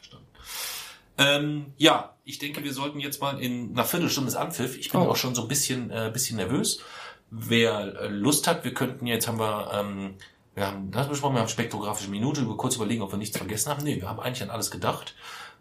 [1.19, 4.77] Ähm, ja, ich denke, wir sollten jetzt mal in einer Viertelstunde ist Anpfiff.
[4.77, 5.09] Ich bin Oh.
[5.09, 6.79] auch schon so ein bisschen, äh, bisschen nervös.
[7.29, 10.15] Wer äh, Lust hat, wir könnten jetzt haben wir, ähm,
[10.55, 13.69] wir haben das besprochen, wir haben spektrographische Minute, wir kurz überlegen, ob wir nichts vergessen
[13.69, 13.83] haben.
[13.83, 15.13] Nee, wir haben eigentlich an alles gedacht.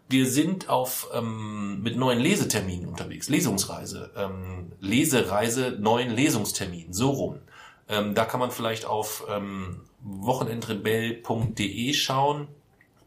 [0.07, 7.39] Wir sind auf ähm, mit neuen Leseterminen unterwegs, Lesungsreise, ähm, Lesereise, neuen Lesungsterminen, so rum.
[7.87, 12.47] Ähm, da kann man vielleicht auf ähm, wochenendrebell.de schauen.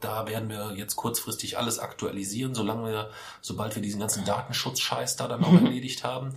[0.03, 3.11] Da werden wir jetzt kurzfristig alles aktualisieren, solange wir,
[3.41, 6.35] sobald wir diesen ganzen Datenschutzscheiß da dann auch erledigt haben.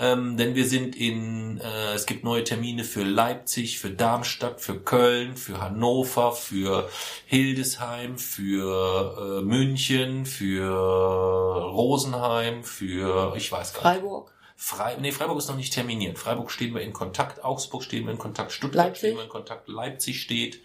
[0.00, 4.78] Ähm, denn wir sind in, äh, es gibt neue Termine für Leipzig, für Darmstadt, für
[4.78, 6.88] Köln, für Hannover, für
[7.26, 14.00] Hildesheim, für äh, München, für Rosenheim, für, ich weiß gar nicht.
[14.00, 14.30] Freiburg.
[14.60, 16.18] Frei, nee, Freiburg ist noch nicht terminiert.
[16.18, 18.98] Freiburg stehen wir in Kontakt, Augsburg stehen wir in Kontakt, Stuttgart Leipzig?
[19.00, 20.60] stehen wir in Kontakt, Leipzig steht,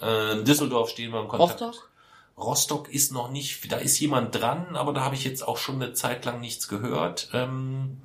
[0.00, 1.60] äh, Düsseldorf stehen wir in Kontakt.
[1.62, 1.90] Rostock.
[2.36, 5.76] Rostock ist noch nicht, da ist jemand dran, aber da habe ich jetzt auch schon
[5.76, 7.28] eine Zeit lang nichts gehört.
[7.32, 8.00] Ähm,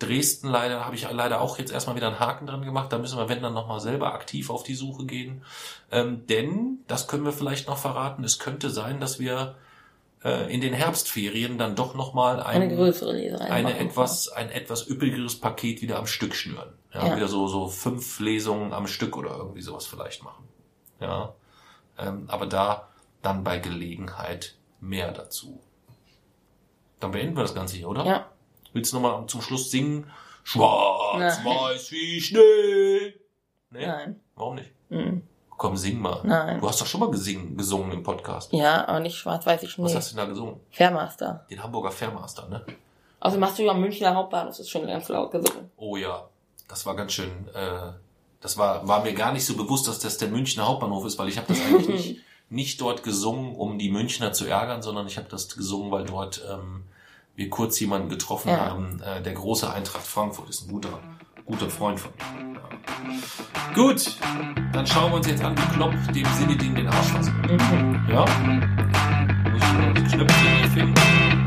[0.00, 2.92] Dresden leider habe ich leider auch jetzt erstmal wieder einen Haken dran gemacht.
[2.92, 5.44] Da müssen wir, wenn dann nochmal selber aktiv auf die Suche gehen.
[5.90, 9.54] Ähm, denn, das können wir vielleicht noch verraten, es könnte sein, dass wir
[10.24, 13.48] äh, in den Herbstferien dann doch nochmal Eine ein, größere Leserei.
[13.50, 16.72] eine etwas, ein etwas üppigeres Paket wieder am Stück schnüren.
[16.92, 17.16] Ja, Ja.
[17.16, 20.43] wieder so, so fünf Lesungen am Stück oder irgendwie sowas vielleicht machen.
[21.00, 21.34] Ja.
[21.98, 22.88] Ähm, aber da
[23.22, 25.60] dann bei Gelegenheit mehr dazu.
[27.00, 28.04] Dann beenden wir das Ganze hier, oder?
[28.04, 28.26] Ja.
[28.72, 30.10] Willst du nochmal zum Schluss singen?
[30.42, 31.46] Schwarz, Nein.
[31.46, 33.14] weiß wie Schnee.
[33.70, 33.86] Nee?
[33.86, 34.20] Nein.
[34.34, 34.70] Warum nicht?
[34.90, 35.22] Mhm.
[35.56, 36.20] Komm, sing mal.
[36.24, 36.60] Nein.
[36.60, 38.52] Du hast doch schon mal gesingen, gesungen im Podcast.
[38.52, 39.84] Ja, aber nicht schwarz-weiß Schnee.
[39.84, 40.60] Was hast du denn da gesungen?
[40.70, 41.46] Fairmaster.
[41.48, 42.64] Den Hamburger Fairmaster, ne?
[43.20, 45.70] Außerdem hast du ja am Münchner Hauptbahnhof, das ist schon ganz laut gesungen.
[45.76, 46.28] Oh ja,
[46.68, 47.48] das war ganz schön.
[47.54, 47.92] Äh,
[48.44, 51.28] das war war mir gar nicht so bewusst, dass das der Münchner Hauptbahnhof ist, weil
[51.28, 55.16] ich habe das eigentlich nicht, nicht dort gesungen, um die Münchner zu ärgern, sondern ich
[55.16, 56.82] habe das gesungen, weil dort ähm,
[57.36, 58.66] wir kurz jemanden getroffen Ja.
[58.66, 59.00] haben.
[59.00, 61.00] Äh, der große Eintracht Frankfurt ist ein guter
[61.46, 62.60] guter Freund von mir.
[62.60, 63.74] Ja.
[63.74, 64.14] Gut,
[64.74, 67.28] dann schauen wir uns jetzt an, wie Klopp dem Sinne den Arsch was.
[67.28, 68.06] Mhm.
[68.10, 68.24] Ja.
[69.50, 71.43] Muss ich noch die Knöpfchen hier finden.